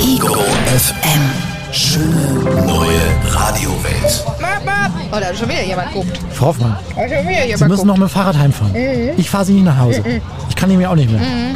Ego 0.00 0.26
Ego 0.26 0.40
FM. 0.76 1.72
Schöne 1.72 2.66
neue 2.66 3.00
Radiowelt. 3.30 4.24
Oh, 4.26 5.20
da 5.20 5.26
hat 5.26 5.38
schon 5.38 5.48
wieder 5.48 5.62
jemand 5.62 5.92
guckt. 5.92 6.18
Frau 6.32 6.46
Hoffmann, 6.46 6.76
Da 6.96 7.02
hat 7.02 7.10
schon 7.10 7.28
wieder 7.28 7.42
Sie 7.42 7.48
jemand 7.48 7.68
müssen 7.68 7.86
noch 7.86 7.96
mit 7.96 8.08
dem 8.08 8.12
Fahrrad 8.12 8.36
heimfahren. 8.36 8.74
Ich 9.16 9.30
fahre 9.30 9.44
Sie 9.44 9.52
nicht 9.52 9.64
nach 9.64 9.78
Hause. 9.78 10.02
Ich 10.48 10.56
kann 10.56 10.68
nämlich 10.68 10.88
auch 10.88 10.96
nicht 10.96 11.10
mehr. 11.10 11.20